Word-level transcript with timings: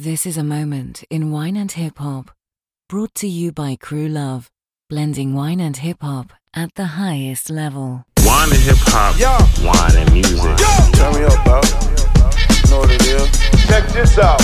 This 0.00 0.24
is 0.24 0.38
a 0.38 0.42
moment 0.42 1.04
in 1.10 1.30
wine 1.30 1.58
and 1.58 1.70
hip 1.70 1.98
hop, 1.98 2.30
brought 2.88 3.14
to 3.16 3.28
you 3.28 3.52
by 3.52 3.76
Crew 3.76 4.08
Love, 4.08 4.50
blending 4.88 5.34
wine 5.34 5.60
and 5.60 5.76
hip 5.76 5.98
hop 6.00 6.32
at 6.54 6.74
the 6.74 6.96
highest 6.96 7.50
level. 7.50 8.06
Wine 8.24 8.48
and 8.48 8.62
hip 8.62 8.78
hop, 8.80 9.20
Yo. 9.20 9.28
wine 9.62 9.96
and 10.00 10.10
music. 10.10 10.56
Turn 10.96 11.12
me 11.12 11.24
up, 11.28 11.44
bro. 11.44 11.60
You 11.60 12.70
know 12.70 12.78
what 12.80 12.90
it 12.90 13.04
is. 13.04 13.28
Check 13.68 13.88
this 13.92 14.16
out. 14.16 14.40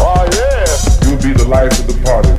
Oh 0.00 0.24
yeah. 0.32 0.64
You'll 1.04 1.20
be 1.20 1.36
the 1.36 1.46
life 1.46 1.78
of 1.78 1.88
the 1.88 2.00
party. 2.00 2.32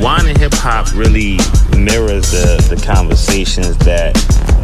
Wine 0.00 0.28
and 0.28 0.38
hip 0.38 0.54
hop 0.54 0.94
really 0.94 1.38
mirrors 1.76 2.30
the, 2.30 2.64
the 2.70 2.80
conversations 2.86 3.76
that 3.78 4.14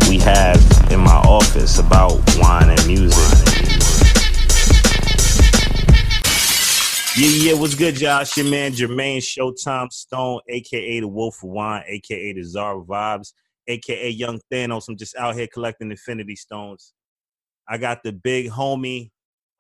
we 0.09 0.19
have 0.21 0.63
in 0.93 1.01
my 1.01 1.19
office 1.27 1.81
about 1.81 2.23
wine 2.39 2.71
and 2.71 2.87
music. 2.87 3.48
Yeah, 7.19 7.51
yeah, 7.51 7.55
what's 7.55 7.75
good? 7.75 8.01
It's 8.01 8.37
your 8.37 8.47
man 8.47 8.71
Jermaine 8.71 9.19
Showtime 9.19 9.91
Stone, 9.91 10.39
aka 10.49 11.01
the 11.01 11.09
Wolf 11.09 11.43
of 11.43 11.49
Wine, 11.49 11.83
aka 11.89 12.33
the 12.33 12.45
Czar 12.45 12.79
of 12.79 12.87
Vibes, 12.87 13.33
aka 13.67 14.09
Young 14.09 14.41
Thanos. 14.53 14.89
I'm 14.89 14.97
just 14.97 15.17
out 15.17 15.35
here 15.35 15.49
collecting 15.53 15.91
Infinity 15.91 16.37
Stones. 16.37 16.93
I 17.69 17.77
got 17.77 18.05
the 18.05 18.13
big 18.13 18.51
homie 18.51 19.11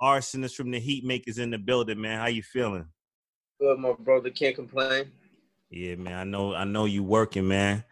Rsonist 0.01 0.55
from 0.55 0.70
the 0.70 0.80
Heatmakerz 0.80 1.41
in 1.41 1.51
the 1.51 1.59
building, 1.59 2.01
man. 2.01 2.20
How 2.20 2.29
you 2.29 2.45
feeling? 2.45 2.87
Good, 3.60 3.80
my 3.80 3.93
brother. 3.98 4.30
Can't 4.30 4.54
complain. 4.54 5.10
Yeah, 5.68 5.96
man. 5.96 6.15
I 6.15 6.23
know. 6.23 6.54
I 6.54 6.62
know 6.62 6.84
you 6.84 7.02
working, 7.02 7.48
man. 7.48 7.82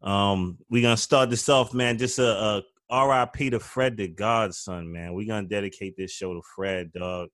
Um, 0.00 0.56
we 0.70 0.80
gonna 0.80 0.96
start 0.96 1.28
this 1.28 1.46
off, 1.50 1.74
man. 1.74 1.98
Just 1.98 2.18
a, 2.18 2.24
a 2.24 2.62
R.I.P. 2.88 3.50
to 3.50 3.60
Fred 3.60 3.98
the 3.98 4.08
Godson, 4.08 4.90
man. 4.90 5.12
We're 5.12 5.28
gonna 5.28 5.46
dedicate 5.46 5.94
this 5.98 6.10
show 6.10 6.32
to 6.32 6.40
Fred, 6.56 6.90
dog. 6.94 7.28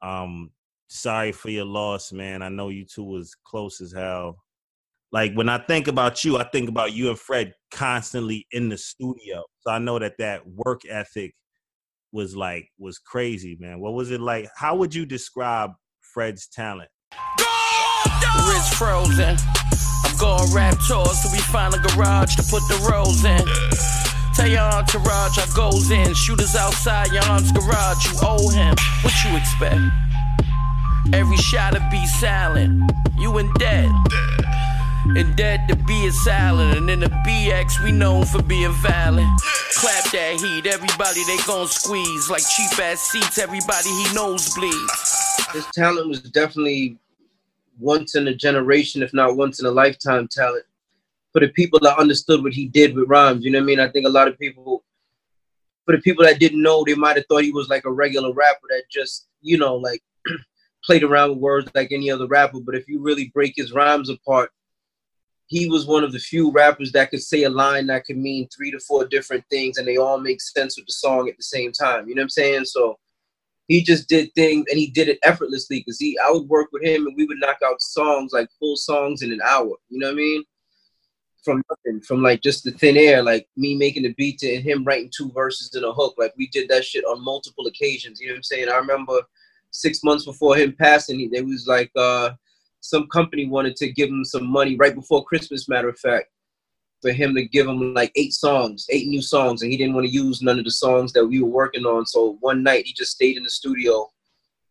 Um, 0.00 0.52
sorry 0.90 1.32
for 1.32 1.50
your 1.50 1.64
loss, 1.64 2.12
man. 2.12 2.42
I 2.42 2.48
know 2.48 2.68
you 2.68 2.84
two 2.84 3.04
was 3.04 3.34
close 3.44 3.80
as 3.80 3.92
hell. 3.92 4.36
Like 5.12 5.32
when 5.34 5.48
I 5.48 5.58
think 5.58 5.88
about 5.88 6.24
you, 6.24 6.36
I 6.36 6.44
think 6.44 6.68
about 6.68 6.92
you 6.92 7.08
and 7.08 7.18
Fred 7.18 7.54
constantly 7.72 8.46
in 8.52 8.68
the 8.68 8.76
studio. 8.76 9.44
So 9.60 9.72
I 9.72 9.78
know 9.78 9.98
that 9.98 10.18
that 10.18 10.46
work 10.46 10.82
ethic 10.88 11.34
was 12.12 12.36
like 12.36 12.68
was 12.78 12.98
crazy, 12.98 13.56
man. 13.58 13.80
What 13.80 13.94
was 13.94 14.10
it 14.10 14.20
like? 14.20 14.48
How 14.56 14.76
would 14.76 14.94
you 14.94 15.06
describe 15.06 15.70
Fred's 16.00 16.48
talent? 16.48 16.90
Wrist 18.48 18.74
frozen. 18.74 19.36
I'm 20.04 20.16
going 20.18 20.52
rap 20.52 20.76
tours 20.86 21.22
till 21.22 21.32
we 21.32 21.38
find 21.38 21.74
a 21.74 21.78
garage 21.78 22.36
to 22.36 22.42
put 22.42 22.62
the 22.68 22.88
rolls 22.90 23.24
in. 23.24 23.44
Tell 24.34 24.48
your 24.48 24.60
entourage 24.60 25.38
I 25.38 25.46
goes 25.54 25.90
in. 25.90 26.14
Shooters 26.14 26.54
outside 26.54 27.12
your 27.12 27.24
aunt's 27.24 27.52
garage. 27.52 28.06
You 28.06 28.18
owe 28.22 28.48
him. 28.50 28.74
What 29.02 29.12
you 29.24 29.36
expect? 29.36 30.09
Every 31.12 31.36
shot 31.38 31.72
to 31.74 31.88
be 31.90 32.06
silent. 32.06 32.90
You 33.18 33.38
in 33.38 33.52
dead. 33.54 33.90
And 35.16 35.34
dead 35.34 35.66
to 35.68 35.76
be 35.76 36.10
silent. 36.10 36.78
And 36.78 36.90
in 36.90 37.00
the 37.00 37.08
BX, 37.26 37.82
we 37.82 37.90
known 37.90 38.24
for 38.26 38.42
being 38.42 38.72
violent. 38.72 39.40
Clap 39.74 40.04
that 40.12 40.38
heat. 40.40 40.66
Everybody 40.66 41.24
they 41.24 41.38
gon' 41.46 41.66
squeeze. 41.66 42.30
Like 42.30 42.42
cheap 42.56 42.78
ass 42.78 43.00
seats. 43.00 43.38
Everybody 43.38 43.88
he 43.88 44.14
knows 44.14 44.54
bleeds. 44.54 45.46
His 45.52 45.66
talent 45.74 46.08
was 46.08 46.20
definitely 46.20 46.98
once 47.80 48.14
in 48.14 48.28
a 48.28 48.34
generation, 48.34 49.02
if 49.02 49.12
not 49.12 49.36
once 49.36 49.58
in 49.58 49.66
a 49.66 49.70
lifetime 49.70 50.28
talent. 50.28 50.64
For 51.32 51.40
the 51.40 51.48
people 51.48 51.80
that 51.80 51.98
understood 51.98 52.42
what 52.42 52.52
he 52.52 52.66
did 52.66 52.94
with 52.94 53.08
rhymes, 53.08 53.44
you 53.44 53.50
know 53.50 53.58
what 53.58 53.64
I 53.64 53.66
mean? 53.66 53.80
I 53.80 53.88
think 53.88 54.06
a 54.06 54.10
lot 54.10 54.28
of 54.28 54.38
people, 54.38 54.84
for 55.86 55.96
the 55.96 56.02
people 56.02 56.24
that 56.24 56.38
didn't 56.38 56.62
know, 56.62 56.84
they 56.84 56.94
might 56.94 57.16
have 57.16 57.26
thought 57.26 57.44
he 57.44 57.52
was 57.52 57.68
like 57.68 57.84
a 57.84 57.90
regular 57.90 58.32
rapper 58.32 58.66
that 58.68 58.82
just, 58.90 59.28
you 59.40 59.56
know, 59.56 59.76
like 59.76 60.02
played 60.90 61.04
around 61.04 61.30
with 61.30 61.38
words 61.38 61.70
like 61.76 61.92
any 61.92 62.10
other 62.10 62.26
rapper. 62.26 62.58
But 62.58 62.74
if 62.74 62.88
you 62.88 63.00
really 63.00 63.30
break 63.32 63.52
his 63.54 63.70
rhymes 63.70 64.10
apart, 64.10 64.50
he 65.46 65.68
was 65.68 65.86
one 65.86 66.02
of 66.02 66.10
the 66.10 66.18
few 66.18 66.50
rappers 66.50 66.90
that 66.90 67.12
could 67.12 67.22
say 67.22 67.44
a 67.44 67.48
line 67.48 67.86
that 67.86 68.04
could 68.04 68.16
mean 68.16 68.48
three 68.48 68.72
to 68.72 68.80
four 68.80 69.06
different 69.06 69.44
things 69.50 69.78
and 69.78 69.86
they 69.86 69.98
all 69.98 70.18
make 70.18 70.40
sense 70.40 70.76
with 70.76 70.86
the 70.86 70.92
song 70.92 71.28
at 71.28 71.36
the 71.36 71.44
same 71.44 71.70
time. 71.70 72.08
You 72.08 72.16
know 72.16 72.22
what 72.22 72.24
I'm 72.24 72.30
saying? 72.30 72.64
So 72.64 72.98
he 73.68 73.84
just 73.84 74.08
did 74.08 74.34
things 74.34 74.64
and 74.68 74.80
he 74.80 74.88
did 74.88 75.06
it 75.08 75.20
effortlessly 75.22 75.78
because 75.78 76.00
he 76.00 76.18
I 76.18 76.32
would 76.32 76.48
work 76.48 76.70
with 76.72 76.82
him 76.82 77.06
and 77.06 77.14
we 77.16 77.24
would 77.24 77.38
knock 77.38 77.58
out 77.64 77.80
songs 77.80 78.32
like 78.32 78.48
full 78.58 78.76
songs 78.76 79.22
in 79.22 79.30
an 79.30 79.40
hour. 79.48 79.70
You 79.90 80.00
know 80.00 80.08
what 80.08 80.14
I 80.14 80.16
mean? 80.16 80.42
From 81.44 81.62
nothing, 81.70 82.00
from 82.00 82.20
like 82.20 82.42
just 82.42 82.64
the 82.64 82.72
thin 82.72 82.96
air, 82.96 83.22
like 83.22 83.46
me 83.56 83.76
making 83.76 84.02
the 84.02 84.14
beat 84.14 84.40
to 84.40 84.52
and 84.56 84.64
him 84.64 84.82
writing 84.82 85.10
two 85.16 85.30
verses 85.30 85.72
in 85.76 85.84
a 85.84 85.92
hook. 85.92 86.16
Like 86.18 86.34
we 86.36 86.48
did 86.48 86.68
that 86.68 86.84
shit 86.84 87.04
on 87.04 87.24
multiple 87.24 87.68
occasions. 87.68 88.20
You 88.20 88.26
know 88.26 88.32
what 88.32 88.38
I'm 88.38 88.42
saying? 88.42 88.68
I 88.68 88.76
remember 88.76 89.20
six 89.70 90.02
months 90.02 90.24
before 90.24 90.56
him 90.56 90.74
passing, 90.78 91.18
he, 91.18 91.28
there 91.28 91.44
was 91.44 91.66
like 91.66 91.90
uh 91.96 92.30
some 92.80 93.06
company 93.08 93.46
wanted 93.46 93.76
to 93.76 93.92
give 93.92 94.08
him 94.08 94.24
some 94.24 94.46
money 94.46 94.76
right 94.76 94.94
before 94.94 95.24
Christmas, 95.24 95.68
matter 95.68 95.88
of 95.88 95.98
fact, 95.98 96.28
for 97.02 97.12
him 97.12 97.34
to 97.34 97.46
give 97.46 97.66
him 97.66 97.94
like 97.94 98.10
eight 98.16 98.32
songs, 98.32 98.86
eight 98.90 99.06
new 99.06 99.22
songs, 99.22 99.62
and 99.62 99.70
he 99.70 99.76
didn't 99.76 99.94
want 99.94 100.06
to 100.06 100.12
use 100.12 100.42
none 100.42 100.58
of 100.58 100.64
the 100.64 100.70
songs 100.70 101.12
that 101.12 101.26
we 101.26 101.42
were 101.42 101.48
working 101.48 101.84
on. 101.84 102.06
So 102.06 102.38
one 102.40 102.62
night 102.62 102.86
he 102.86 102.92
just 102.92 103.12
stayed 103.12 103.36
in 103.36 103.42
the 103.42 103.50
studio 103.50 104.08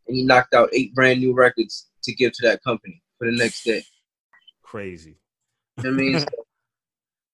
and 0.08 0.18
he 0.18 0.24
knocked 0.24 0.54
out 0.54 0.70
eight 0.74 0.94
brand 0.96 1.20
new 1.20 1.34
records 1.34 1.90
to 2.04 2.14
give 2.14 2.32
to 2.34 2.48
that 2.48 2.64
company 2.64 3.02
for 3.18 3.30
the 3.30 3.38
next 3.38 3.64
day. 3.64 3.84
Crazy. 4.64 5.18
You 5.78 5.84
know 5.84 5.92
what 5.92 6.00
I 6.00 6.04
mean, 6.04 6.20
So, 6.20 6.28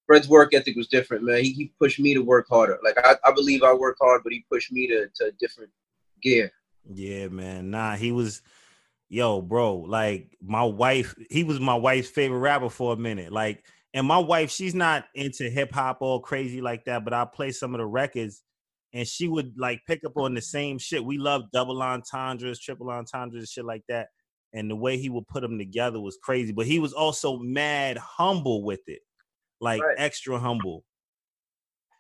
Fred's 0.08 0.30
work 0.30 0.54
ethic 0.54 0.76
was 0.76 0.88
different, 0.88 1.24
man. 1.24 1.44
He, 1.44 1.52
he 1.52 1.74
pushed 1.80 2.00
me 2.00 2.14
to 2.14 2.22
work 2.22 2.46
harder. 2.48 2.78
Like 2.84 2.98
I, 3.04 3.16
I 3.26 3.32
believe 3.32 3.64
I 3.64 3.74
work 3.74 3.98
hard, 4.00 4.22
but 4.24 4.34
he 4.34 4.46
pushed 4.52 4.72
me 4.72 4.88
to, 4.88 5.08
to 5.16 5.26
a 5.26 5.32
different 5.40 5.72
gear. 6.22 6.52
Yeah, 6.94 7.28
man. 7.30 7.72
Nah, 7.72 7.96
he 7.96 8.12
was 8.12 8.42
yo, 9.10 9.42
bro. 9.42 9.78
Like 9.78 10.38
my 10.42 10.64
wife, 10.64 11.16
he 11.30 11.44
was 11.44 11.60
my 11.60 11.76
wife's 11.76 12.10
favorite 12.10 12.40
rapper 12.40 12.70
for 12.70 12.94
a 12.94 12.98
minute. 12.98 13.32
Like, 13.32 13.66
and 13.94 14.08
my 14.08 14.18
wife, 14.20 14.52
she's 14.52 14.76
not 14.76 15.06
into 15.16 15.50
hip 15.50 15.72
hop 15.72 16.00
all 16.02 16.20
crazy 16.20 16.62
like 16.62 16.86
that, 16.86 17.04
but 17.06 17.14
I 17.14 17.26
play 17.26 17.52
some 17.52 17.74
of 17.74 17.80
the 17.80 17.86
records 17.86 18.44
and 18.94 19.08
she 19.08 19.28
would 19.28 19.56
like 19.58 19.82
pick 19.88 20.04
up 20.06 20.18
on 20.18 20.34
the 20.34 20.42
same 20.42 20.80
shit. 20.80 21.04
We 21.06 21.18
love 21.18 21.52
double 21.54 21.82
entendres, 21.82 22.60
triple 22.60 22.90
entendres, 22.92 23.50
shit 23.52 23.66
like 23.66 23.84
that. 23.90 24.10
And 24.54 24.70
the 24.72 24.76
way 24.76 24.98
he 24.98 25.10
would 25.10 25.28
put 25.28 25.42
them 25.42 25.58
together 25.58 26.00
was 26.00 26.18
crazy. 26.22 26.54
But 26.54 26.68
he 26.68 26.80
was 26.80 26.94
also 26.94 27.38
mad 27.40 27.98
humble 27.98 28.64
with 28.64 28.82
it, 28.88 29.02
like 29.62 29.82
Right. 29.82 29.98
extra 29.98 30.40
humble. 30.40 30.86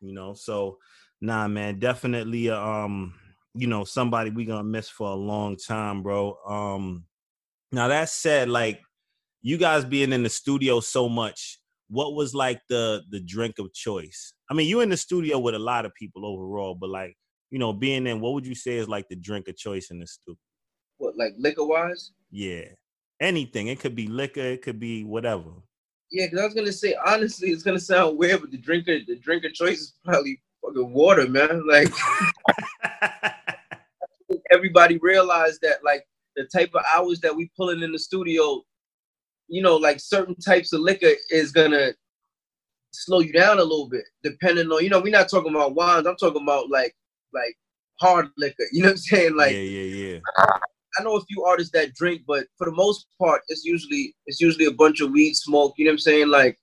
You 0.02 0.13
know, 0.13 0.34
so 0.34 0.79
nah, 1.22 1.47
man, 1.47 1.79
definitely 1.79 2.50
um, 2.50 3.13
you 3.55 3.67
know, 3.67 3.83
somebody 3.83 4.29
we 4.29 4.45
gonna 4.45 4.63
miss 4.63 4.89
for 4.89 5.09
a 5.09 5.16
long 5.16 5.55
time, 5.55 6.03
bro. 6.03 6.38
Um, 6.47 7.05
now 7.71 7.88
that 7.88 8.09
said, 8.09 8.49
like 8.49 8.81
you 9.41 9.57
guys 9.57 9.85
being 9.85 10.11
in 10.11 10.23
the 10.23 10.29
studio 10.29 10.79
so 10.79 11.07
much, 11.07 11.59
what 11.89 12.13
was 12.13 12.33
like 12.33 12.59
the 12.69 13.01
the 13.09 13.21
drink 13.21 13.59
of 13.59 13.73
choice? 13.73 14.33
I 14.49 14.53
mean, 14.53 14.67
you 14.67 14.81
in 14.81 14.89
the 14.89 14.97
studio 14.97 15.39
with 15.39 15.55
a 15.55 15.59
lot 15.59 15.85
of 15.85 15.93
people 15.95 16.25
overall, 16.25 16.75
but 16.75 16.89
like 16.89 17.16
you 17.51 17.59
know, 17.59 17.71
being 17.71 18.07
in, 18.07 18.19
what 18.19 18.33
would 18.33 18.45
you 18.45 18.55
say 18.55 18.75
is 18.77 18.89
like 18.89 19.07
the 19.07 19.16
drink 19.16 19.47
of 19.47 19.55
choice 19.55 19.89
in 19.91 19.99
the 19.99 20.07
studio? 20.07 20.37
What, 20.97 21.17
like 21.17 21.33
liquor 21.37 21.66
wise? 21.66 22.11
Yeah, 22.31 22.66
anything. 23.22 23.67
It 23.67 23.79
could 23.79 23.95
be 23.95 24.07
liquor. 24.07 24.41
It 24.41 24.61
could 24.61 24.79
be 24.79 25.03
whatever. 25.03 25.51
Yeah, 26.11 26.25
because 26.25 26.39
I 26.39 26.45
was 26.45 26.53
gonna 26.53 26.72
say 26.72 26.95
honestly, 27.05 27.49
it's 27.49 27.63
gonna 27.63 27.79
sound 27.79 28.17
weird, 28.17 28.41
but 28.41 28.51
the 28.51 28.57
drinker, 28.57 28.99
the 29.07 29.16
drinker 29.17 29.49
choice 29.49 29.79
is 29.79 29.93
probably 30.03 30.41
fucking 30.61 30.93
water, 30.93 31.27
man. 31.27 31.66
Like 31.67 31.93
everybody 34.66 34.98
realized 34.98 35.59
that 35.62 35.84
like 35.84 36.03
the 36.36 36.46
type 36.46 36.72
of 36.74 36.84
hours 36.96 37.20
that 37.20 37.36
we 37.36 37.52
pulling 37.56 37.84
in 37.84 37.92
the 37.92 38.00
studio, 38.00 38.64
you 39.48 39.62
know, 39.62 39.76
like 39.76 40.00
certain 40.00 40.36
types 40.36 40.74
of 40.74 40.81
liquor 40.81 41.12
is 41.30 41.52
gonna 41.52 41.94
slow 42.92 43.20
you 43.20 43.31
down 43.31 43.59
a 43.59 43.64
little 43.64 43.88
bit, 43.88 44.06
depending 44.24 44.68
on, 44.72 44.84
you 44.84 44.90
know, 44.90 45.00
we're 45.00 45.12
not 45.12 45.30
talking 45.30 45.53
about 45.53 45.76
wines, 45.76 46.08
I'm 46.08 46.16
talking 46.16 46.42
about 46.42 46.70
like 46.70 46.96
like 47.31 47.56
hard 48.02 48.30
liquor. 48.38 48.66
You 48.72 48.81
know 48.81 48.90
what 48.90 48.94
I'm 48.94 48.98
saying? 48.98 49.36
Like 49.36 49.53
yeah, 49.53 49.59
yeah, 49.59 50.14
yeah. 50.14 50.20
I 50.97 51.03
know 51.03 51.18
a 51.18 51.26
few 51.26 51.44
artists 51.44 51.72
that 51.74 51.94
drink, 51.94 52.22
but 52.26 52.46
for 52.58 52.66
the 52.66 52.76
most 52.76 53.06
part, 53.22 53.41
it's 53.50 53.66
usually 53.66 54.16
it's 54.26 54.41
usually 54.41 54.66
a 54.66 54.73
bunch 54.73 55.00
of 55.02 55.11
weed 55.11 55.35
smoke. 55.35 55.76
You 55.78 55.85
know 55.85 55.90
what 55.90 55.96
I'm 55.96 56.00
saying? 56.00 56.29
Like, 56.29 56.58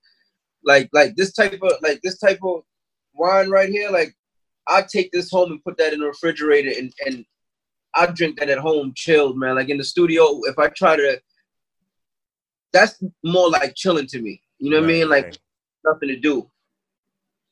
like, 0.64 0.88
like 0.92 1.14
this 1.14 1.32
type 1.32 1.60
of 1.62 1.72
like 1.82 2.00
this 2.02 2.18
type 2.18 2.40
of 2.42 2.62
wine 3.14 3.50
right 3.50 3.68
here. 3.68 3.90
Like, 3.90 4.14
I 4.68 4.82
take 4.82 5.12
this 5.12 5.30
home 5.30 5.52
and 5.52 5.62
put 5.62 5.76
that 5.76 5.92
in 5.92 6.00
the 6.00 6.06
refrigerator, 6.06 6.72
and 6.76 6.92
and 7.04 7.26
I 7.94 8.06
drink 8.06 8.38
that 8.38 8.48
at 8.48 8.58
home, 8.58 8.92
chilled, 8.94 9.38
man. 9.38 9.56
Like 9.56 9.68
in 9.68 9.78
the 9.78 9.84
studio, 9.84 10.40
if 10.44 10.58
I 10.58 10.68
try 10.68 10.96
to, 10.96 11.20
that's 12.72 13.02
more 13.24 13.50
like 13.50 13.74
chilling 13.74 14.06
to 14.08 14.20
me. 14.20 14.40
You 14.58 14.70
know 14.70 14.80
what 14.80 14.84
I 14.84 14.92
mean? 14.92 15.08
Like 15.08 15.24
right. 15.24 15.38
nothing 15.84 16.08
to 16.08 16.16
do. 16.16 16.48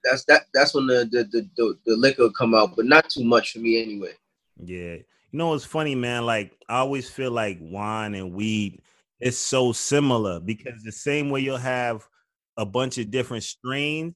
That's 0.02 0.24
that. 0.26 0.44
That's 0.54 0.74
when 0.74 0.86
the 0.86 1.08
the 1.10 1.24
the, 1.24 1.50
the, 1.56 1.78
the 1.84 1.96
liquor 1.96 2.30
come 2.30 2.54
out, 2.54 2.74
but 2.76 2.86
not 2.86 3.10
too 3.10 3.24
much 3.24 3.52
for 3.52 3.58
me 3.58 3.82
anyway. 3.82 4.12
Yeah. 4.56 4.96
You 5.32 5.38
know 5.38 5.48
what's 5.48 5.64
funny, 5.64 5.94
man? 5.94 6.24
Like 6.24 6.52
I 6.68 6.78
always 6.78 7.08
feel 7.08 7.30
like 7.30 7.58
wine 7.60 8.14
and 8.14 8.32
weed 8.32 8.80
is 9.20 9.38
so 9.38 9.72
similar 9.72 10.40
because 10.40 10.82
the 10.82 10.92
same 10.92 11.30
way 11.30 11.40
you'll 11.40 11.58
have 11.58 12.06
a 12.56 12.64
bunch 12.66 12.98
of 12.98 13.10
different 13.10 13.42
strains, 13.42 14.14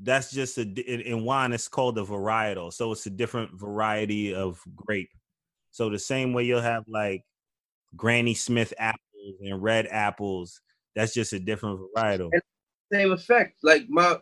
that's 0.00 0.30
just 0.30 0.58
a 0.58 0.62
in 0.62 1.24
wine 1.24 1.52
it's 1.52 1.68
called 1.68 1.98
a 1.98 2.02
varietal. 2.02 2.72
So 2.72 2.92
it's 2.92 3.06
a 3.06 3.10
different 3.10 3.58
variety 3.58 4.34
of 4.34 4.60
grape. 4.76 5.10
So 5.70 5.90
the 5.90 5.98
same 5.98 6.32
way 6.32 6.44
you'll 6.44 6.60
have 6.60 6.84
like 6.88 7.22
Granny 7.96 8.34
Smith 8.34 8.72
apples 8.78 9.36
and 9.40 9.62
red 9.62 9.86
apples, 9.90 10.60
that's 10.94 11.14
just 11.14 11.32
a 11.32 11.38
different 11.40 11.80
varietal. 11.96 12.30
And- 12.32 12.42
Same 12.92 13.12
effect. 13.12 13.56
Like 13.62 13.88
my 13.88 14.16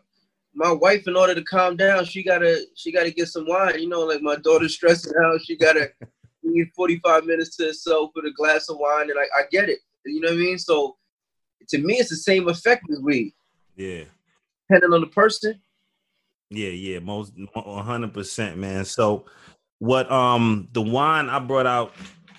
my 0.55 0.73
wife, 0.73 1.07
in 1.07 1.17
order 1.17 1.35
to 1.35 1.43
calm 1.45 1.77
down, 1.77 2.05
she 2.05 2.23
gotta 2.25 2.63
she 2.75 2.91
gotta 2.91 3.11
get 3.11 3.29
some 3.29 3.47
wine. 3.47 3.79
You 3.79 3.89
know, 3.89 4.01
like 4.01 4.23
my 4.23 4.37
daughter's 4.37 4.75
stressing 4.75 5.13
out, 5.23 5.41
she 5.43 5.57
gotta 5.57 5.91
need 6.43 6.69
45 6.75 7.25
minutes 7.27 7.57
to 7.57 7.67
herself 7.67 8.11
with 8.15 8.25
a 8.25 8.33
glass 8.33 8.69
of 8.69 8.79
wine, 8.79 9.11
and 9.11 9.19
I, 9.19 9.25
I 9.39 9.43
get 9.51 9.69
it. 9.69 9.79
You 10.05 10.21
know 10.21 10.29
what 10.31 10.39
I 10.39 10.41
mean? 10.41 10.59
So 10.59 10.97
to 11.69 11.79
me, 11.79 11.95
it's 11.95 12.11
the 12.11 12.17
same 12.17 12.49
effect 12.49 12.85
as 12.91 13.01
weed, 13.01 13.35
Yeah. 13.77 14.05
depending 14.69 14.93
on 14.95 15.01
the 15.01 15.07
person. 15.09 15.61
Yeah, 16.51 16.69
yeah, 16.71 17.01
most 17.01 17.33
one 17.55 17.85
hundred 17.85 18.15
percent, 18.15 18.57
man. 18.57 18.85
So, 18.85 19.27
what 19.79 20.11
um 20.11 20.69
the 20.73 20.83
wine 20.83 21.29
I 21.29 21.39
brought 21.39 21.67
out, 21.67 21.93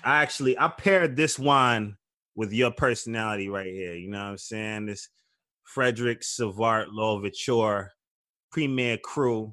I 0.04 0.22
actually 0.22 0.58
I 0.58 0.68
paired 0.68 1.16
this 1.16 1.38
wine 1.38 1.96
with 2.34 2.52
your 2.52 2.70
personality 2.70 3.48
right 3.48 3.72
here. 3.72 3.94
You 3.94 4.10
know 4.10 4.18
what 4.18 4.30
I'm 4.30 4.38
saying? 4.38 4.86
This 4.86 5.08
Frederick 5.64 6.22
Savart 6.22 6.86
L'Ouverture 6.90 7.90
Premier 8.50 8.96
Cru. 8.98 9.52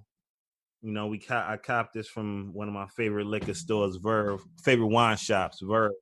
You 0.82 0.92
know, 0.92 1.08
we 1.08 1.20
co- 1.20 1.36
I 1.36 1.58
copped 1.58 1.94
this 1.94 2.08
from 2.08 2.52
one 2.54 2.68
of 2.68 2.74
my 2.74 2.88
favorite 2.96 3.26
liquor 3.26 3.56
stores, 3.56 3.96
Verve, 3.96 4.42
favorite 4.64 4.88
wine 4.88 5.18
shops, 5.18 5.60
Verve. 5.62 5.94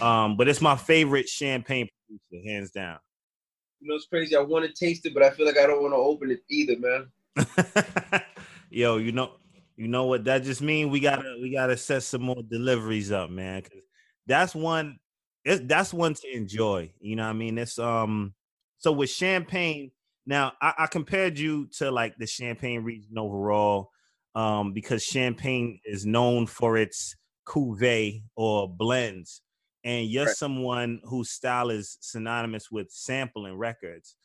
Um, 0.00 0.36
but 0.36 0.48
it's 0.48 0.60
my 0.60 0.76
favorite 0.76 1.28
champagne 1.28 1.88
producer, 2.08 2.48
hands 2.48 2.70
down. 2.72 2.98
You 3.80 3.88
know, 3.88 3.94
it's 3.94 4.06
crazy. 4.06 4.34
I 4.34 4.40
want 4.40 4.66
to 4.66 4.72
taste 4.72 5.06
it, 5.06 5.14
but 5.14 5.22
I 5.22 5.30
feel 5.30 5.46
like 5.46 5.56
I 5.56 5.66
don't 5.66 5.82
want 5.82 5.92
to 5.92 5.98
open 5.98 6.32
it 6.32 6.40
either, 6.50 6.76
man. 6.78 8.22
Yo, 8.70 8.96
you 8.96 9.12
know, 9.12 9.34
you 9.78 9.88
know 9.88 10.06
what 10.06 10.24
that 10.26 10.44
just 10.44 10.62
means? 10.62 10.90
We 10.90 11.00
gotta 11.00 11.38
we 11.42 11.52
gotta 11.52 11.78
set 11.78 12.02
some 12.04 12.22
more 12.22 12.42
deliveries 12.50 13.12
up, 13.12 13.30
man. 13.30 13.62
Cause 13.62 13.72
that's 14.26 14.54
one 14.54 14.98
that's 15.44 15.94
one 15.94 16.14
to 16.14 16.36
enjoy. 16.36 16.92
You 17.00 17.16
know 17.16 17.24
what 17.24 17.30
I 17.30 17.34
mean? 17.34 17.58
It's 17.58 17.78
um 17.78 18.34
so 18.78 18.92
with 18.92 19.10
champagne, 19.10 19.92
now 20.26 20.52
I, 20.62 20.74
I 20.80 20.86
compared 20.88 21.38
you 21.38 21.68
to 21.78 21.90
like 21.92 22.16
the 22.18 22.26
champagne 22.26 22.82
region 22.82 23.18
overall, 23.18 23.90
um, 24.34 24.72
because 24.72 25.04
champagne 25.04 25.80
is 25.84 26.06
known 26.06 26.46
for 26.46 26.76
its 26.76 27.16
cuvee 27.46 28.24
or 28.36 28.68
blends. 28.68 29.42
And 29.84 30.08
you're 30.08 30.26
Right. 30.26 30.36
someone 30.36 31.00
whose 31.04 31.30
style 31.30 31.70
is 31.70 31.98
synonymous 32.00 32.70
with 32.70 32.90
sampling 32.90 33.56
records 33.56 34.16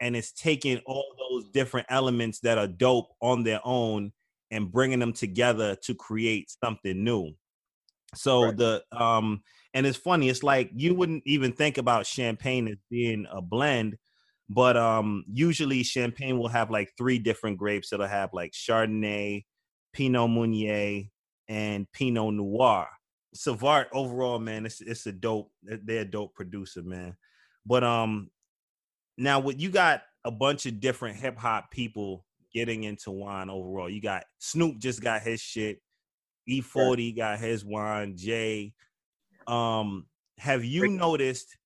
and 0.00 0.16
it's 0.16 0.32
taking 0.32 0.78
all 0.86 1.04
those 1.18 1.48
different 1.50 1.86
elements 1.90 2.40
that 2.40 2.58
are 2.58 2.66
dope 2.68 3.10
on 3.20 3.44
their 3.44 3.60
own 3.64 4.12
and 4.50 4.70
bringing 4.72 4.98
them 4.98 5.12
together 5.12 5.76
to 5.84 5.94
create 5.94 6.50
something 6.62 7.04
new. 7.04 7.32
So 8.14 8.46
Right. 8.46 8.56
the 8.56 8.84
um 8.92 9.42
and 9.72 9.86
it's 9.86 9.98
funny 9.98 10.28
it's 10.28 10.42
like 10.42 10.70
you 10.74 10.94
wouldn't 10.94 11.22
even 11.26 11.52
think 11.52 11.78
about 11.78 12.06
champagne 12.06 12.66
as 12.68 12.78
being 12.90 13.26
a 13.30 13.40
blend 13.40 13.96
but 14.48 14.76
um 14.76 15.24
usually 15.32 15.82
champagne 15.84 16.38
will 16.38 16.48
have 16.48 16.70
like 16.70 16.90
three 16.98 17.18
different 17.20 17.56
grapes 17.56 17.92
it'll 17.92 18.06
have 18.06 18.30
like 18.32 18.50
chardonnay 18.52 19.44
pinot 19.92 20.28
meunier 20.28 21.04
and 21.48 21.90
pinot 21.92 22.34
noir 22.34 22.88
savart 23.36 23.86
overall 23.92 24.40
man 24.40 24.66
it's 24.66 24.80
it's 24.80 25.06
a 25.06 25.12
dope 25.12 25.52
they're 25.62 26.02
a 26.02 26.04
dope 26.04 26.34
producer 26.34 26.82
man 26.82 27.16
but 27.64 27.84
um 27.84 28.28
now 29.16 29.38
what 29.38 29.60
you 29.60 29.70
got 29.70 30.02
a 30.24 30.30
bunch 30.30 30.66
of 30.66 30.80
different 30.80 31.16
hip 31.16 31.38
hop 31.38 31.70
people 31.70 32.26
getting 32.52 32.84
into 32.84 33.10
wine 33.10 33.50
overall. 33.50 33.90
You 33.90 34.00
got 34.00 34.24
snoop 34.38 34.78
just 34.78 35.02
got 35.02 35.22
his 35.22 35.40
shit. 35.40 35.78
E40 36.48 37.16
got 37.16 37.38
his 37.38 37.64
wine 37.64 38.16
jay. 38.16 38.72
Um 39.46 40.06
have 40.38 40.64
you 40.64 40.88
noticed 40.88 41.56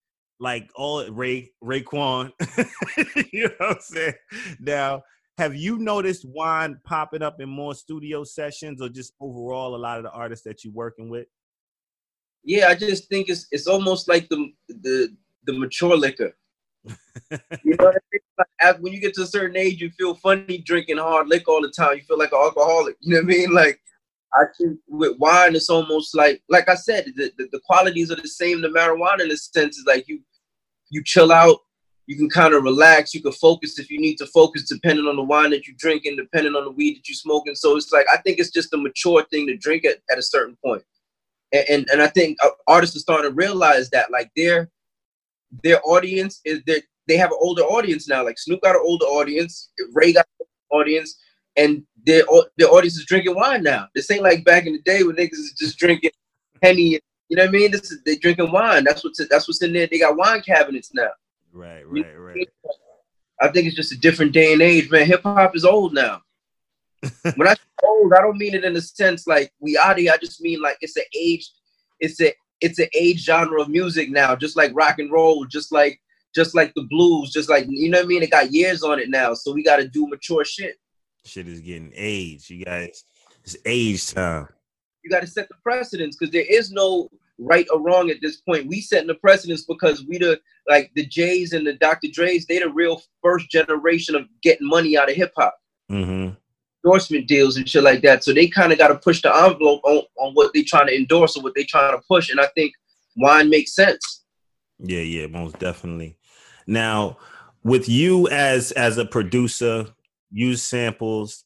like 0.40 0.68
all 0.74 1.08
ray 1.10 1.52
raekwon 1.62 2.32
you 3.32 3.44
know 3.44 3.54
what 3.58 3.76
i'm 3.76 3.80
saying? 3.80 4.14
Now 4.58 5.02
have 5.36 5.56
you 5.56 5.78
noticed 5.78 6.24
wine 6.28 6.78
popping 6.84 7.22
up 7.22 7.40
in 7.40 7.48
more 7.48 7.74
studio 7.74 8.22
sessions 8.22 8.80
or 8.80 8.88
just 8.88 9.14
overall 9.20 9.74
a 9.74 9.78
lot 9.78 9.98
of 9.98 10.04
the 10.04 10.10
artists 10.10 10.44
that 10.44 10.62
you're 10.62 10.72
working 10.72 11.08
with? 11.08 11.26
Yeah, 12.44 12.68
I 12.68 12.74
just 12.74 13.08
think 13.08 13.28
it's 13.28 13.46
it's 13.50 13.66
almost 13.66 14.08
like 14.08 14.28
the 14.28 14.52
the 14.68 15.08
the 15.44 15.52
mature 15.52 15.96
liquor. 15.96 16.36
You 17.62 17.76
know 17.78 17.92
when 18.80 18.92
you 18.92 19.00
get 19.00 19.14
to 19.14 19.22
a 19.22 19.26
certain 19.26 19.56
age, 19.56 19.80
you 19.80 19.90
feel 19.90 20.14
funny 20.14 20.58
drinking 20.58 20.98
hard 20.98 21.28
liquor 21.28 21.50
all 21.50 21.62
the 21.62 21.70
time. 21.70 21.96
You 21.96 22.02
feel 22.02 22.18
like 22.18 22.32
an 22.32 22.38
alcoholic. 22.38 22.96
You 23.00 23.14
know 23.14 23.20
what 23.20 23.34
I 23.34 23.36
mean? 23.36 23.52
Like 23.52 23.80
I 24.34 24.44
think 24.58 24.78
with 24.88 25.18
wine, 25.18 25.54
it's 25.54 25.70
almost 25.70 26.16
like 26.16 26.42
like 26.48 26.68
I 26.68 26.74
said, 26.74 27.06
the, 27.16 27.32
the, 27.38 27.48
the 27.52 27.60
qualities 27.64 28.10
are 28.10 28.16
the 28.16 28.28
same. 28.28 28.60
The 28.60 28.68
marijuana, 28.68 29.24
in 29.24 29.30
a 29.30 29.36
sense, 29.36 29.76
is 29.76 29.84
like 29.86 30.08
you 30.08 30.20
you 30.90 31.02
chill 31.04 31.32
out. 31.32 31.58
You 32.06 32.16
can 32.16 32.28
kind 32.28 32.52
of 32.52 32.62
relax. 32.62 33.14
You 33.14 33.22
can 33.22 33.32
focus 33.32 33.78
if 33.78 33.90
you 33.90 33.98
need 33.98 34.16
to 34.16 34.26
focus, 34.26 34.68
depending 34.68 35.06
on 35.06 35.16
the 35.16 35.22
wine 35.22 35.50
that 35.50 35.66
you 35.66 35.74
drink 35.78 36.04
and 36.04 36.18
depending 36.18 36.54
on 36.54 36.64
the 36.64 36.70
weed 36.70 36.98
that 36.98 37.08
you 37.08 37.14
smoking. 37.14 37.54
So 37.54 37.76
it's 37.76 37.92
like 37.92 38.06
I 38.12 38.18
think 38.18 38.38
it's 38.38 38.50
just 38.50 38.74
a 38.74 38.76
mature 38.76 39.24
thing 39.30 39.46
to 39.46 39.56
drink 39.56 39.84
at, 39.84 39.98
at 40.10 40.18
a 40.18 40.22
certain 40.22 40.56
point. 40.64 40.82
And, 41.52 41.64
and 41.70 41.88
and 41.92 42.02
I 42.02 42.08
think 42.08 42.38
uh, 42.44 42.50
artists 42.66 42.96
are 42.96 43.00
starting 43.00 43.30
to 43.30 43.34
realize 43.34 43.88
that 43.90 44.10
like 44.10 44.30
their 44.36 44.70
their 45.62 45.80
audience 45.84 46.40
is 46.44 46.62
they 46.66 46.82
they 47.06 47.16
have 47.16 47.30
an 47.30 47.38
older 47.40 47.62
audience 47.62 48.08
now. 48.08 48.24
Like 48.24 48.38
Snoop 48.38 48.62
got 48.62 48.76
an 48.76 48.82
older 48.84 49.06
audience, 49.06 49.70
Ray 49.92 50.12
got 50.12 50.26
an 50.40 50.46
audience, 50.70 51.18
and 51.56 51.82
their 52.04 52.24
their 52.56 52.68
audience 52.68 52.96
is 52.96 53.06
drinking 53.06 53.34
wine 53.34 53.62
now. 53.62 53.88
This 53.94 54.10
ain't 54.10 54.22
like 54.22 54.44
back 54.44 54.66
in 54.66 54.72
the 54.72 54.82
day 54.82 55.02
when 55.02 55.16
niggas 55.16 55.32
is 55.32 55.54
just 55.58 55.78
drinking 55.78 56.10
Henny. 56.62 57.00
You 57.28 57.36
know 57.36 57.44
what 57.44 57.48
I 57.48 57.52
mean? 57.52 57.70
This 57.70 57.90
is 57.90 58.02
they 58.04 58.16
drinking 58.16 58.52
wine. 58.52 58.84
That's 58.84 59.04
what's 59.04 59.20
that's 59.28 59.48
what's 59.48 59.62
in 59.62 59.72
there. 59.72 59.86
They 59.86 59.98
got 59.98 60.16
wine 60.16 60.42
cabinets 60.42 60.90
now. 60.94 61.10
right 61.52 61.84
You- 61.90 62.04
right 62.04 62.36
right 62.36 62.48
I 63.40 63.48
think 63.48 63.66
it's 63.66 63.76
just 63.76 63.92
a 63.92 63.98
different 63.98 64.32
day 64.32 64.52
and 64.52 64.62
age, 64.62 64.90
man. 64.90 65.06
Hip 65.06 65.22
hop 65.22 65.56
is 65.56 65.64
old 65.64 65.92
now. 65.92 66.22
when 67.34 67.48
I 67.48 67.54
say 67.54 67.60
old, 67.82 68.12
I 68.16 68.22
don't 68.22 68.38
mean 68.38 68.54
it 68.54 68.64
in 68.64 68.72
the 68.74 68.80
sense 68.80 69.26
like 69.26 69.52
we 69.60 69.76
are. 69.76 69.90
I 69.94 70.16
just 70.20 70.40
mean 70.40 70.62
like 70.62 70.76
it's 70.80 70.96
an 70.96 71.04
age, 71.14 71.50
it's 72.00 72.20
a 72.20 72.32
it's 72.60 72.78
an 72.78 72.88
age 72.94 73.24
genre 73.24 73.60
of 73.60 73.68
music 73.68 74.10
now, 74.10 74.34
just 74.36 74.56
like 74.56 74.72
rock 74.74 74.98
and 74.98 75.12
roll, 75.12 75.44
just 75.44 75.72
like 75.72 76.00
just 76.34 76.54
like 76.54 76.72
the 76.74 76.86
blues, 76.90 77.32
just 77.32 77.48
like 77.48 77.66
you 77.68 77.90
know 77.90 77.98
what 77.98 78.06
I 78.06 78.08
mean. 78.08 78.22
It 78.22 78.30
got 78.30 78.52
years 78.52 78.82
on 78.82 78.98
it 78.98 79.10
now, 79.10 79.34
so 79.34 79.52
we 79.52 79.62
got 79.62 79.76
to 79.76 79.88
do 79.88 80.06
mature 80.06 80.44
shit. 80.44 80.76
shit 81.24 81.48
is 81.48 81.60
getting 81.60 81.92
aged 81.94 82.50
you 82.50 82.64
guys 82.64 83.04
it's 83.44 83.56
age 83.66 84.12
time 84.12 84.48
You 85.02 85.10
got 85.10 85.20
to 85.20 85.26
set 85.26 85.48
the 85.48 85.54
precedence 85.62 86.16
because 86.16 86.32
there 86.32 86.46
is 86.48 86.70
no 86.70 87.08
right 87.38 87.66
or 87.72 87.80
wrong 87.80 88.10
at 88.10 88.18
this 88.22 88.38
point. 88.38 88.68
We 88.68 88.80
setting 88.80 89.08
the 89.08 89.14
precedence 89.14 89.64
because 89.64 90.04
we 90.06 90.18
the 90.18 90.40
like 90.68 90.90
the 90.94 91.06
Jays 91.06 91.52
and 91.52 91.66
the 91.66 91.74
Dr. 91.74 92.08
Dre's. 92.12 92.46
They 92.46 92.58
the 92.58 92.70
real 92.70 93.02
first 93.22 93.50
generation 93.50 94.14
of 94.14 94.26
getting 94.42 94.68
money 94.68 94.96
out 94.96 95.10
of 95.10 95.16
hip 95.16 95.32
hop. 95.36 95.56
mm-hmm 95.90 96.34
endorsement 96.84 97.26
deals 97.26 97.56
and 97.56 97.68
shit 97.68 97.82
like 97.82 98.02
that. 98.02 98.24
So 98.24 98.32
they 98.32 98.48
kind 98.48 98.72
of 98.72 98.78
got 98.78 98.88
to 98.88 98.96
push 98.96 99.22
the 99.22 99.34
envelope 99.34 99.80
on, 99.84 100.02
on 100.18 100.34
what 100.34 100.52
they're 100.52 100.64
trying 100.66 100.88
to 100.88 100.96
endorse 100.96 101.36
or 101.36 101.42
what 101.42 101.54
they're 101.54 101.64
trying 101.68 101.96
to 101.96 102.02
push. 102.08 102.30
And 102.30 102.40
I 102.40 102.46
think 102.54 102.72
wine 103.16 103.50
makes 103.50 103.74
sense. 103.74 104.24
Yeah, 104.78 105.00
yeah, 105.00 105.26
most 105.26 105.58
definitely. 105.58 106.18
Now, 106.66 107.18
with 107.62 107.88
you 107.88 108.28
as 108.28 108.72
as 108.72 108.98
a 108.98 109.04
producer, 109.04 109.86
use 110.30 110.62
samples. 110.62 111.44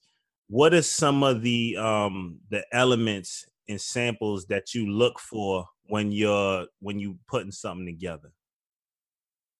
What 0.48 0.72
are 0.74 0.82
some 0.82 1.22
of 1.22 1.42
the 1.42 1.76
um 1.76 2.38
the 2.50 2.64
elements 2.72 3.46
and 3.68 3.80
samples 3.80 4.46
that 4.46 4.74
you 4.74 4.90
look 4.90 5.20
for 5.20 5.66
when 5.84 6.10
you're 6.10 6.66
when 6.80 6.98
you 6.98 7.18
putting 7.28 7.52
something 7.52 7.86
together? 7.86 8.32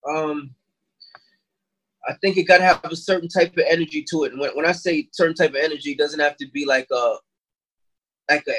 Um, 0.08 0.54
I 2.06 2.14
think 2.20 2.36
it 2.36 2.44
got 2.44 2.58
to 2.58 2.64
have 2.64 2.80
a 2.84 2.96
certain 2.96 3.28
type 3.28 3.52
of 3.56 3.64
energy 3.68 4.04
to 4.10 4.24
it. 4.24 4.32
And 4.32 4.40
when, 4.40 4.50
when 4.50 4.66
I 4.66 4.72
say 4.72 5.08
certain 5.12 5.34
type 5.34 5.50
of 5.50 5.56
energy, 5.56 5.92
it 5.92 5.98
doesn't 5.98 6.20
have 6.20 6.36
to 6.36 6.46
be 6.52 6.64
like 6.64 6.86
a 6.92 7.14
like 8.30 8.44
a 8.48 8.52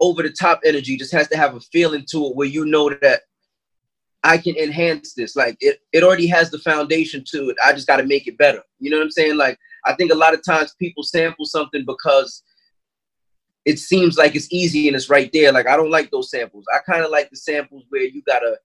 over 0.00 0.22
the 0.22 0.30
top 0.30 0.60
energy. 0.64 0.94
It 0.94 0.98
just 0.98 1.12
has 1.12 1.28
to 1.28 1.36
have 1.36 1.54
a 1.54 1.60
feeling 1.60 2.04
to 2.10 2.26
it 2.26 2.36
where 2.36 2.48
you 2.48 2.66
know 2.66 2.90
that 3.02 3.22
I 4.22 4.38
can 4.38 4.56
enhance 4.56 5.14
this. 5.14 5.36
Like 5.36 5.56
it, 5.60 5.80
it 5.92 6.02
already 6.02 6.26
has 6.26 6.50
the 6.50 6.58
foundation 6.58 7.24
to 7.32 7.50
it. 7.50 7.56
I 7.64 7.72
just 7.72 7.86
got 7.86 7.96
to 7.98 8.04
make 8.04 8.26
it 8.26 8.38
better. 8.38 8.62
You 8.78 8.90
know 8.90 8.98
what 8.98 9.04
I'm 9.04 9.10
saying? 9.10 9.36
Like 9.36 9.58
I 9.84 9.94
think 9.94 10.12
a 10.12 10.16
lot 10.16 10.34
of 10.34 10.44
times 10.44 10.74
people 10.78 11.02
sample 11.02 11.44
something 11.44 11.84
because 11.86 12.42
it 13.64 13.78
seems 13.78 14.16
like 14.16 14.34
it's 14.34 14.52
easy 14.52 14.86
and 14.86 14.96
it's 14.96 15.10
right 15.10 15.30
there. 15.32 15.52
Like 15.52 15.68
I 15.68 15.76
don't 15.76 15.90
like 15.90 16.10
those 16.10 16.30
samples. 16.30 16.64
I 16.74 16.78
kind 16.90 17.04
of 17.04 17.10
like 17.10 17.30
the 17.30 17.36
samples 17.36 17.84
where 17.88 18.02
you 18.02 18.22
gotta 18.26 18.56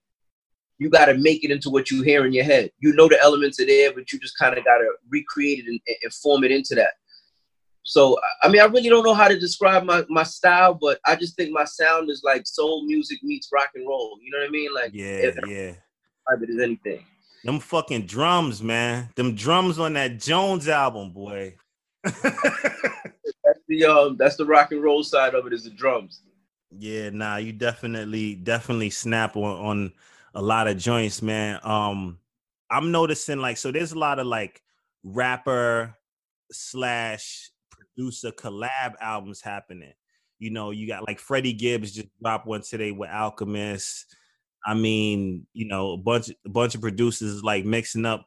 you 0.82 0.90
gotta 0.90 1.14
make 1.14 1.44
it 1.44 1.50
into 1.52 1.70
what 1.70 1.90
you 1.90 2.02
hear 2.02 2.26
in 2.26 2.32
your 2.32 2.44
head. 2.44 2.70
You 2.80 2.92
know 2.94 3.08
the 3.08 3.20
elements 3.22 3.60
are 3.60 3.66
there, 3.66 3.92
but 3.92 4.12
you 4.12 4.18
just 4.18 4.36
kind 4.36 4.58
of 4.58 4.64
gotta 4.64 4.88
recreate 5.08 5.60
it 5.60 5.68
and, 5.68 5.80
and 6.02 6.12
form 6.14 6.42
it 6.42 6.50
into 6.50 6.74
that. 6.74 6.94
So 7.84 8.18
I 8.42 8.48
mean, 8.48 8.60
I 8.60 8.64
really 8.64 8.88
don't 8.88 9.04
know 9.04 9.14
how 9.14 9.28
to 9.28 9.38
describe 9.38 9.84
my, 9.84 10.04
my 10.08 10.24
style, 10.24 10.74
but 10.74 10.98
I 11.06 11.14
just 11.14 11.36
think 11.36 11.52
my 11.52 11.64
sound 11.64 12.10
is 12.10 12.22
like 12.24 12.46
soul 12.46 12.84
music 12.84 13.18
meets 13.22 13.48
rock 13.52 13.70
and 13.76 13.86
roll. 13.86 14.18
You 14.20 14.32
know 14.32 14.38
what 14.38 14.48
I 14.48 14.50
mean? 14.50 14.74
Like 14.74 14.90
Yeah, 14.92 15.04
if 15.04 15.36
yeah. 15.48 15.74
describe 16.26 16.42
it 16.42 16.50
as 16.50 16.60
anything. 16.60 17.04
Them 17.44 17.60
fucking 17.60 18.06
drums, 18.06 18.62
man. 18.62 19.10
Them 19.14 19.34
drums 19.34 19.78
on 19.78 19.92
that 19.94 20.18
Jones 20.18 20.68
album, 20.68 21.12
boy. 21.12 21.56
That's 22.04 23.60
the 23.68 23.84
um 23.84 24.16
that's 24.16 24.36
the 24.36 24.46
rock 24.46 24.72
and 24.72 24.82
roll 24.82 25.02
side 25.02 25.34
of 25.34 25.46
it 25.46 25.52
is 25.52 25.64
the 25.64 25.70
drums. 25.70 26.22
Yeah, 26.78 27.10
nah, 27.10 27.36
you 27.36 27.52
definitely 27.52 28.34
definitely 28.34 28.90
snap 28.90 29.36
on 29.36 29.42
on 29.44 29.92
a 30.34 30.42
lot 30.42 30.68
of 30.68 30.76
joints, 30.78 31.22
man. 31.22 31.60
Um, 31.62 32.18
I'm 32.70 32.90
noticing 32.90 33.38
like 33.38 33.56
so 33.58 33.70
there's 33.70 33.92
a 33.92 33.98
lot 33.98 34.18
of 34.18 34.26
like 34.26 34.62
rapper 35.02 35.94
slash 36.50 37.50
producer 37.70 38.30
collab 38.32 38.94
albums 39.00 39.42
happening. 39.42 39.92
You 40.38 40.50
know, 40.50 40.70
you 40.70 40.88
got 40.88 41.06
like 41.06 41.18
Freddie 41.18 41.52
Gibbs 41.52 41.92
just 41.92 42.08
dropped 42.20 42.46
one 42.46 42.62
today 42.62 42.90
with 42.90 43.10
Alchemist. 43.10 44.06
I 44.64 44.74
mean, 44.74 45.46
you 45.52 45.66
know, 45.66 45.92
a 45.92 45.96
bunch 45.96 46.30
a 46.44 46.48
bunch 46.48 46.74
of 46.74 46.80
producers 46.80 47.44
like 47.44 47.64
mixing 47.64 48.06
up, 48.06 48.24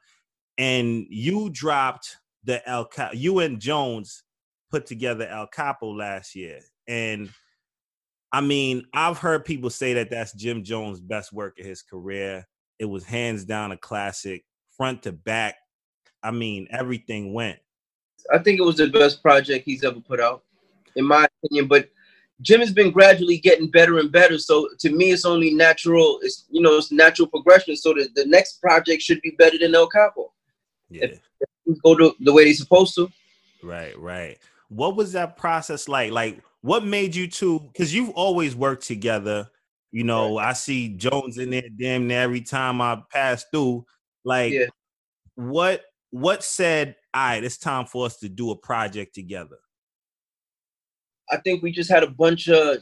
and 0.58 1.06
you 1.10 1.50
dropped 1.50 2.18
the 2.44 2.68
El 2.70 2.86
Capo. 2.86 3.16
You 3.16 3.40
and 3.40 3.60
Jones 3.60 4.24
put 4.70 4.86
together 4.86 5.28
El 5.28 5.48
Capo 5.48 5.94
last 5.94 6.36
year, 6.36 6.60
and 6.88 7.30
I 8.36 8.42
mean, 8.42 8.86
I've 8.94 9.18
heard 9.18 9.46
people 9.46 9.70
say 9.70 9.94
that 9.94 10.10
that's 10.10 10.34
Jim 10.34 10.62
Jones' 10.62 11.00
best 11.00 11.32
work 11.32 11.58
of 11.58 11.66
his 11.66 11.82
career. 11.82 12.46
It 12.80 12.84
was 12.84 13.06
hands 13.06 13.46
down 13.46 13.72
a 13.72 13.78
classic, 13.78 14.44
front 14.76 15.04
to 15.04 15.14
back. 15.14 15.56
I 16.22 16.32
mean, 16.32 16.68
everything 16.70 17.34
went. 17.34 17.60
I 18.34 18.40
think 18.40 18.60
it 18.60 18.64
was 18.64 18.76
the 18.76 18.90
best 18.90 19.22
project 19.22 19.64
he's 19.64 19.86
ever 19.86 20.02
put 20.02 20.20
out, 20.20 20.44
in 20.98 21.06
my 21.06 21.26
opinion. 21.46 21.70
But 21.70 21.88
Jim 22.42 22.60
has 22.60 22.74
been 22.74 22.92
gradually 22.92 23.38
getting 23.38 23.72
better 23.72 24.00
and 24.00 24.12
better. 24.12 24.38
So 24.38 24.68
to 24.80 24.90
me, 24.90 25.14
it's 25.14 25.24
only 25.24 25.54
natural. 25.54 26.20
It's 26.22 26.44
you 26.50 26.62
know, 26.62 26.76
it's 26.76 26.92
natural 26.92 27.30
progression. 27.30 27.78
So 27.78 27.94
the, 27.94 28.10
the 28.16 28.26
next 28.26 28.60
project 28.60 29.02
should 29.02 29.22
be 29.22 29.32
better 29.38 29.58
than 29.58 29.74
El 29.74 29.88
Capo. 29.88 30.34
Yeah. 30.90 31.06
If, 31.06 31.20
if 31.68 31.82
go 31.82 31.96
to 31.96 32.14
the 32.20 32.34
way 32.34 32.44
they're 32.44 32.54
supposed 32.54 32.96
to. 32.96 33.10
Right, 33.64 33.98
right. 33.98 34.38
What 34.70 34.96
was 34.96 35.14
that 35.14 35.38
process 35.38 35.88
like? 35.88 36.12
Like, 36.12 36.42
what 36.62 36.84
made 36.84 37.16
you 37.16 37.28
two? 37.28 37.60
Because 37.60 37.94
you've 37.94 38.12
always 38.12 38.56
worked 38.56 38.86
together. 38.86 39.50
You 39.92 40.04
know, 40.04 40.38
right. 40.38 40.50
I 40.50 40.54
see 40.54 40.90
Jones 40.90 41.38
in 41.38 41.52
there 41.52 41.70
damn 41.80 42.08
near 42.08 42.22
every 42.22 42.42
time 42.42 42.82
I 42.82 43.02
pass 43.12 43.46
through. 43.52 43.86
Like, 44.24 44.52
yeah. 44.52 44.66
what 45.36 45.86
what 46.16 46.44
said, 46.44 46.96
all 47.14 47.28
right, 47.28 47.44
it's 47.44 47.58
time 47.58 47.86
for 47.86 48.06
us 48.06 48.18
to 48.18 48.30
do 48.30 48.52
a 48.52 48.56
project 48.56 49.14
together? 49.14 49.58
I 51.30 51.38
think 51.38 51.62
we 51.62 51.72
just 51.72 51.92
had 51.92 52.04
a 52.04 52.10
bunch 52.10 52.48
of 52.48 52.78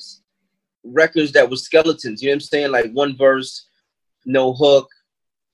records 0.83 1.31
that 1.31 1.49
were 1.49 1.55
skeletons. 1.55 2.21
You 2.21 2.29
know 2.29 2.33
what 2.33 2.35
I'm 2.35 2.39
saying? 2.41 2.71
Like 2.71 2.91
one 2.91 3.17
verse, 3.17 3.67
no 4.25 4.53
hook, 4.53 4.87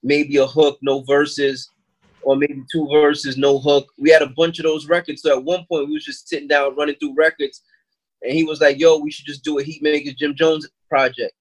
maybe 0.04 0.38
a 0.38 0.46
hook, 0.46 0.78
no 0.82 1.04
verses, 1.04 1.70
or 2.24 2.36
maybe 2.36 2.64
two 2.72 2.88
verses, 2.92 3.38
no 3.38 3.60
hook. 3.60 3.92
We 3.98 4.10
had 4.10 4.22
a 4.22 4.34
bunch 4.36 4.60
of 4.60 4.64
those 4.64 4.88
records. 4.88 5.22
So 5.22 5.38
at 5.38 5.44
one 5.44 5.66
point, 5.70 5.88
we 5.88 5.94
was 5.94 6.06
just 6.06 6.28
sitting 6.28 6.48
down 6.48 6.76
running 6.76 6.96
through 6.96 7.16
records, 7.16 7.64
and 8.22 8.34
he 8.34 8.44
was 8.44 8.62
like, 8.62 8.80
"Yo, 8.80 8.98
we 8.98 9.12
should 9.12 9.26
just 9.26 9.44
do 9.44 9.60
a 9.60 9.64
Heatmakerz 9.64 10.18
Jim 10.18 10.36
Jones 10.36 10.68
project, 10.90 11.34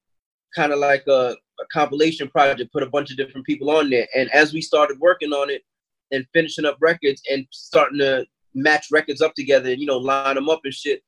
kind 0.54 0.72
of 0.72 0.78
like 0.78 1.04
a, 1.08 1.36
a 1.60 1.64
compilation 1.72 2.28
project. 2.28 2.72
Put 2.72 2.82
a 2.82 2.90
bunch 2.90 3.10
of 3.10 3.16
different 3.16 3.46
people 3.46 3.70
on 3.70 3.90
there." 3.90 4.06
And 4.14 4.30
as 4.32 4.52
we 4.52 4.60
started 4.60 4.98
working 5.00 5.32
on 5.32 5.50
it 5.50 5.62
and 6.12 6.26
finishing 6.32 6.64
up 6.64 6.78
records 6.80 7.22
and 7.30 7.46
starting 7.50 7.98
to 7.98 8.26
match 8.54 8.86
records 8.90 9.20
up 9.20 9.34
together, 9.34 9.70
and 9.70 9.80
you 9.80 9.86
know, 9.86 9.98
line 9.98 10.34
them 10.34 10.48
up 10.48 10.60
and 10.64 10.74
shit 10.74 11.02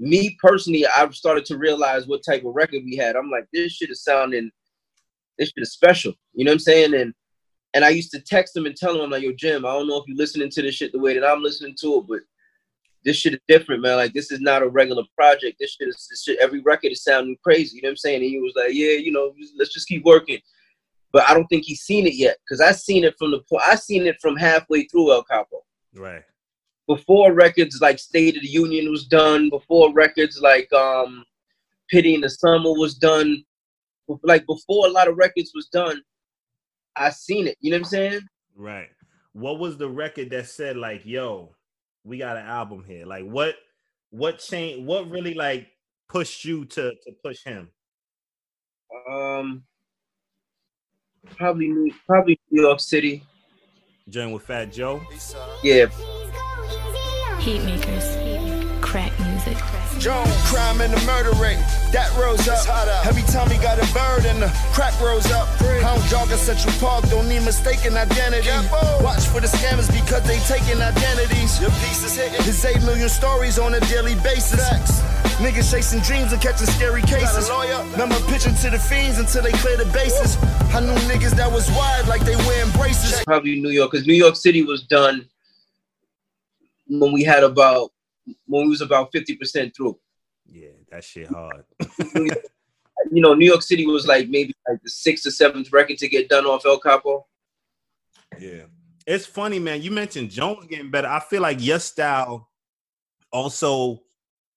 me 0.00 0.36
personally, 0.42 0.86
I've 0.86 1.14
started 1.14 1.44
to 1.46 1.58
realize 1.58 2.06
what 2.06 2.24
type 2.24 2.44
of 2.44 2.54
record 2.54 2.82
we 2.84 2.96
had. 2.96 3.16
I'm 3.16 3.30
like, 3.30 3.46
this 3.52 3.72
shit 3.72 3.90
is 3.90 4.02
sounding, 4.02 4.50
this 5.38 5.48
shit 5.48 5.62
is 5.62 5.72
special. 5.72 6.14
You 6.32 6.46
know 6.46 6.52
what 6.52 6.54
I'm 6.54 6.60
saying? 6.60 6.94
And 6.94 7.12
and 7.74 7.84
I 7.84 7.90
used 7.90 8.10
to 8.12 8.20
text 8.20 8.56
him 8.56 8.66
and 8.66 8.76
tell 8.76 8.94
him, 8.94 9.02
I'm 9.02 9.10
like, 9.10 9.22
yo, 9.22 9.32
Jim, 9.32 9.64
I 9.64 9.72
don't 9.72 9.88
know 9.88 9.98
if 9.98 10.04
you're 10.06 10.16
listening 10.16 10.50
to 10.50 10.62
this 10.62 10.74
shit 10.74 10.92
the 10.92 10.98
way 10.98 11.14
that 11.14 11.26
I'm 11.26 11.42
listening 11.42 11.76
to 11.80 11.98
it, 11.98 12.04
but 12.08 12.20
this 13.04 13.16
shit 13.16 13.34
is 13.34 13.40
different, 13.48 13.82
man. 13.82 13.96
Like, 13.96 14.12
this 14.12 14.30
is 14.30 14.40
not 14.40 14.62
a 14.62 14.68
regular 14.68 15.04
project. 15.16 15.56
This 15.58 15.72
shit 15.72 15.88
is 15.88 16.06
this 16.10 16.22
shit, 16.24 16.38
every 16.40 16.60
record 16.60 16.92
is 16.92 17.04
sounding 17.04 17.36
crazy. 17.42 17.76
You 17.76 17.82
know 17.82 17.88
what 17.88 17.92
I'm 17.92 17.96
saying? 17.96 18.22
And 18.22 18.30
he 18.30 18.40
was 18.40 18.52
like, 18.56 18.70
yeah, 18.72 18.92
you 18.92 19.12
know, 19.12 19.32
let's 19.58 19.72
just 19.72 19.88
keep 19.88 20.04
working. 20.04 20.38
But 21.12 21.28
I 21.28 21.34
don't 21.34 21.46
think 21.46 21.64
he's 21.64 21.82
seen 21.82 22.06
it 22.06 22.14
yet 22.14 22.36
because 22.44 22.60
I 22.60 22.72
seen 22.72 23.04
it 23.04 23.14
from 23.18 23.32
the 23.32 23.40
point 23.48 23.64
I 23.66 23.74
seen 23.74 24.06
it 24.06 24.16
from 24.20 24.36
halfway 24.36 24.84
through 24.84 25.12
El 25.12 25.24
Capo. 25.24 25.64
Right 25.94 26.22
before 26.90 27.32
records 27.32 27.78
like 27.80 28.00
State 28.00 28.36
of 28.36 28.42
the 28.42 28.48
Union 28.48 28.90
was 28.90 29.06
done, 29.06 29.48
before 29.48 29.92
records 29.92 30.40
like 30.42 30.70
um, 30.72 31.24
Pity 31.88 32.16
in 32.16 32.20
the 32.20 32.28
Summer 32.28 32.72
was 32.72 32.96
done, 32.96 33.44
like 34.24 34.44
before 34.44 34.88
a 34.88 34.90
lot 34.90 35.06
of 35.06 35.16
records 35.16 35.52
was 35.54 35.66
done, 35.66 36.02
I 36.96 37.10
seen 37.10 37.46
it. 37.46 37.56
You 37.60 37.70
know 37.70 37.76
what 37.76 37.86
I'm 37.86 37.90
saying? 37.90 38.20
Right. 38.56 38.88
What 39.32 39.58
was 39.58 39.76
the 39.76 39.88
record 39.88 40.30
that 40.30 40.48
said 40.48 40.76
like, 40.76 41.04
"Yo, 41.04 41.54
we 42.04 42.18
got 42.18 42.36
an 42.36 42.46
album 42.46 42.84
here"? 42.86 43.06
Like, 43.06 43.24
what, 43.24 43.54
what 44.10 44.38
changed? 44.38 44.86
What 44.86 45.10
really 45.10 45.34
like 45.34 45.68
pushed 46.08 46.44
you 46.44 46.64
to 46.66 46.90
to 46.90 47.12
push 47.24 47.44
him? 47.44 47.70
Um, 49.08 49.62
probably 51.36 51.94
probably 52.06 52.38
New 52.50 52.62
York 52.62 52.80
City. 52.80 53.22
Join 54.08 54.32
with 54.32 54.42
Fat 54.42 54.72
Joe. 54.72 55.00
Yeah. 55.62 55.86
Heatmakerz, 57.40 58.19
crack 58.90 59.14
music. 59.20 59.56
Jones, 60.02 60.34
crime 60.50 60.80
and 60.80 60.92
the 60.92 60.98
murder 61.06 61.30
rate, 61.38 61.62
that 61.94 62.10
rose 62.18 62.42
up. 62.50 62.66
Every 63.06 63.22
time 63.30 63.48
he 63.48 63.54
got 63.62 63.78
a 63.78 63.86
bird 63.94 64.26
and 64.26 64.42
the 64.42 64.50
crack 64.74 64.98
rose 64.98 65.30
up. 65.30 65.46
Hound 65.86 66.02
jog 66.10 66.26
at 66.34 66.42
Central 66.42 66.74
Park, 66.82 67.06
don't 67.08 67.28
need 67.28 67.44
mistaken 67.46 67.96
identity. 67.96 68.50
Watch 68.98 69.30
for 69.30 69.38
the 69.38 69.46
scammers 69.46 69.86
because 69.86 70.26
they 70.26 70.42
taking 70.50 70.82
identities. 70.82 71.60
Your 71.62 71.70
piece 71.86 72.02
is 72.02 72.16
hitting. 72.18 72.42
His 72.42 72.64
8 72.64 72.82
million 72.82 73.08
stories 73.08 73.60
on 73.60 73.74
a 73.74 73.80
daily 73.86 74.16
basis. 74.26 74.58
Facts. 74.58 74.98
Niggas 75.38 75.70
chasing 75.70 76.00
dreams 76.00 76.32
and 76.32 76.42
catching 76.42 76.66
scary 76.66 77.02
cases. 77.02 77.48
Remember 77.94 78.18
pitching 78.26 78.56
to 78.66 78.70
the 78.70 78.78
fiends 78.78 79.20
until 79.20 79.42
they 79.42 79.52
clear 79.62 79.76
the 79.76 79.86
bases. 79.94 80.36
I 80.74 80.80
knew 80.80 80.98
niggas 81.06 81.38
that 81.38 81.50
was 81.52 81.70
wide 81.78 82.08
like 82.08 82.24
they 82.24 82.34
wearing 82.42 82.72
braces. 82.72 83.22
Probably 83.22 83.60
New 83.60 83.70
York, 83.70 83.92
because 83.92 84.04
New 84.08 84.18
York 84.18 84.34
City 84.34 84.64
was 84.64 84.82
done 84.82 85.28
when 86.88 87.12
we 87.12 87.22
had 87.22 87.44
about 87.44 87.92
when 88.46 88.64
we 88.64 88.70
was 88.70 88.80
about 88.80 89.12
50% 89.12 89.74
through. 89.74 89.98
Yeah, 90.46 90.68
that 90.90 91.04
shit 91.04 91.28
hard. 91.28 91.64
you 92.14 93.22
know, 93.22 93.34
New 93.34 93.46
York 93.46 93.62
City 93.62 93.86
was 93.86 94.06
like 94.06 94.28
maybe 94.28 94.52
like 94.68 94.82
the 94.82 94.90
sixth 94.90 95.26
or 95.26 95.30
seventh 95.30 95.72
record 95.72 95.98
to 95.98 96.08
get 96.08 96.28
done 96.28 96.46
off 96.46 96.66
El 96.66 96.78
Capo. 96.78 97.26
Yeah. 98.38 98.64
It's 99.06 99.26
funny, 99.26 99.58
man. 99.58 99.82
You 99.82 99.90
mentioned 99.90 100.30
Jones 100.30 100.66
getting 100.66 100.90
better. 100.90 101.08
I 101.08 101.20
feel 101.20 101.42
like 101.42 101.64
your 101.64 101.78
style 101.78 102.48
also 103.32 104.02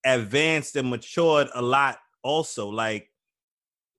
advanced 0.05 0.75
and 0.75 0.89
matured 0.89 1.49
a 1.55 1.61
lot, 1.61 1.99
also. 2.23 2.69
Like 2.69 3.09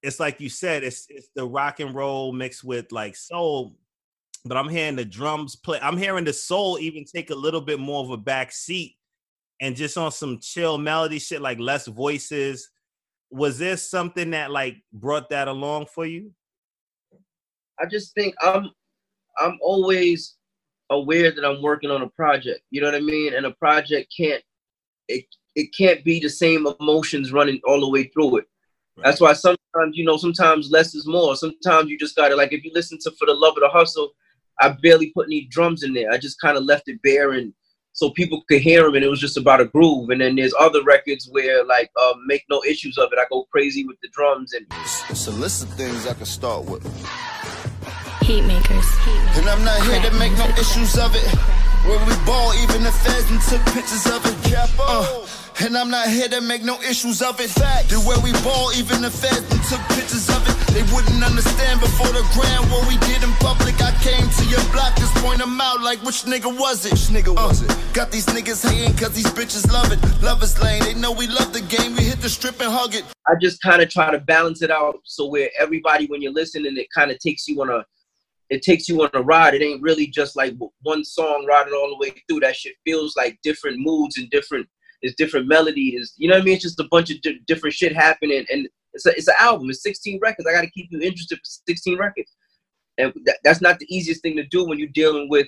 it's 0.02 0.20
like 0.20 0.40
you 0.40 0.48
said, 0.48 0.84
it's 0.84 1.06
it's 1.08 1.28
the 1.34 1.46
rock 1.46 1.80
and 1.80 1.94
roll 1.94 2.32
mixed 2.32 2.64
with 2.64 2.92
like 2.92 3.16
soul 3.16 3.76
but 4.44 4.56
I'm 4.56 4.68
hearing 4.68 4.96
the 4.96 5.04
drums 5.04 5.56
play. 5.56 5.78
I'm 5.80 5.96
hearing 5.96 6.24
the 6.24 6.32
soul 6.32 6.78
even 6.78 7.04
take 7.04 7.30
a 7.30 7.34
little 7.34 7.60
bit 7.60 7.80
more 7.80 8.04
of 8.04 8.10
a 8.10 8.16
back 8.16 8.52
seat 8.52 8.96
and 9.60 9.76
just 9.76 9.96
on 9.96 10.12
some 10.12 10.38
chill 10.40 10.78
melody 10.78 11.18
shit, 11.18 11.40
like 11.40 11.58
less 11.58 11.86
voices. 11.86 12.70
Was 13.30 13.58
there 13.58 13.76
something 13.76 14.30
that 14.30 14.50
like 14.50 14.76
brought 14.92 15.30
that 15.30 15.48
along 15.48 15.86
for 15.86 16.06
you? 16.06 16.32
I 17.80 17.86
just 17.86 18.14
think 18.14 18.34
I'm 18.42 18.70
I'm 19.38 19.58
always 19.60 20.36
aware 20.90 21.32
that 21.32 21.44
I'm 21.44 21.62
working 21.62 21.90
on 21.90 22.02
a 22.02 22.08
project. 22.08 22.60
You 22.70 22.80
know 22.80 22.88
what 22.88 22.94
I 22.94 23.00
mean? 23.00 23.34
And 23.34 23.46
a 23.46 23.52
project 23.52 24.12
can't 24.16 24.42
it 25.08 25.24
it 25.54 25.74
can't 25.76 26.04
be 26.04 26.20
the 26.20 26.28
same 26.28 26.66
emotions 26.80 27.32
running 27.32 27.60
all 27.66 27.80
the 27.80 27.88
way 27.88 28.04
through 28.04 28.38
it. 28.38 28.44
Right. 28.96 29.04
That's 29.04 29.20
why 29.20 29.32
sometimes, 29.32 29.96
you 29.96 30.04
know, 30.04 30.16
sometimes 30.16 30.70
less 30.70 30.94
is 30.94 31.06
more. 31.06 31.36
Sometimes 31.36 31.90
you 31.90 31.98
just 31.98 32.16
gotta 32.16 32.36
like 32.36 32.52
if 32.52 32.64
you 32.64 32.70
listen 32.74 32.98
to 33.02 33.10
For 33.12 33.26
the 33.26 33.34
Love 33.34 33.56
of 33.56 33.62
the 33.62 33.68
Hustle, 33.68 34.12
I 34.60 34.70
barely 34.82 35.10
put 35.10 35.26
any 35.26 35.46
drums 35.46 35.82
in 35.82 35.92
there. 35.92 36.10
I 36.12 36.18
just 36.18 36.40
kind 36.40 36.56
of 36.56 36.64
left 36.64 36.88
it 36.88 37.02
bare 37.02 37.32
and 37.32 37.52
so 37.94 38.10
people 38.10 38.42
could 38.48 38.60
hear 38.60 38.82
them 38.82 38.96
and 38.96 39.04
it 39.04 39.08
was 39.08 39.20
just 39.20 39.36
about 39.36 39.60
a 39.60 39.66
groove. 39.66 40.10
And 40.10 40.20
then 40.20 40.34
there's 40.34 40.52
other 40.58 40.82
records 40.82 41.28
where 41.30 41.64
like 41.64 41.90
uh, 41.96 42.14
make 42.26 42.44
no 42.50 42.62
issues 42.64 42.98
of 42.98 43.12
it. 43.12 43.18
I 43.18 43.24
go 43.30 43.44
crazy 43.44 43.86
with 43.86 43.96
the 44.02 44.08
drums 44.08 44.52
and 44.52 44.66
it's 45.08 45.26
a 45.28 45.30
list 45.30 45.62
of 45.62 45.70
things 45.70 46.06
I 46.06 46.14
can 46.14 46.26
start 46.26 46.64
with. 46.66 46.82
Heatmakerz. 48.20 49.38
And 49.38 49.48
I'm 49.48 49.64
not 49.64 49.80
here 49.86 50.02
to 50.10 50.16
make 50.18 50.32
no 50.32 50.48
issues 50.58 50.98
of 50.98 51.14
it. 51.14 51.24
Where 51.86 51.98
we 52.06 52.14
ball, 52.26 52.52
even 52.62 52.82
the 52.82 52.90
feds 52.90 53.30
and 53.30 53.40
took 53.42 53.64
pictures 53.72 54.06
of 54.06 54.24
it. 54.26 54.50
Capo. 54.50 54.82
Uh, 54.82 55.43
and 55.60 55.76
I'm 55.76 55.90
not 55.90 56.08
here 56.08 56.28
to 56.28 56.40
make 56.40 56.62
no 56.62 56.80
issues 56.82 57.22
of 57.22 57.40
it. 57.40 57.50
Fact. 57.50 57.88
The 57.90 58.00
way 58.00 58.16
we 58.22 58.32
ball, 58.42 58.72
even 58.74 59.02
the 59.02 59.10
feds 59.10 59.46
and 59.52 59.62
took 59.64 59.80
pictures 59.94 60.28
of 60.28 60.42
it. 60.48 60.56
They 60.74 60.82
wouldn't 60.92 61.22
understand 61.22 61.80
before 61.80 62.08
the 62.08 62.26
grand 62.34 62.70
what 62.70 62.88
we 62.88 62.96
did 63.06 63.22
in 63.22 63.30
public. 63.38 63.80
I 63.80 63.92
came 64.02 64.26
to 64.26 64.44
your 64.50 64.62
block, 64.72 64.96
just 64.96 65.14
point 65.22 65.38
them 65.38 65.60
out 65.60 65.80
like 65.80 66.02
which 66.02 66.24
nigga 66.24 66.50
was 66.50 66.86
it? 66.86 66.92
Which 66.92 67.08
nigga 67.14 67.34
was 67.34 67.62
uh, 67.62 67.66
it? 67.72 67.94
Got 67.94 68.10
these 68.10 68.26
niggas 68.26 68.68
hating 68.68 68.96
cause 68.96 69.14
these 69.14 69.30
bitches 69.32 69.70
love 69.70 69.92
it. 69.92 70.00
Love 70.22 70.42
us 70.42 70.60
lane, 70.60 70.82
they 70.82 70.94
know 70.94 71.12
we 71.12 71.26
love 71.28 71.52
the 71.52 71.62
game. 71.62 71.94
We 71.96 72.04
hit 72.04 72.20
the 72.20 72.28
strip 72.28 72.60
and 72.60 72.72
hug 72.72 72.94
it. 72.94 73.04
I 73.26 73.34
just 73.40 73.62
kind 73.62 73.80
of 73.80 73.88
try 73.88 74.10
to 74.10 74.18
balance 74.18 74.62
it 74.62 74.70
out 74.70 75.00
so 75.04 75.26
where 75.26 75.50
everybody, 75.58 76.06
when 76.06 76.20
you're 76.20 76.32
listening, 76.32 76.76
it 76.76 76.88
kind 76.94 77.10
of 77.10 77.18
takes 77.18 77.46
you 77.46 77.60
on 77.62 77.70
a 77.70 77.84
it 78.50 78.62
takes 78.62 78.88
you 78.88 79.02
on 79.02 79.10
a 79.14 79.22
ride. 79.22 79.54
It 79.54 79.62
ain't 79.62 79.82
really 79.82 80.06
just 80.06 80.36
like 80.36 80.54
one 80.82 81.04
song 81.04 81.46
riding 81.48 81.72
all 81.72 81.88
the 81.88 81.96
way 81.96 82.14
through. 82.28 82.40
That 82.40 82.56
shit 82.56 82.74
feels 82.84 83.16
like 83.16 83.38
different 83.42 83.78
moods 83.78 84.18
and 84.18 84.28
different 84.30 84.68
There's 85.04 85.14
different 85.16 85.46
melodies. 85.46 86.14
You 86.16 86.28
know 86.28 86.36
what 86.36 86.40
I 86.40 86.44
mean? 86.46 86.54
It's 86.54 86.62
just 86.62 86.80
a 86.80 86.88
bunch 86.90 87.10
of 87.10 87.20
di- 87.20 87.40
different 87.46 87.74
shit 87.74 87.94
happening, 87.94 88.46
and 88.50 88.66
it's 88.94 89.04
a, 89.04 89.10
it's 89.10 89.28
an 89.28 89.34
album. 89.38 89.68
It's 89.68 89.82
16 89.82 90.18
records. 90.22 90.48
I 90.48 90.52
got 90.52 90.62
to 90.62 90.70
keep 90.70 90.88
you 90.90 90.98
interested 90.98 91.36
for 91.36 91.44
16 91.68 91.98
records, 91.98 92.32
and 92.96 93.12
that, 93.26 93.36
that's 93.44 93.60
not 93.60 93.78
the 93.78 93.86
easiest 93.94 94.22
thing 94.22 94.34
to 94.36 94.46
do 94.46 94.66
when 94.66 94.78
you're 94.78 94.88
dealing 94.88 95.28
with 95.28 95.46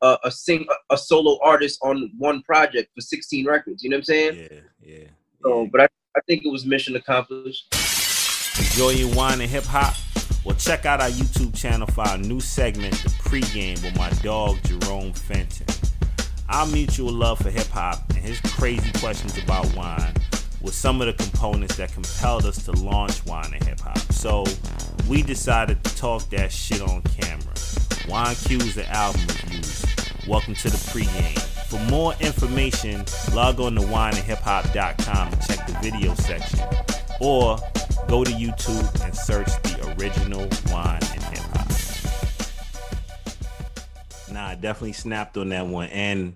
a, 0.00 0.16
a 0.24 0.30
sing 0.30 0.64
a, 0.70 0.94
a 0.94 0.96
solo 0.96 1.38
artist 1.42 1.78
on 1.82 2.10
one 2.16 2.40
project 2.40 2.90
for 2.94 3.02
16 3.02 3.46
records. 3.46 3.84
You 3.84 3.90
know 3.90 3.96
what 3.96 4.00
I'm 4.00 4.04
saying? 4.04 4.48
Yeah, 4.50 4.60
yeah. 4.80 5.08
So, 5.42 5.68
but 5.70 5.82
I, 5.82 5.88
I 6.16 6.20
think 6.26 6.46
it 6.46 6.50
was 6.50 6.64
mission 6.64 6.96
accomplished. 6.96 7.66
Enjoying 8.58 9.14
wine 9.14 9.42
and 9.42 9.50
hip 9.50 9.64
hop? 9.64 9.94
Well, 10.42 10.56
check 10.56 10.86
out 10.86 11.02
our 11.02 11.10
YouTube 11.10 11.54
channel 11.54 11.86
for 11.88 12.00
our 12.00 12.16
new 12.16 12.40
segment, 12.40 12.94
The 12.94 13.10
Pregame, 13.10 13.82
with 13.82 13.94
my 13.98 14.08
dog 14.22 14.56
Jerome 14.64 15.12
Fenton. 15.12 15.66
Our 16.48 16.66
mutual 16.66 17.12
love 17.12 17.38
for 17.38 17.50
hip 17.50 17.68
hop 17.68 18.04
and 18.10 18.18
his 18.18 18.38
crazy 18.40 18.92
questions 19.00 19.36
about 19.38 19.74
wine 19.74 20.12
were 20.60 20.72
some 20.72 21.00
of 21.00 21.06
the 21.06 21.12
components 21.14 21.76
that 21.76 21.92
compelled 21.92 22.44
us 22.44 22.64
to 22.66 22.72
launch 22.72 23.24
Wine 23.24 23.52
and 23.54 23.64
Hip 23.64 23.80
Hop. 23.80 23.98
So 24.12 24.44
we 25.08 25.22
decided 25.22 25.82
to 25.82 25.96
talk 25.96 26.28
that 26.30 26.52
shit 26.52 26.82
on 26.82 27.02
camera. 27.02 27.54
Wine 28.08 28.34
cues 28.34 28.76
and 28.76 28.86
album 28.88 29.22
reviews. 29.26 29.86
Welcome 30.28 30.54
to 30.56 30.70
the 30.70 30.76
pregame. 30.76 31.38
For 31.68 31.78
more 31.90 32.14
information, 32.20 33.04
log 33.34 33.58
on 33.60 33.74
to 33.76 33.80
wineandhiphop.com 33.80 35.32
and 35.32 35.42
check 35.46 35.66
the 35.66 35.78
video 35.82 36.14
section. 36.14 36.60
Or 37.20 37.58
go 38.06 38.22
to 38.22 38.30
YouTube 38.30 39.04
and 39.04 39.14
search 39.14 39.48
the 39.62 39.96
original 39.98 40.46
Wine 40.70 41.00
and 41.12 41.23
Nah, 44.34 44.48
I 44.48 44.54
definitely 44.56 44.94
snapped 44.94 45.36
on 45.36 45.50
that 45.50 45.68
one. 45.68 45.88
And 45.90 46.34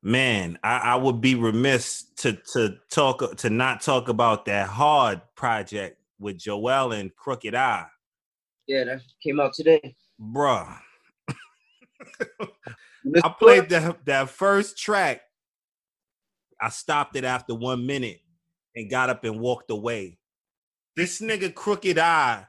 man, 0.00 0.60
I, 0.62 0.76
I 0.78 0.94
would 0.94 1.20
be 1.20 1.34
remiss 1.34 2.04
to 2.18 2.34
to 2.52 2.76
talk 2.88 3.36
to 3.38 3.50
not 3.50 3.80
talk 3.80 4.08
about 4.08 4.44
that 4.44 4.68
hard 4.68 5.20
project 5.34 5.98
with 6.20 6.38
Joell 6.38 6.96
and 6.96 7.14
Crooked 7.16 7.52
I. 7.52 7.86
Yeah, 8.68 8.84
that 8.84 9.00
came 9.20 9.40
out 9.40 9.54
today. 9.54 9.96
Bruh. 10.20 10.78
I 13.24 13.34
played 13.40 13.70
that 13.70 14.04
that 14.04 14.30
first 14.30 14.78
track. 14.78 15.22
I 16.60 16.68
stopped 16.68 17.16
it 17.16 17.24
after 17.24 17.56
one 17.56 17.86
minute 17.86 18.20
and 18.76 18.88
got 18.88 19.10
up 19.10 19.24
and 19.24 19.40
walked 19.40 19.72
away. 19.72 20.18
This 20.94 21.20
nigga 21.20 21.52
Crooked 21.52 21.98
I 21.98 22.46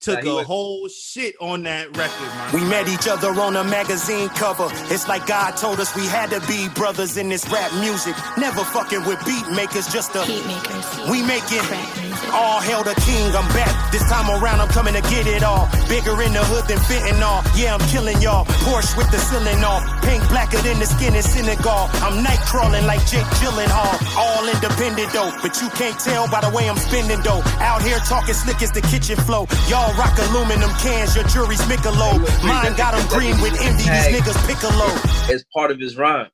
took 0.00 0.16
Nah, 0.16 0.22
he 0.24 0.30
a 0.30 0.34
was- 0.36 0.46
whole 0.46 0.88
shit 0.88 1.34
on 1.40 1.62
that 1.64 1.94
record, 1.96 2.28
man. 2.28 2.52
We 2.54 2.64
met 2.64 2.88
each 2.88 3.06
other 3.06 3.28
on 3.40 3.56
a 3.56 3.64
magazine 3.64 4.28
cover. 4.30 4.68
It's 4.92 5.06
like 5.08 5.26
God 5.26 5.56
told 5.56 5.78
us 5.80 5.94
we 5.94 6.06
had 6.06 6.30
to 6.30 6.40
be 6.46 6.68
brothers 6.70 7.16
in 7.16 7.28
this 7.28 7.46
rap 7.50 7.72
music. 7.74 8.14
Never 8.38 8.64
fucking 8.64 9.04
with 9.04 9.22
beat 9.26 9.46
makers, 9.50 9.86
just 9.92 10.14
a 10.16 10.20
Heatmakerz. 10.20 11.10
we 11.10 11.22
making 11.22 11.58
Crack 11.60 11.96
music. 11.98 12.09
All 12.32 12.60
hail 12.60 12.82
the 12.82 12.94
king. 13.06 13.34
I'm 13.34 13.46
back. 13.52 13.70
This 13.92 14.02
time 14.08 14.30
around, 14.30 14.60
I'm 14.60 14.68
coming 14.68 14.94
to 14.94 15.02
get 15.10 15.26
it 15.26 15.42
all. 15.42 15.68
Bigger 15.88 16.14
in 16.22 16.32
the 16.32 16.42
hood 16.46 16.66
than 16.68 16.78
fentanyl. 16.88 17.42
Yeah, 17.58 17.74
I'm 17.74 17.84
killing 17.90 18.20
y'all. 18.22 18.44
Porsche 18.66 18.96
with 18.96 19.10
the 19.10 19.18
ceiling 19.18 19.62
off. 19.64 19.82
Pink 20.02 20.22
blacker 20.28 20.58
than 20.62 20.78
the 20.78 20.86
skin 20.86 21.14
in 21.14 21.22
Senegal. 21.22 21.88
I'm 22.04 22.22
night 22.22 22.40
crawling 22.46 22.86
like 22.86 23.04
Jake 23.06 23.26
Gyllenhaal. 23.42 23.94
All 24.16 24.46
independent 24.48 25.12
though, 25.12 25.32
but 25.42 25.60
you 25.60 25.68
can't 25.70 25.98
tell 25.98 26.28
by 26.30 26.40
the 26.40 26.50
way 26.50 26.68
I'm 26.68 26.78
spending 26.78 27.20
though. 27.22 27.42
Out 27.60 27.82
here 27.82 27.98
talking 28.06 28.34
slick 28.34 28.62
as 28.62 28.72
the 28.72 28.82
kitchen 28.82 29.16
flow. 29.26 29.46
Y'all 29.68 29.92
rock 29.98 30.16
aluminum 30.30 30.70
cans. 30.80 31.14
Your 31.14 31.24
jury's 31.28 31.60
Michelob. 31.70 32.20
Mine 32.46 32.74
got 32.76 32.94
'em 32.94 33.06
green 33.08 33.38
with 33.40 33.54
envy. 33.60 33.82
These 33.84 34.08
niggas 34.14 34.38
piccolo. 34.46 34.86
as 35.32 35.44
part 35.54 35.70
of 35.70 35.78
his 35.78 35.96
rhyme. 35.96 36.28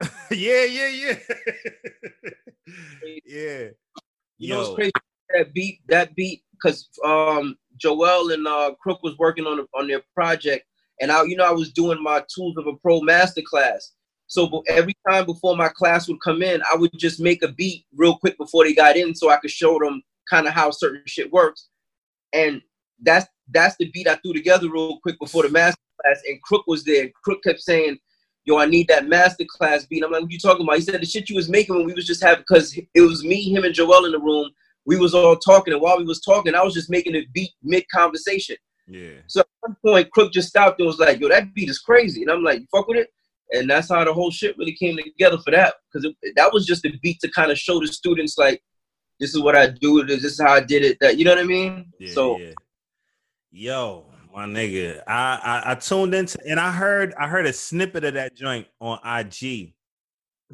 yeah, 0.30 0.64
yeah, 0.64 0.88
yeah. 0.88 1.16
yeah. 3.26 3.68
You 4.38 4.48
know 4.50 4.58
what's 4.58 4.68
Yo. 4.70 4.74
crazy? 4.74 4.92
That 5.34 5.52
beat, 5.52 5.80
that 5.88 6.14
beat, 6.14 6.42
because 6.52 6.88
um, 7.04 7.56
Joell 7.78 8.32
and 8.32 8.46
uh, 8.46 8.72
Crook 8.80 9.02
was 9.02 9.18
working 9.18 9.46
on 9.46 9.66
on 9.74 9.88
their 9.88 10.02
project, 10.14 10.66
and 11.00 11.10
I, 11.10 11.24
you 11.24 11.36
know, 11.36 11.44
I 11.44 11.52
was 11.52 11.72
doing 11.72 12.02
my 12.02 12.22
Tools 12.34 12.56
of 12.56 12.66
a 12.66 12.74
Pro 12.76 13.00
master 13.00 13.42
class. 13.42 13.92
So 14.28 14.62
every 14.66 14.94
time 15.08 15.24
before 15.24 15.56
my 15.56 15.68
class 15.68 16.08
would 16.08 16.20
come 16.20 16.42
in, 16.42 16.60
I 16.62 16.76
would 16.76 16.90
just 16.96 17.20
make 17.20 17.42
a 17.42 17.52
beat 17.52 17.86
real 17.94 18.18
quick 18.18 18.36
before 18.38 18.64
they 18.64 18.74
got 18.74 18.96
in, 18.96 19.14
so 19.14 19.30
I 19.30 19.36
could 19.36 19.50
show 19.50 19.78
them 19.78 20.02
kind 20.28 20.46
of 20.46 20.52
how 20.52 20.70
certain 20.70 21.02
shit 21.06 21.32
works. 21.32 21.68
And 22.32 22.60
that's 23.02 23.26
that's 23.50 23.76
the 23.76 23.90
beat 23.90 24.08
I 24.08 24.16
threw 24.16 24.32
together 24.32 24.70
real 24.70 24.98
quick 25.00 25.18
before 25.20 25.44
the 25.44 25.48
master 25.48 25.80
class. 26.02 26.22
And 26.28 26.42
Crook 26.42 26.64
was 26.66 26.84
there. 26.84 27.08
Crook 27.22 27.42
kept 27.44 27.60
saying, 27.60 27.98
"Yo, 28.44 28.58
I 28.58 28.66
need 28.66 28.88
that 28.88 29.06
master 29.06 29.44
class 29.48 29.86
beat." 29.86 30.04
I'm 30.04 30.10
like, 30.10 30.22
"What 30.22 30.32
you 30.32 30.38
talking 30.38 30.64
about?" 30.64 30.76
He 30.76 30.82
said, 30.82 31.00
"The 31.00 31.06
shit 31.06 31.30
you 31.30 31.36
was 31.36 31.48
making 31.48 31.76
when 31.76 31.86
we 31.86 31.94
was 31.94 32.06
just 32.06 32.22
having 32.22 32.42
because 32.48 32.76
it 32.76 33.00
was 33.00 33.22
me, 33.24 33.54
him, 33.54 33.64
and 33.64 33.74
Joell 33.74 34.06
in 34.06 34.12
the 34.12 34.18
room. 34.18 34.50
We 34.86 34.96
was 34.96 35.14
all 35.14 35.36
talking, 35.36 35.72
and 35.72 35.82
while 35.82 35.98
we 35.98 36.04
was 36.04 36.20
talking, 36.20 36.54
I 36.54 36.62
was 36.62 36.74
just 36.74 36.88
making 36.88 37.16
a 37.16 37.26
beat 37.34 37.50
mid 37.62 37.84
conversation. 37.92 38.56
Yeah. 38.86 39.16
So 39.26 39.40
at 39.40 39.46
one 39.60 39.76
point, 39.84 40.10
Crook 40.12 40.32
just 40.32 40.48
stopped 40.48 40.78
and 40.78 40.86
was 40.86 40.98
like, 40.98 41.20
"Yo, 41.20 41.28
that 41.28 41.52
beat 41.54 41.68
is 41.68 41.80
crazy," 41.80 42.22
and 42.22 42.30
I'm 42.30 42.44
like, 42.44 42.60
"You 42.60 42.66
fuck 42.70 42.86
with 42.86 42.98
it." 42.98 43.08
And 43.52 43.68
that's 43.68 43.88
how 43.88 44.04
the 44.04 44.12
whole 44.12 44.30
shit 44.30 44.56
really 44.58 44.74
came 44.74 44.96
together 44.96 45.38
for 45.38 45.50
that, 45.52 45.74
because 45.92 46.12
that 46.36 46.52
was 46.52 46.66
just 46.66 46.84
a 46.84 46.92
beat 47.02 47.20
to 47.20 47.30
kind 47.30 47.50
of 47.50 47.58
show 47.58 47.80
the 47.80 47.88
students 47.88 48.38
like, 48.38 48.62
"This 49.18 49.34
is 49.34 49.40
what 49.40 49.56
I 49.56 49.68
do. 49.68 50.04
This 50.04 50.24
is 50.24 50.40
how 50.40 50.52
I 50.52 50.60
did 50.60 50.84
it." 50.84 50.98
That 51.00 51.18
you 51.18 51.24
know 51.24 51.32
what 51.32 51.40
I 51.40 51.44
mean? 51.44 51.92
Yeah, 51.98 52.12
so 52.12 52.38
yeah. 52.38 52.52
Yo, 53.50 54.06
my 54.32 54.44
nigga, 54.44 55.02
I, 55.06 55.62
I 55.64 55.72
I 55.72 55.74
tuned 55.74 56.14
into 56.14 56.38
and 56.46 56.60
I 56.60 56.70
heard 56.70 57.12
I 57.14 57.26
heard 57.26 57.46
a 57.46 57.52
snippet 57.52 58.04
of 58.04 58.14
that 58.14 58.36
joint 58.36 58.68
on 58.80 58.98
IG, 59.04 59.74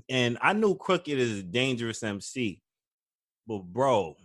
and 0.08 0.38
I 0.40 0.54
knew 0.54 0.74
Crooked 0.74 1.18
is 1.18 1.40
a 1.40 1.42
dangerous 1.42 2.02
MC, 2.02 2.62
but 3.46 3.58
bro, 3.58 4.16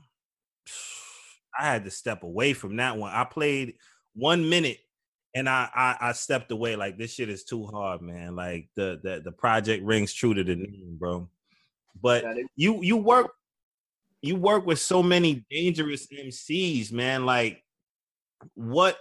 I 1.58 1.66
had 1.66 1.86
to 1.86 1.92
step 1.92 2.24
away 2.24 2.54
from 2.54 2.78
that 2.78 2.98
one. 2.98 3.12
I 3.12 3.24
played 3.24 3.76
one 4.14 4.50
minute 4.50 4.80
and 5.36 5.48
I, 5.48 5.70
I 5.74 6.10
I 6.10 6.12
stepped 6.14 6.52
away 6.52 6.76
like 6.76 6.98
this 6.98 7.14
shit 7.14 7.30
is 7.30 7.44
too 7.44 7.66
hard, 7.68 8.02
man. 8.02 8.36
Like 8.36 8.70
the 8.76 9.00
the 9.04 9.22
the 9.24 9.32
project 9.32 9.84
rings 9.84 10.14
true 10.14 10.34
to 10.34 10.44
the 10.44 10.56
name, 10.56 10.96
bro. 10.98 11.30
But 12.02 12.26
you 12.56 12.82
you 12.82 12.98
work 12.98 13.32
you 14.22 14.36
work 14.36 14.66
with 14.66 14.80
so 14.80 15.04
many 15.04 15.46
dangerous 15.50 16.08
MCs, 16.08 16.92
man. 16.92 17.26
Like 17.26 17.64
what 18.56 18.98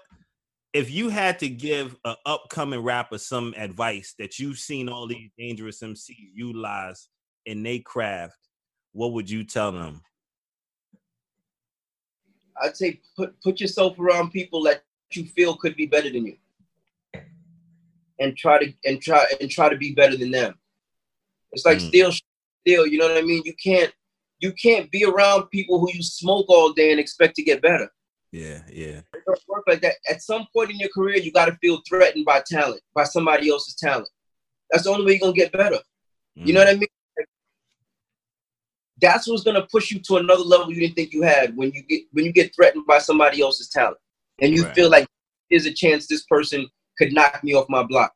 if 0.72 0.90
you 0.90 1.08
had 1.08 1.38
to 1.38 1.48
give 1.48 1.96
a 2.04 2.16
upcoming 2.26 2.80
rapper 2.80 3.16
some 3.16 3.54
advice 3.56 4.14
that 4.18 4.38
you've 4.38 4.58
seen 4.58 4.90
all 4.90 5.06
these 5.06 5.30
dangerous 5.38 5.80
MCs 5.80 6.32
utilize 6.34 7.08
in 7.46 7.62
their 7.62 7.78
craft, 7.78 8.36
what 8.92 9.12
would 9.12 9.30
you 9.30 9.42
tell 9.44 9.72
them? 9.72 10.02
I'd 12.62 12.76
say 12.76 13.00
put 13.16 13.40
put 13.42 13.60
yourself 13.60 13.98
around 13.98 14.30
people 14.30 14.62
that 14.64 14.82
you 15.12 15.24
feel 15.26 15.56
could 15.56 15.76
be 15.76 15.86
better 15.86 16.10
than 16.10 16.26
you, 16.26 16.36
and 18.18 18.36
try 18.36 18.58
to 18.58 18.72
and 18.84 19.00
try 19.00 19.24
and 19.40 19.50
try 19.50 19.68
to 19.68 19.76
be 19.76 19.92
better 19.92 20.16
than 20.16 20.30
them. 20.30 20.58
It's 21.52 21.64
like 21.64 21.78
Mm. 21.78 21.88
steal, 21.88 22.12
steal. 22.62 22.86
You 22.86 22.98
know 22.98 23.08
what 23.08 23.18
I 23.18 23.22
mean? 23.22 23.42
You 23.44 23.54
can't 23.62 23.92
you 24.40 24.52
can't 24.52 24.90
be 24.90 25.04
around 25.04 25.48
people 25.48 25.78
who 25.80 25.90
you 25.92 26.02
smoke 26.02 26.46
all 26.48 26.72
day 26.72 26.90
and 26.90 27.00
expect 27.00 27.36
to 27.36 27.42
get 27.42 27.62
better. 27.62 27.90
Yeah, 28.32 28.60
yeah. 28.70 29.00
It 29.14 29.22
don't 29.26 29.40
work 29.48 29.64
like 29.66 29.80
that. 29.80 29.94
At 30.10 30.20
some 30.22 30.46
point 30.52 30.70
in 30.70 30.78
your 30.78 30.90
career, 30.90 31.16
you 31.16 31.32
got 31.32 31.46
to 31.46 31.56
feel 31.56 31.80
threatened 31.88 32.26
by 32.26 32.42
talent, 32.46 32.82
by 32.94 33.04
somebody 33.04 33.48
else's 33.48 33.76
talent. 33.76 34.08
That's 34.70 34.84
the 34.84 34.90
only 34.90 35.06
way 35.06 35.12
you're 35.12 35.20
gonna 35.20 35.32
get 35.32 35.52
better. 35.52 35.78
You 36.34 36.52
know 36.52 36.60
what 36.60 36.68
I 36.68 36.74
mean? 36.74 36.88
That's 39.00 39.28
what's 39.28 39.42
gonna 39.42 39.66
push 39.70 39.90
you 39.90 40.00
to 40.00 40.16
another 40.16 40.42
level 40.42 40.72
you 40.72 40.80
didn't 40.80 40.96
think 40.96 41.12
you 41.12 41.22
had 41.22 41.56
when 41.56 41.70
you 41.72 41.82
get 41.82 42.02
when 42.12 42.24
you 42.24 42.32
get 42.32 42.54
threatened 42.54 42.86
by 42.86 42.98
somebody 42.98 43.42
else's 43.42 43.68
talent, 43.68 43.98
and 44.40 44.52
you 44.52 44.64
Right. 44.64 44.74
feel 44.74 44.90
like 44.90 45.06
there's 45.50 45.66
a 45.66 45.72
chance 45.72 46.06
this 46.06 46.24
person 46.24 46.66
could 46.98 47.12
knock 47.12 47.42
me 47.44 47.54
off 47.54 47.66
my 47.68 47.82
block. 47.82 48.12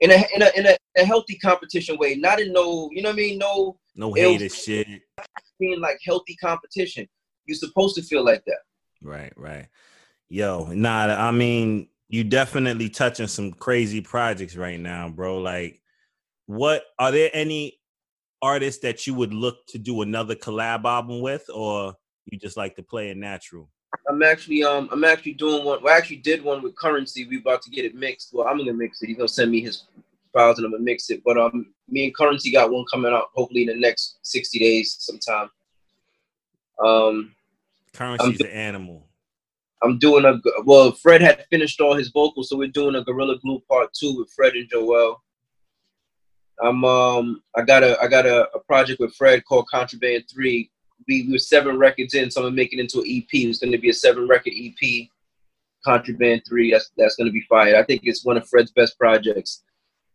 In 0.00 0.10
a 0.12 0.24
in 0.34 0.42
a 0.42 0.50
in 0.56 0.66
a, 0.66 0.76
a 0.96 1.04
healthy 1.04 1.36
competition 1.36 1.98
way, 1.98 2.14
not 2.14 2.40
in 2.40 2.52
no 2.52 2.88
you 2.92 3.02
know 3.02 3.10
what 3.10 3.14
I 3.14 3.16
mean, 3.16 3.38
no 3.38 3.78
No 3.96 4.12
hater 4.12 4.48
shit. 4.48 4.86
being 5.58 5.80
like 5.80 5.98
healthy 6.04 6.36
competition. 6.36 7.08
You're 7.46 7.56
supposed 7.56 7.96
to 7.96 8.02
feel 8.02 8.24
like 8.24 8.44
that. 8.46 8.60
Right, 9.02 9.32
right. 9.36 9.68
Yo, 10.28 10.66
nah, 10.72 11.06
I 11.06 11.32
mean, 11.32 11.88
you 12.08 12.24
definitely 12.24 12.88
touching 12.88 13.26
some 13.26 13.52
crazy 13.52 14.00
projects 14.00 14.56
right 14.56 14.78
now, 14.78 15.08
bro. 15.08 15.38
Like, 15.38 15.82
what 16.46 16.84
are 16.98 17.10
there 17.10 17.30
any 17.32 17.79
artists 18.42 18.80
that 18.82 19.06
you 19.06 19.14
would 19.14 19.32
look 19.34 19.66
to 19.68 19.78
do 19.78 20.02
another 20.02 20.34
collab 20.34 20.84
album 20.84 21.20
with, 21.20 21.44
or 21.52 21.94
you 22.26 22.38
just 22.38 22.56
like 22.56 22.76
to 22.76 22.82
play 22.82 23.10
it 23.10 23.16
natural? 23.16 23.68
I'm 24.08 24.22
actually 24.22 24.62
um 24.62 24.88
I'm 24.92 25.04
actually 25.04 25.34
doing 25.34 25.64
one. 25.64 25.82
Well, 25.82 25.92
I 25.92 25.96
actually 25.96 26.18
did 26.18 26.42
one 26.42 26.62
with 26.62 26.76
Currency. 26.76 27.26
We 27.26 27.38
about 27.38 27.62
to 27.62 27.70
get 27.70 27.84
it 27.84 27.94
mixed. 27.94 28.30
Well, 28.32 28.46
I'm 28.46 28.58
gonna 28.58 28.72
mix 28.72 29.02
it. 29.02 29.08
He's 29.08 29.16
gonna 29.16 29.28
send 29.28 29.50
me 29.50 29.60
his 29.60 29.84
files 30.32 30.58
and 30.58 30.66
I'm 30.66 30.72
gonna 30.72 30.84
mix 30.84 31.10
it. 31.10 31.22
But 31.24 31.36
um, 31.38 31.72
me 31.88 32.04
and 32.04 32.14
Currency 32.14 32.52
got 32.52 32.70
one 32.70 32.84
coming 32.92 33.12
out 33.12 33.26
hopefully 33.34 33.62
in 33.62 33.68
the 33.68 33.74
next 33.74 34.18
60 34.22 34.58
days 34.58 34.96
sometime. 34.98 35.50
Um, 36.84 37.34
Currency's 37.92 38.38
do- 38.38 38.44
an 38.44 38.50
animal. 38.52 39.06
I'm 39.82 39.98
doing 39.98 40.24
a 40.24 40.38
well. 40.64 40.92
Fred 40.92 41.22
had 41.22 41.46
finished 41.50 41.80
all 41.80 41.94
his 41.94 42.10
vocals, 42.10 42.50
so 42.50 42.56
we're 42.56 42.68
doing 42.68 42.96
a 42.96 43.02
Gorilla 43.02 43.38
Glue 43.38 43.60
Part 43.68 43.90
Two 43.98 44.18
with 44.18 44.30
Fred 44.30 44.52
and 44.54 44.70
Joell. 44.70 45.16
I'm 46.62 46.84
um 46.84 47.42
I 47.56 47.62
got 47.62 47.82
a 47.82 48.00
I 48.00 48.08
got 48.08 48.26
a, 48.26 48.48
a 48.54 48.60
project 48.60 49.00
with 49.00 49.14
Fred 49.14 49.44
called 49.44 49.68
Contraband 49.68 50.24
Three. 50.32 50.70
We, 51.08 51.22
we 51.22 51.32
were 51.32 51.38
seven 51.38 51.78
records 51.78 52.14
in, 52.14 52.30
so 52.30 52.40
I'm 52.40 52.46
gonna 52.46 52.56
make 52.56 52.72
it 52.72 52.80
into 52.80 52.98
an 53.00 53.06
EP. 53.08 53.28
It's 53.32 53.58
gonna 53.58 53.78
be 53.78 53.90
a 53.90 53.94
seven 53.94 54.28
record 54.28 54.52
EP. 54.56 55.08
Contraband 55.84 56.42
Three. 56.46 56.70
That's 56.72 56.90
that's 56.96 57.16
gonna 57.16 57.30
be 57.30 57.40
fire. 57.48 57.76
I 57.76 57.82
think 57.82 58.02
it's 58.04 58.24
one 58.24 58.36
of 58.36 58.48
Fred's 58.48 58.72
best 58.72 58.98
projects. 58.98 59.62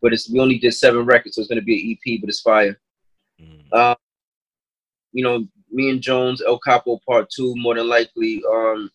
But 0.02 0.14
it's 0.14 0.30
we 0.30 0.40
only 0.40 0.60
did 0.60 0.74
seven 0.74 1.06
records, 1.06 1.36
so 1.36 1.42
it's 1.42 1.50
gonna 1.50 1.62
be 1.62 1.82
an 1.82 2.14
EP, 2.14 2.22
but 2.22 2.30
it's 2.30 2.42
fire. 2.42 2.80
Uh, 3.72 3.96
you 5.12 5.24
know, 5.24 5.48
me 5.72 5.90
and 5.90 6.02
Jones, 6.02 6.42
El 6.46 6.60
Capo 6.60 7.00
Part 7.08 7.30
Two, 7.30 7.56
more 7.56 7.76
than 7.76 7.90
likely, 7.90 8.44
um, 8.52 8.92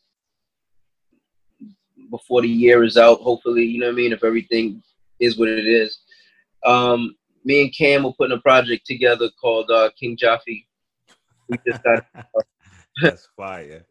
before 2.10 2.42
the 2.42 2.48
year 2.48 2.84
is 2.84 2.96
out. 2.96 3.20
Hopefully, 3.20 3.64
you 3.64 3.80
know 3.80 3.86
what 3.86 3.92
I 3.92 3.96
mean. 3.96 4.12
If 4.12 4.22
everything 4.22 4.82
is 5.18 5.36
what 5.36 5.48
it 5.48 5.66
is, 5.66 5.98
um, 6.64 7.16
me 7.44 7.62
and 7.62 7.74
Cam 7.76 8.04
are 8.06 8.12
putting 8.12 8.36
a 8.36 8.40
project 8.40 8.86
together 8.86 9.28
called 9.40 9.70
uh, 9.70 9.90
King 9.98 10.16
Jaffe. 10.16 10.66
We 11.48 11.58
just 11.66 11.82
got, 11.82 12.04
That's 13.02 13.28
fire. 13.36 13.84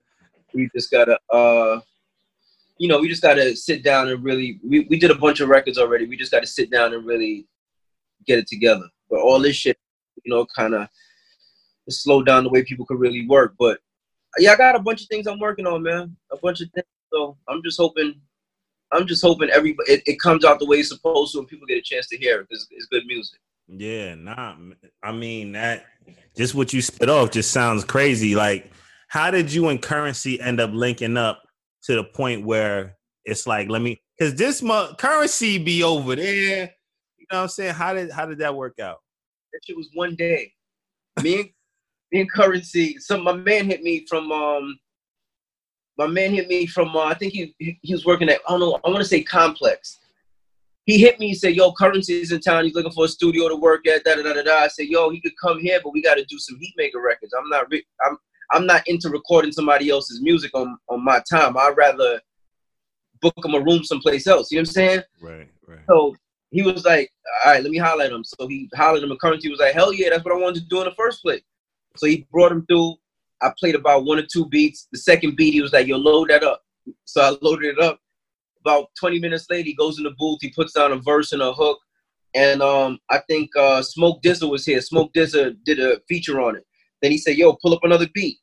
we 0.53 0.69
just 0.75 0.91
gotta, 0.91 1.19
uh, 1.31 1.79
you 2.77 2.87
know, 2.87 2.99
we 2.99 3.09
just 3.09 3.21
gotta 3.21 3.55
sit 3.55 3.83
down 3.83 4.09
and 4.09 4.23
really. 4.23 4.59
We 4.63 4.87
we 4.89 4.97
did 4.97 5.11
a 5.11 5.15
bunch 5.15 5.39
of 5.41 5.49
records 5.49 5.77
already. 5.77 6.05
We 6.05 6.15
just 6.15 6.31
gotta 6.31 6.47
sit 6.47 6.71
down 6.71 6.93
and 6.93 7.05
really 7.05 7.47
get 8.25 8.39
it 8.39 8.47
together. 8.47 8.87
But 9.09 9.19
all 9.19 9.39
this 9.39 9.55
shit, 9.55 9.77
you 10.23 10.33
know, 10.33 10.45
kind 10.55 10.75
of 10.75 10.87
slow 11.89 12.23
down 12.23 12.43
the 12.43 12.49
way 12.49 12.63
people 12.63 12.85
could 12.85 12.99
really 12.99 13.27
work. 13.27 13.55
But 13.59 13.79
yeah, 14.37 14.51
I 14.51 14.55
got 14.55 14.75
a 14.75 14.79
bunch 14.79 15.01
of 15.01 15.07
things 15.07 15.27
I'm 15.27 15.39
working 15.39 15.67
on, 15.67 15.83
man. 15.83 16.15
A 16.31 16.37
bunch 16.37 16.61
of 16.61 16.69
things. 16.71 16.85
So 17.11 17.37
I'm 17.47 17.61
just 17.63 17.79
hoping, 17.79 18.21
I'm 18.91 19.07
just 19.07 19.21
hoping 19.21 19.49
every 19.51 19.75
it, 19.87 20.01
it 20.05 20.19
comes 20.19 20.43
out 20.43 20.59
the 20.59 20.65
way 20.65 20.77
it's 20.77 20.89
supposed 20.89 21.33
to, 21.33 21.39
and 21.39 21.47
people 21.47 21.67
get 21.67 21.77
a 21.77 21.81
chance 21.81 22.07
to 22.07 22.17
hear 22.17 22.39
it 22.39 22.47
because 22.49 22.67
it's 22.71 22.87
good 22.87 23.05
music. 23.05 23.39
Yeah, 23.67 24.15
nah. 24.15 24.55
I 25.03 25.11
mean 25.11 25.51
that 25.51 25.85
just 26.35 26.55
what 26.55 26.73
you 26.73 26.81
spit 26.81 27.09
off 27.09 27.31
just 27.31 27.51
sounds 27.51 27.83
crazy. 27.83 28.35
Like, 28.35 28.71
how 29.07 29.29
did 29.29 29.53
you 29.53 29.69
and 29.69 29.81
Currency 29.81 30.39
end 30.41 30.59
up 30.59 30.71
linking 30.73 31.17
up 31.17 31.43
to 31.83 31.95
the 31.95 32.03
point 32.03 32.45
where 32.45 32.97
it's 33.25 33.47
like, 33.47 33.69
let 33.69 33.81
me, 33.81 34.01
because 34.17 34.35
this 34.35 34.61
month 34.61 34.97
Currency 34.97 35.57
be 35.57 35.83
over 35.83 36.15
there. 36.15 36.73
You 37.17 37.25
know 37.31 37.37
what 37.37 37.43
I'm 37.43 37.47
saying? 37.49 37.73
How 37.73 37.93
did 37.93 38.11
how 38.11 38.25
did 38.25 38.39
that 38.39 38.55
work 38.55 38.79
out? 38.79 38.97
That 39.53 39.59
shit 39.65 39.77
was 39.77 39.89
one 39.93 40.15
day. 40.15 40.51
Me 41.21 41.41
and 41.41 41.49
me 42.11 42.21
and 42.21 42.31
Currency. 42.31 42.97
Some 42.99 43.23
my 43.23 43.33
man 43.33 43.65
hit 43.65 43.83
me 43.83 44.05
from 44.09 44.31
um. 44.31 44.79
My 45.99 46.07
man 46.07 46.33
hit 46.33 46.47
me 46.47 46.65
from 46.65 46.95
uh, 46.95 47.03
I 47.03 47.13
think 47.13 47.33
he 47.33 47.53
he 47.59 47.93
was 47.93 48.05
working 48.05 48.29
at 48.29 48.39
I 48.47 48.51
don't 48.51 48.61
know 48.61 48.79
I 48.85 48.89
want 48.89 49.01
to 49.01 49.07
say 49.07 49.21
Complex. 49.21 49.99
He 50.85 50.97
hit 50.97 51.19
me. 51.19 51.27
He 51.27 51.35
said, 51.35 51.55
"Yo, 51.55 51.73
Currency 51.73 52.21
is 52.21 52.31
in 52.31 52.39
town. 52.39 52.63
He's 52.63 52.73
looking 52.73 52.93
for 52.93 53.03
a 53.03 53.07
studio 53.09 53.49
to 53.49 53.55
work 53.57 53.85
at." 53.85 54.05
Da 54.05 54.15
da 54.15 54.23
da 54.23 54.33
da 54.33 54.41
da. 54.41 54.59
I 54.59 54.69
said, 54.69 54.87
"Yo, 54.87 55.09
he 55.09 55.19
could 55.19 55.33
come 55.39 55.59
here, 55.59 55.81
but 55.83 55.91
we 55.91 56.01
got 56.01 56.15
to 56.15 56.23
do 56.25 56.39
some 56.39 56.57
Heatmaker 56.57 57.03
records. 57.03 57.33
I'm 57.37 57.49
not 57.49 57.69
re- 57.69 57.85
I'm 58.07 58.17
I'm 58.51 58.65
not 58.65 58.87
into 58.87 59.09
recording 59.09 59.51
somebody 59.51 59.89
else's 59.89 60.21
music 60.21 60.51
on 60.55 60.77
on 60.87 61.03
my 61.03 61.21
time. 61.29 61.57
I'd 61.57 61.75
rather 61.75 62.21
book 63.21 63.35
him 63.43 63.53
a 63.53 63.59
room 63.59 63.83
someplace 63.83 64.25
else. 64.25 64.51
You 64.51 64.57
know 64.57 64.61
what 64.61 64.69
I'm 64.69 64.73
saying? 64.73 65.01
Right, 65.21 65.49
right. 65.67 65.79
So 65.89 66.15
he 66.51 66.61
was 66.61 66.85
like, 66.85 67.11
all 67.45 67.51
right, 67.51 67.61
let 67.61 67.71
me 67.71 67.77
highlight 67.77 68.13
him. 68.13 68.23
So 68.23 68.47
he 68.47 68.69
hollered 68.73 69.03
him, 69.03 69.11
and 69.11 69.19
Currency 69.19 69.49
was 69.49 69.59
like, 69.59 69.73
hell 69.73 69.93
yeah, 69.93 70.09
that's 70.11 70.23
what 70.23 70.33
I 70.33 70.37
wanted 70.37 70.61
to 70.63 70.69
do 70.69 70.79
in 70.79 70.85
the 70.85 70.95
first 70.95 71.21
place. 71.21 71.41
So 71.97 72.07
he 72.07 72.25
brought 72.31 72.53
him 72.53 72.65
through. 72.67 72.95
I 73.41 73.51
played 73.57 73.75
about 73.75 74.05
one 74.05 74.19
or 74.19 74.25
two 74.31 74.47
beats. 74.47 74.87
The 74.91 74.99
second 74.99 75.35
beat, 75.35 75.53
he 75.53 75.61
was 75.61 75.73
like, 75.73 75.87
yo, 75.87 75.97
load 75.97 76.29
that 76.29 76.43
up. 76.43 76.61
So 77.05 77.21
I 77.21 77.35
loaded 77.41 77.77
it 77.77 77.79
up. 77.79 77.99
About 78.61 78.89
20 78.99 79.19
minutes 79.19 79.47
later, 79.49 79.65
he 79.65 79.73
goes 79.73 79.97
in 79.97 80.03
the 80.03 80.13
booth. 80.17 80.39
He 80.41 80.49
puts 80.49 80.73
down 80.73 80.91
a 80.91 80.97
verse 80.97 81.31
and 81.31 81.41
a 81.41 81.53
hook. 81.53 81.79
And 82.35 82.61
um, 82.61 82.99
I 83.09 83.19
think 83.27 83.49
uh, 83.57 83.81
Smoke 83.81 84.21
DZA 84.21 84.49
was 84.49 84.65
here. 84.65 84.81
Smoke 84.81 85.13
DZA 85.13 85.55
did 85.63 85.79
a 85.79 85.99
feature 86.07 86.41
on 86.41 86.55
it. 86.57 86.65
Then 87.01 87.11
he 87.11 87.17
said, 87.17 87.37
yo, 87.37 87.53
pull 87.53 87.73
up 87.73 87.83
another 87.83 88.07
beat. 88.13 88.37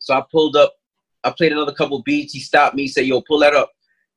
So 0.00 0.14
I 0.14 0.22
pulled 0.30 0.56
up. 0.56 0.74
I 1.22 1.30
played 1.30 1.52
another 1.52 1.72
couple 1.72 2.02
beats. 2.02 2.32
He 2.32 2.40
stopped 2.40 2.74
me. 2.74 2.82
He 2.82 2.88
said, 2.88 3.06
yo, 3.06 3.22
pull 3.22 3.38
that 3.40 3.54
up. 3.54 3.70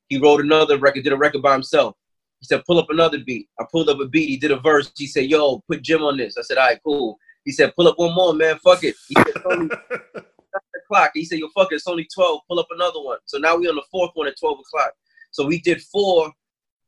He 0.08 0.18
wrote 0.18 0.40
another 0.40 0.78
record, 0.78 1.04
did 1.04 1.12
a 1.12 1.16
record 1.16 1.42
by 1.42 1.52
himself. 1.52 1.94
He 2.40 2.46
said, 2.46 2.64
pull 2.66 2.78
up 2.78 2.90
another 2.90 3.18
beat. 3.24 3.48
I 3.58 3.64
pulled 3.70 3.88
up 3.88 4.00
a 4.00 4.06
beat. 4.06 4.28
He 4.28 4.36
did 4.36 4.50
a 4.50 4.60
verse. 4.60 4.90
He 4.96 5.06
said, 5.06 5.30
yo, 5.30 5.62
put 5.68 5.82
Jim 5.82 6.02
on 6.02 6.16
this. 6.16 6.36
I 6.36 6.42
said, 6.42 6.58
all 6.58 6.66
right, 6.66 6.78
cool. 6.84 7.18
He 7.44 7.52
said, 7.52 7.74
pull 7.76 7.88
up 7.88 7.98
one 7.98 8.14
more, 8.14 8.34
man. 8.34 8.58
Fuck 8.62 8.84
it. 8.84 8.94
He 9.08 9.14
said, 9.14 9.26
it's 9.28 9.44
only 9.44 9.68
the 9.90 10.80
clock. 10.88 11.10
He 11.14 11.24
said, 11.24 11.38
yo, 11.38 11.48
fuck 11.54 11.72
it. 11.72 11.76
It's 11.76 11.86
only 11.86 12.08
12. 12.14 12.40
Pull 12.48 12.58
up 12.58 12.68
another 12.70 13.00
one. 13.00 13.18
So 13.26 13.38
now 13.38 13.56
we 13.56 13.68
on 13.68 13.76
the 13.76 13.84
fourth 13.90 14.10
one 14.14 14.26
at 14.26 14.38
12 14.38 14.58
o'clock. 14.60 14.92
So 15.30 15.46
we 15.46 15.60
did 15.60 15.82
four, 15.82 16.32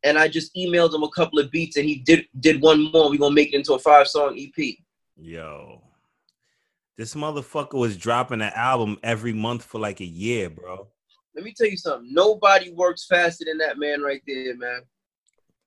and 0.04 0.16
I 0.16 0.28
just 0.28 0.54
emailed 0.54 0.94
him 0.94 1.02
a 1.02 1.10
couple 1.10 1.40
of 1.40 1.50
beats, 1.50 1.76
and 1.76 1.84
he 1.84 1.96
did 1.96 2.26
did 2.38 2.62
one 2.62 2.92
more. 2.92 3.10
We're 3.10 3.18
going 3.18 3.32
to 3.32 3.34
make 3.34 3.52
it 3.52 3.56
into 3.56 3.74
a 3.74 3.78
five 3.78 4.06
song 4.06 4.38
EP. 4.38 4.76
Yo, 5.16 5.82
this 6.96 7.14
motherfucker 7.14 7.74
was 7.74 7.96
dropping 7.96 8.40
an 8.40 8.52
album 8.54 8.98
every 9.02 9.32
month 9.32 9.64
for 9.64 9.80
like 9.80 10.00
a 10.00 10.04
year, 10.04 10.48
bro. 10.48 10.86
Let 11.34 11.44
me 11.44 11.52
tell 11.56 11.66
you 11.66 11.76
something. 11.76 12.08
Nobody 12.14 12.70
works 12.70 13.04
faster 13.06 13.44
than 13.46 13.58
that 13.58 13.78
man 13.78 14.00
right 14.00 14.22
there, 14.26 14.56
man. 14.56 14.82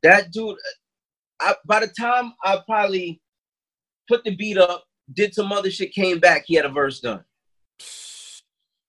That 0.01 0.31
dude, 0.31 0.57
I, 1.41 1.55
by 1.65 1.81
the 1.81 1.87
time 1.87 2.33
I 2.43 2.61
probably 2.65 3.21
put 4.09 4.23
the 4.25 4.35
beat 4.35 4.57
up, 4.57 4.83
did 5.13 5.33
some 5.33 5.53
other 5.53 5.71
shit, 5.71 5.93
came 5.93 6.19
back, 6.19 6.43
he 6.47 6.55
had 6.55 6.65
a 6.65 6.69
verse 6.69 6.99
done. 6.99 7.23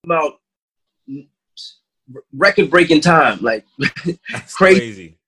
About 0.04 0.40
record 2.33 2.70
breaking 2.70 3.02
time, 3.02 3.38
like 3.40 3.64
That's 4.33 4.54
crazy. 4.54 4.78
crazy. 4.80 5.18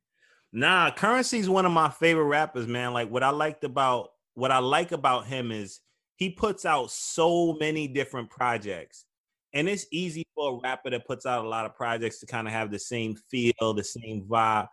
Nah, 0.52 0.90
Currency's 0.90 1.48
one 1.48 1.64
of 1.66 1.72
my 1.72 1.88
favorite 1.88 2.24
rappers, 2.24 2.66
man. 2.66 2.92
Like 2.92 3.11
what 3.11 3.22
I 3.22 3.31
liked 3.31 3.64
about 3.64 4.11
what 4.35 4.50
I 4.50 4.59
like 4.59 4.92
about 4.92 5.26
him 5.26 5.52
is 5.52 5.81
he 6.16 6.31
puts 6.31 6.64
out 6.64 6.90
so 6.90 7.55
many 7.55 7.87
different 7.88 8.31
projects. 8.31 9.05
And 9.55 9.68
it's 9.68 9.87
easy 9.90 10.24
for 10.35 10.55
a 10.55 10.61
rapper 10.62 10.90
that 10.90 11.07
puts 11.07 11.26
out 11.26 11.44
a 11.44 11.48
lot 11.48 11.66
of 11.66 11.74
projects 11.74 12.20
to 12.20 12.26
kind 12.26 12.46
of 12.46 12.55
have 12.55 12.70
the 12.70 12.78
same 12.78 13.14
feel, 13.31 13.74
the 13.74 13.85
same 13.85 14.24
vibe. 14.26 14.66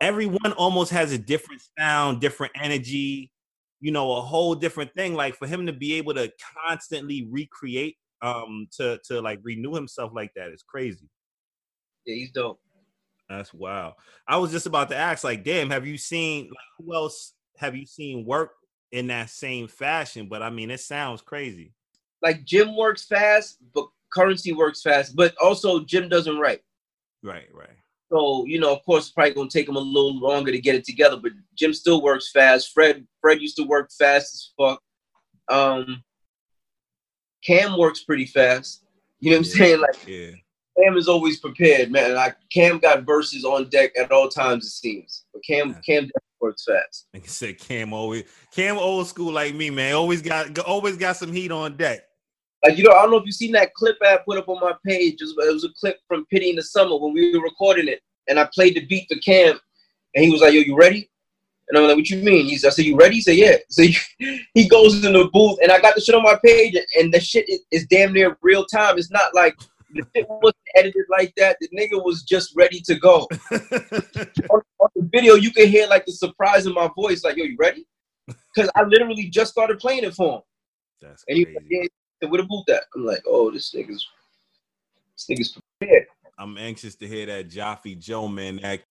Everyone 0.00 0.52
almost 0.56 0.92
has 0.92 1.12
a 1.12 1.18
different 1.18 1.62
sound, 1.76 2.20
different 2.20 2.52
energy, 2.60 3.31
you 3.82 3.90
know, 3.90 4.12
a 4.12 4.20
whole 4.20 4.54
different 4.54 4.94
thing. 4.94 5.14
Like 5.14 5.34
for 5.34 5.46
him 5.46 5.66
to 5.66 5.72
be 5.72 5.94
able 5.94 6.14
to 6.14 6.32
constantly 6.64 7.26
recreate, 7.28 7.96
um, 8.22 8.68
to 8.78 8.98
to 9.08 9.20
like 9.20 9.40
renew 9.42 9.74
himself 9.74 10.12
like 10.14 10.32
that 10.36 10.50
is 10.50 10.62
crazy. 10.62 11.10
Yeah, 12.06 12.14
he's 12.14 12.30
dope. 12.30 12.60
That's 13.28 13.52
wow. 13.52 13.96
I 14.26 14.36
was 14.36 14.52
just 14.52 14.66
about 14.66 14.88
to 14.90 14.96
ask, 14.96 15.24
like, 15.24 15.42
damn, 15.42 15.70
have 15.70 15.86
you 15.86 15.98
seen 15.98 16.44
like, 16.44 16.68
who 16.78 16.94
else 16.94 17.34
have 17.58 17.74
you 17.74 17.84
seen 17.84 18.24
work 18.24 18.52
in 18.92 19.08
that 19.08 19.30
same 19.30 19.66
fashion? 19.66 20.28
But 20.28 20.42
I 20.42 20.50
mean, 20.50 20.70
it 20.70 20.80
sounds 20.80 21.20
crazy. 21.20 21.74
Like 22.22 22.44
Jim 22.44 22.76
works 22.76 23.04
fast, 23.04 23.58
but 23.74 23.86
currency 24.12 24.52
works 24.52 24.82
fast. 24.82 25.16
But 25.16 25.34
also 25.42 25.80
Jim 25.80 26.08
doesn't 26.08 26.38
write. 26.38 26.60
Right, 27.24 27.48
right. 27.52 27.76
So, 28.12 28.44
you 28.46 28.60
know, 28.60 28.72
of 28.72 28.84
course, 28.84 29.04
it's 29.04 29.12
probably 29.12 29.32
gonna 29.32 29.48
take 29.48 29.68
him 29.68 29.76
a 29.76 29.80
little 29.80 30.18
longer 30.18 30.52
to 30.52 30.60
get 30.60 30.74
it 30.74 30.84
together, 30.84 31.16
but 31.16 31.32
Jim 31.56 31.72
still 31.72 32.02
works 32.02 32.30
fast. 32.30 32.72
Fred 32.74 33.06
Fred 33.20 33.40
used 33.40 33.56
to 33.56 33.62
work 33.64 33.90
fast 33.98 34.34
as 34.34 34.50
fuck. 34.58 34.82
Um 35.48 36.02
Cam 37.44 37.78
works 37.78 38.04
pretty 38.04 38.26
fast. 38.26 38.84
You 39.20 39.30
know 39.30 39.38
what 39.38 39.46
I'm 39.46 39.52
saying? 39.52 39.80
Like 39.80 40.06
Yeah. 40.06 40.30
Cam 40.78 40.96
is 40.96 41.08
always 41.08 41.40
prepared, 41.40 41.90
man. 41.90 42.14
Like 42.14 42.36
Cam 42.52 42.78
got 42.78 43.04
verses 43.04 43.44
on 43.44 43.70
deck 43.70 43.92
at 43.98 44.12
all 44.12 44.28
times, 44.28 44.66
it 44.66 44.70
seems. 44.70 45.24
But 45.32 45.42
Cam 45.44 45.70
Yeah. 45.70 45.80
Cam 45.80 46.10
works 46.40 46.64
fast. 46.64 47.06
Like 47.14 47.24
I 47.24 47.28
said, 47.28 47.58
Cam 47.58 47.94
always 47.94 48.24
Cam 48.54 48.76
old 48.76 49.06
school 49.06 49.32
like 49.32 49.54
me, 49.54 49.70
man. 49.70 49.94
Always 49.94 50.20
got 50.20 50.58
always 50.58 50.98
got 50.98 51.16
some 51.16 51.32
heat 51.32 51.50
on 51.50 51.78
deck. 51.78 52.02
Like 52.64 52.78
you 52.78 52.84
know, 52.84 52.92
I 52.92 53.02
don't 53.02 53.10
know 53.10 53.16
if 53.16 53.26
you 53.26 53.32
seen 53.32 53.52
that 53.52 53.74
clip 53.74 53.96
I 54.02 54.18
put 54.24 54.38
up 54.38 54.48
on 54.48 54.60
my 54.60 54.74
page. 54.86 55.20
It 55.20 55.24
was, 55.24 55.48
it 55.48 55.52
was 55.52 55.64
a 55.64 55.72
clip 55.78 55.98
from 56.06 56.26
Pity 56.26 56.50
in 56.50 56.56
the 56.56 56.62
Summer 56.62 56.96
when 56.96 57.12
we 57.12 57.36
were 57.36 57.42
recording 57.42 57.88
it, 57.88 58.00
and 58.28 58.38
I 58.38 58.48
played 58.52 58.76
the 58.76 58.86
beat 58.86 59.08
for 59.10 59.18
Cam, 59.18 59.58
and 60.14 60.24
he 60.24 60.30
was 60.30 60.40
like, 60.40 60.52
"Yo, 60.52 60.60
you 60.60 60.76
ready?" 60.76 61.10
And 61.68 61.78
I'm 61.78 61.88
like, 61.88 61.96
"What 61.96 62.08
you 62.10 62.22
mean?" 62.22 62.46
He's, 62.46 62.64
I 62.64 62.70
said, 62.70 62.84
"You 62.84 62.96
ready?" 62.96 63.16
He 63.16 63.20
said, 63.20 63.36
"Yeah." 63.36 63.56
So 63.68 63.82
he, 64.54 64.68
goes 64.68 65.04
in 65.04 65.12
the 65.12 65.28
booth, 65.32 65.58
and 65.60 65.72
I 65.72 65.80
got 65.80 65.96
the 65.96 66.00
shit 66.00 66.14
on 66.14 66.22
my 66.22 66.38
page, 66.44 66.76
and 66.98 67.12
the 67.12 67.20
shit 67.20 67.48
is, 67.48 67.60
is 67.72 67.86
damn 67.86 68.12
near 68.12 68.36
real 68.42 68.64
time. 68.66 68.96
It's 68.96 69.10
not 69.10 69.34
like 69.34 69.56
the 69.92 70.06
shit 70.14 70.26
wasn't 70.28 70.56
edited 70.76 71.04
like 71.10 71.34
that. 71.38 71.56
The 71.60 71.68
nigga 71.76 72.02
was 72.04 72.22
just 72.22 72.54
ready 72.54 72.80
to 72.82 72.94
go. 72.94 73.26
on, 73.50 74.62
on 74.78 74.88
the 74.94 75.08
video, 75.12 75.34
you 75.34 75.50
can 75.50 75.66
hear 75.66 75.88
like 75.88 76.06
the 76.06 76.12
surprise 76.12 76.66
in 76.66 76.74
my 76.74 76.88
voice, 76.94 77.24
like, 77.24 77.36
"Yo, 77.36 77.44
you 77.44 77.56
ready?" 77.58 77.84
Because 78.54 78.70
I 78.76 78.84
literally 78.84 79.28
just 79.28 79.50
started 79.50 79.80
playing 79.80 80.04
it 80.04 80.14
for 80.14 80.36
him. 80.36 80.40
That's 81.00 81.24
And 81.28 81.38
he 81.38 81.44
crazy. 81.44 81.58
like, 81.58 81.66
yeah, 81.68 81.86
yeah, 82.22 82.28
where 82.28 82.40
the 82.40 82.46
boot 82.46 82.68
at? 82.68 82.84
I'm 82.94 83.04
like, 83.04 83.22
oh, 83.26 83.50
this 83.50 83.74
nigga's 83.74 84.06
this 85.14 85.26
nigga's 85.28 85.58
prepared. 85.78 86.06
I'm 86.38 86.56
anxious 86.56 86.94
to 86.96 87.06
hear 87.06 87.26
that 87.26 87.48
Jaffe 87.48 87.94
Joe 87.96 88.28
man 88.28 88.56
that 88.62 88.84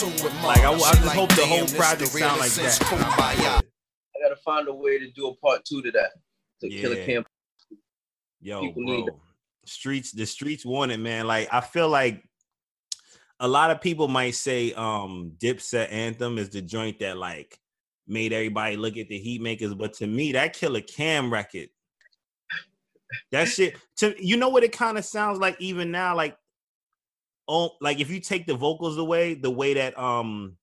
Like 0.00 0.58
I, 0.60 0.72
I 0.72 0.78
just 0.78 1.04
Like, 1.04 1.16
hope 1.16 1.28
the 1.30 1.44
whole 1.44 1.66
project 1.66 2.12
the 2.12 2.18
sound 2.20 2.38
like 2.38 2.50
that. 2.52 2.72
since 2.72 2.92
I 2.92 4.22
gotta 4.22 4.36
find 4.44 4.68
a 4.68 4.72
way 4.72 4.96
to 4.98 5.10
do 5.10 5.26
a 5.26 5.34
part 5.36 5.64
two 5.64 5.82
to 5.82 5.90
that. 5.90 6.10
To 6.60 6.68
kill 6.68 6.94
Yeah. 6.94 7.02
a 7.02 7.06
camp. 7.06 7.26
Yo, 8.40 8.60
People 8.60 8.82
need 8.84 9.06
bro. 9.06 9.20
Streets, 9.66 10.12
the 10.12 10.24
streets 10.24 10.64
want 10.64 10.92
it, 10.92 10.98
man. 10.98 11.26
Like 11.26 11.48
I 11.52 11.60
feel 11.60 11.88
like 11.88 12.22
a 13.40 13.48
lot 13.48 13.72
of 13.72 13.80
people 13.80 14.06
might 14.06 14.36
say 14.36 14.72
um 14.74 15.32
Dipset 15.38 15.90
Anthem 15.90 16.38
is 16.38 16.50
the 16.50 16.62
joint 16.62 17.00
that 17.00 17.16
like 17.16 17.58
made 18.06 18.32
everybody 18.32 18.76
look 18.76 18.96
at 18.96 19.08
the 19.08 19.18
Heatmakerz, 19.20 19.76
but 19.76 19.94
to 19.94 20.06
me, 20.06 20.30
that 20.32 20.52
Killa 20.54 20.80
Cam 20.80 21.32
record, 21.32 21.68
that 23.32 23.48
shit 23.48 23.76
to 23.96 24.14
you 24.24 24.36
know 24.36 24.48
what 24.48 24.62
it 24.62 24.70
kind 24.72 24.96
of 24.96 25.04
sounds 25.04 25.38
like 25.40 25.60
even 25.60 25.90
now, 25.90 26.14
like 26.14 26.36
oh 27.48 27.72
like 27.80 28.00
if 28.00 28.10
you 28.10 28.20
take 28.20 28.46
the 28.46 28.54
vocals 28.54 28.98
away, 28.98 29.34
the 29.34 29.50
way 29.50 29.74
that 29.74 29.98
um 29.98 30.56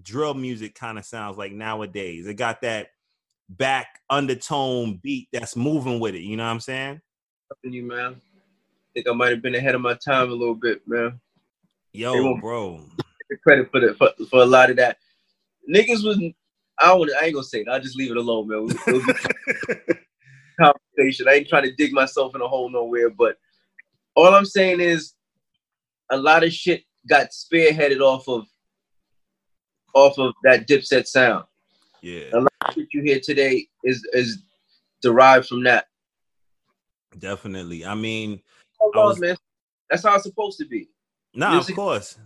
drill 0.00 0.34
music 0.34 0.74
kind 0.74 0.98
of 0.98 1.04
sounds 1.04 1.36
like 1.36 1.52
nowadays. 1.52 2.26
It 2.26 2.34
got 2.34 2.62
that 2.62 2.88
back 3.48 4.00
undertone 4.10 5.00
beat 5.02 5.28
that's 5.32 5.56
moving 5.56 6.00
with 6.00 6.14
it, 6.14 6.22
you 6.22 6.36
know 6.36 6.44
what 6.44 6.50
I'm 6.50 6.60
saying? 6.60 7.00
You 7.62 7.82
man. 7.84 8.16
I 8.16 8.90
think 8.94 9.08
I 9.08 9.12
might 9.12 9.30
have 9.30 9.42
been 9.42 9.54
ahead 9.54 9.74
of 9.74 9.80
my 9.80 9.94
time 9.94 10.30
a 10.30 10.34
little 10.34 10.54
bit, 10.54 10.86
man. 10.86 11.20
Yo, 11.92 12.36
bro. 12.38 12.84
Credit 13.42 13.70
for 13.70 13.80
the 13.80 13.94
for, 13.94 14.10
for 14.30 14.42
a 14.42 14.46
lot 14.46 14.70
of 14.70 14.76
that. 14.76 14.98
Niggas 15.68 16.04
was 16.04 16.18
I 16.78 16.86
don't 16.86 17.10
I 17.20 17.26
ain't 17.26 17.34
gonna 17.34 17.44
say 17.44 17.60
it. 17.60 17.68
I'll 17.68 17.80
just 17.80 17.96
leave 17.96 18.10
it 18.10 18.16
alone, 18.16 18.48
man. 18.48 18.68
It 18.86 18.92
was 18.92 19.08
a 19.08 19.94
conversation. 20.60 21.28
I 21.28 21.34
ain't 21.34 21.48
trying 21.48 21.64
to 21.64 21.74
dig 21.74 21.92
myself 21.92 22.34
in 22.34 22.40
a 22.40 22.48
hole 22.48 22.70
nowhere, 22.70 23.10
but 23.10 23.36
all 24.14 24.34
I'm 24.34 24.44
saying 24.44 24.80
is 24.80 25.14
a 26.10 26.16
lot 26.16 26.44
of 26.44 26.52
shit 26.52 26.84
got 27.08 27.28
spearheaded 27.30 28.00
off 28.00 28.28
of 28.28 28.46
off 29.94 30.18
of 30.18 30.34
that 30.44 30.68
dipset 30.68 31.06
sound. 31.06 31.44
Yeah, 32.02 32.24
A 32.32 32.40
lot 32.40 32.52
of 32.66 32.74
shit 32.74 32.88
you 32.92 33.02
hear 33.02 33.20
today 33.20 33.66
is 33.84 34.06
is 34.12 34.42
derived 35.02 35.46
from 35.48 35.64
that. 35.64 35.86
definitely. 37.18 37.84
I 37.84 37.94
mean, 37.94 38.40
Oh, 38.80 38.92
I 38.94 38.98
was- 39.06 39.18
man. 39.20 39.36
That's 39.90 40.04
how 40.04 40.14
it's 40.14 40.24
supposed 40.24 40.58
to 40.58 40.66
be. 40.66 40.88
nah, 41.34 41.58
of 41.58 41.74
course. 41.74 42.18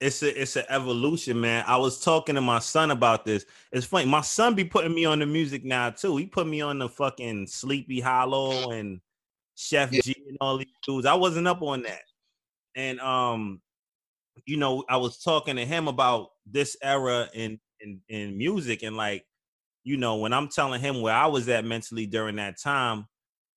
It's 0.00 0.22
a 0.22 0.40
it's 0.40 0.56
an 0.56 0.64
evolution, 0.68 1.40
man. 1.40 1.64
I 1.66 1.76
was 1.76 2.00
talking 2.00 2.34
to 2.36 2.40
my 2.40 2.58
son 2.58 2.90
about 2.90 3.24
this. 3.24 3.44
It's 3.70 3.86
funny. 3.86 4.06
My 4.06 4.20
son 4.20 4.54
be 4.54 4.64
putting 4.64 4.94
me 4.94 5.04
on 5.04 5.18
the 5.20 5.26
music 5.26 5.64
now 5.64 5.90
too. 5.90 6.16
He 6.16 6.26
put 6.26 6.46
me 6.46 6.60
on 6.60 6.78
the 6.78 6.88
fucking 6.88 7.46
Sleepy 7.48 8.00
Hallow 8.00 8.70
and 8.72 9.00
Sheff 9.56 9.92
Yeah. 9.92 10.00
G 10.02 10.16
and 10.28 10.38
all 10.40 10.58
these 10.58 10.66
dudes. 10.84 11.06
I 11.06 11.14
wasn't 11.14 11.46
up 11.46 11.62
on 11.62 11.82
that. 11.82 12.02
And 12.74 13.00
um, 13.00 13.60
you 14.46 14.56
know, 14.56 14.84
I 14.88 14.96
was 14.96 15.18
talking 15.18 15.56
to 15.56 15.64
him 15.64 15.88
about 15.88 16.28
this 16.46 16.76
era 16.82 17.28
in 17.34 17.60
in 17.80 18.00
in 18.08 18.38
music 18.38 18.82
and 18.82 18.96
like, 18.96 19.24
you 19.84 19.96
know, 19.96 20.16
when 20.16 20.32
I'm 20.32 20.48
telling 20.48 20.80
him 20.80 21.00
where 21.02 21.14
I 21.14 21.26
was 21.26 21.48
at 21.48 21.64
mentally 21.64 22.06
during 22.06 22.36
that 22.36 22.60
time, 22.60 23.06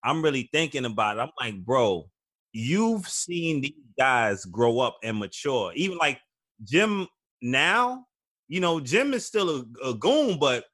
I'm 0.04 0.21
really 0.23 0.49
thinking 0.51 0.86
about 0.86 1.17
it. 1.17 1.21
I'm 1.21 1.32
like, 1.39 1.63
bro, 1.63 2.10
you've 2.51 3.08
seen 3.08 3.62
these 3.62 3.73
guys 3.97 4.45
grow 4.45 4.80
up 4.80 4.97
and 5.04 5.17
mature. 5.17 5.71
Even 5.75 5.97
like 5.97 6.19
Jim 6.63 7.08
now, 7.41 8.06
you 8.47 8.60
know, 8.60 8.80
Jim 8.80 9.13
is 9.13 9.25
still 9.25 9.49
a, 9.49 9.89
a 9.89 9.93
goon, 9.93 10.38
but 10.39 10.65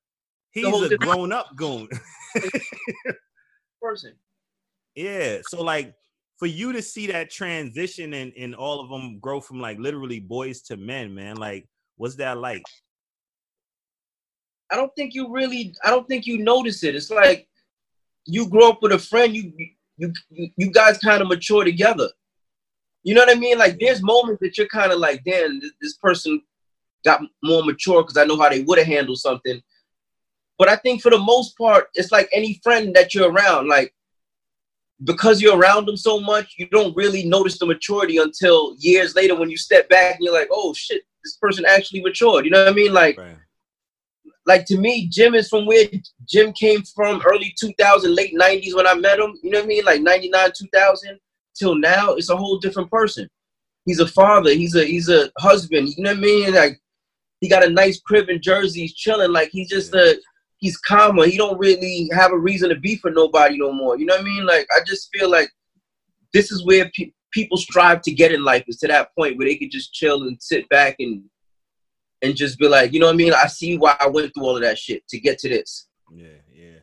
he's 0.51 0.91
a 0.91 0.97
grown 0.97 1.32
up 1.32 1.56
goon. 1.56 1.88
Person. 3.82 4.13
yeah. 4.95 5.39
So 5.47 5.63
like 5.63 5.93
for 6.41 6.47
you 6.47 6.73
to 6.73 6.82
see 6.82 7.06
that 7.06 7.30
transition 7.30 8.15
and, 8.15 8.34
and 8.36 8.56
all 8.56 8.80
of 8.80 8.89
them 8.89 9.19
grow 9.19 9.39
from 9.39 9.62
like 9.62 9.77
literally 9.77 10.19
boys 10.19 10.63
to 10.63 10.75
men, 10.75 11.13
man, 11.13 11.36
like 11.38 11.67
what's 11.97 12.15
that 12.15 12.39
like? 12.39 12.63
I 14.71 14.75
don't 14.75 14.91
think 14.95 15.13
you 15.13 15.32
really 15.32 15.75
I 15.84 15.91
don't 15.91 16.08
think 16.08 16.25
you 16.25 16.39
notice 16.39 16.84
it. 16.84 16.95
It's 16.95 17.12
like 17.12 17.47
you 18.25 18.49
grow 18.49 18.71
up 18.71 18.82
with 18.82 18.91
a 18.91 18.97
friend, 18.97 19.36
you 19.36 19.54
you 19.97 20.12
you, 20.58 20.71
guys 20.71 20.97
kind 20.97 21.21
of 21.21 21.27
mature 21.27 21.63
together. 21.63 22.10
You 23.04 23.13
know 23.13 23.21
what 23.21 23.38
I 23.38 23.39
mean? 23.39 23.60
Like 23.60 23.77
there's 23.80 24.01
moments 24.01 24.39
that 24.41 24.58
you're 24.58 24.67
kind 24.67 24.91
of 24.91 24.97
like, 24.97 25.23
damn, 25.23 25.62
this 25.80 25.97
person 25.97 26.41
got 27.06 27.21
more 27.43 27.63
mature 27.63 28.01
because 28.01 28.17
I 28.17 28.25
know 28.25 28.41
how 28.41 28.49
they 28.49 28.63
would 28.63 28.80
have 28.80 28.88
handled 28.88 29.19
something. 29.19 29.62
But 30.58 30.69
I 30.69 30.75
think 30.77 31.04
for 31.04 31.12
the 31.12 31.19
most 31.19 31.56
part, 31.56 31.89
it's 31.93 32.12
like 32.12 32.30
any 32.34 32.60
friend 32.63 32.95
that 32.95 33.13
you're 33.13 33.32
around, 33.32 33.67
like 33.67 33.93
because 35.03 35.41
you're 35.41 35.57
around 35.57 35.87
them 35.87 35.97
so 35.97 36.19
much, 36.19 36.55
you 36.57 36.67
don't 36.67 36.95
really 36.95 37.25
notice 37.25 37.57
the 37.57 37.65
maturity 37.65 38.17
until 38.17 38.75
years 38.77 39.15
later 39.15 39.35
when 39.35 39.49
you 39.49 39.57
step 39.57 39.89
back 39.89 40.15
and 40.15 40.23
you're 40.23 40.33
like, 40.33 40.49
oh 40.51 40.73
shit, 40.73 41.01
this 41.23 41.37
person 41.37 41.65
actually 41.65 42.01
matured. 42.01 42.45
You 42.45 42.51
know 42.51 42.63
what 42.63 42.71
I 42.71 42.75
mean? 42.75 42.93
Like 42.93 43.17
Right. 43.17 43.37
like 44.45 44.65
to 44.65 44.77
me, 44.77 45.07
Jim 45.07 45.33
is 45.33 45.49
from 45.49 45.65
where 45.65 45.85
Jim 46.27 46.53
came 46.53 46.83
from, 46.95 47.21
early 47.25 47.53
2000, 47.59 48.13
late 48.13 48.35
90s 48.35 48.75
when 48.75 48.87
I 48.87 48.93
met 48.93 49.19
him. 49.19 49.33
You 49.41 49.51
know 49.51 49.59
what 49.59 49.65
I 49.65 49.67
mean? 49.67 49.85
Like 49.85 50.01
99, 50.01 50.51
2000 50.55 51.19
till 51.57 51.75
now, 51.75 52.13
it's 52.13 52.29
a 52.29 52.37
whole 52.37 52.59
different 52.59 52.91
person. 52.91 53.27
He's 53.85 53.99
a 53.99 54.07
father. 54.07 54.51
He's 54.53 54.75
a 54.75 54.85
he's 54.85 55.09
a 55.09 55.31
husband. 55.39 55.89
You 55.97 56.03
know 56.03 56.11
what 56.11 56.19
I 56.19 56.21
mean? 56.21 56.53
Like 56.53 56.79
he 57.39 57.49
got 57.49 57.65
a 57.65 57.69
nice 57.69 57.99
crib 57.99 58.29
in 58.29 58.41
Jersey. 58.41 58.81
He's 58.81 58.93
chilling. 58.93 59.31
Like 59.31 59.49
he's 59.51 59.69
just 59.69 59.93
a 59.95 60.19
he's 60.62 60.78
calmer. 60.78 61.26
He 61.26 61.38
don't 61.38 61.60
really 61.60 62.10
have 62.13 62.32
a 62.32 62.38
reason 62.38 62.69
to 62.69 62.76
be 62.76 62.95
for 62.95 63.12
nobody 63.12 63.58
no 63.58 63.74
more. 63.74 63.97
You 64.00 64.06
know 64.06 64.13
what 64.13 64.21
I 64.21 64.26
mean? 64.26 64.45
Like 64.45 64.67
I 64.71 64.80
just 64.86 65.10
feel 65.13 65.30
like 65.30 65.52
this 66.34 66.52
is 66.52 66.63
where 66.65 66.89
pe- 66.95 67.12
people 67.32 67.58
strive 67.58 68.02
to 68.04 68.12
get 68.12 68.32
in 68.32 68.43
life 68.43 68.63
is 68.67 68.78
to 68.78 68.88
that 68.88 69.13
point 69.17 69.38
where 69.38 69.47
they 69.47 69.58
could 69.58 69.71
just 69.71 69.93
chill 69.93 70.24
and 70.24 70.41
sit 70.41 70.69
back 70.69 70.95
and 71.00 71.24
and 72.21 72.36
just 72.36 72.60
be 72.60 72.67
like, 72.67 72.93
you 72.93 73.00
know 73.00 73.08
what 73.08 73.15
I 73.15 73.17
mean? 73.17 73.34
I 73.34 73.47
see 73.47 73.78
why 73.78 73.95
I 74.00 74.08
went 74.08 74.32
through 74.34 74.43
all 74.43 74.56
of 74.56 74.62
that 74.62 74.78
shit 74.78 75.06
to 75.08 75.19
get 75.19 75.39
to 75.39 75.50
this. 75.50 75.88
Yeah, 76.13 76.28
yeah. 76.54 76.80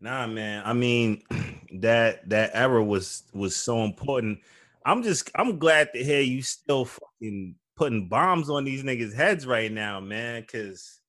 Nah, 0.00 0.26
man. 0.26 0.62
I 0.66 0.72
mean, 0.72 1.22
that 1.74 2.28
that 2.28 2.50
era 2.52 2.84
was 2.84 3.22
was 3.32 3.54
so 3.54 3.84
important. 3.84 4.40
I'm 4.84 5.04
just 5.04 5.30
I'm 5.36 5.58
glad 5.58 5.92
to 5.94 6.02
hear 6.02 6.20
you 6.20 6.42
still 6.42 6.84
fucking 6.84 7.54
putting 7.76 8.08
bombs 8.08 8.50
on 8.50 8.64
these 8.64 8.82
niggas' 8.82 9.14
heads 9.14 9.46
right 9.46 9.70
now, 9.70 10.00
man. 10.00 10.44
Cause 10.50 11.01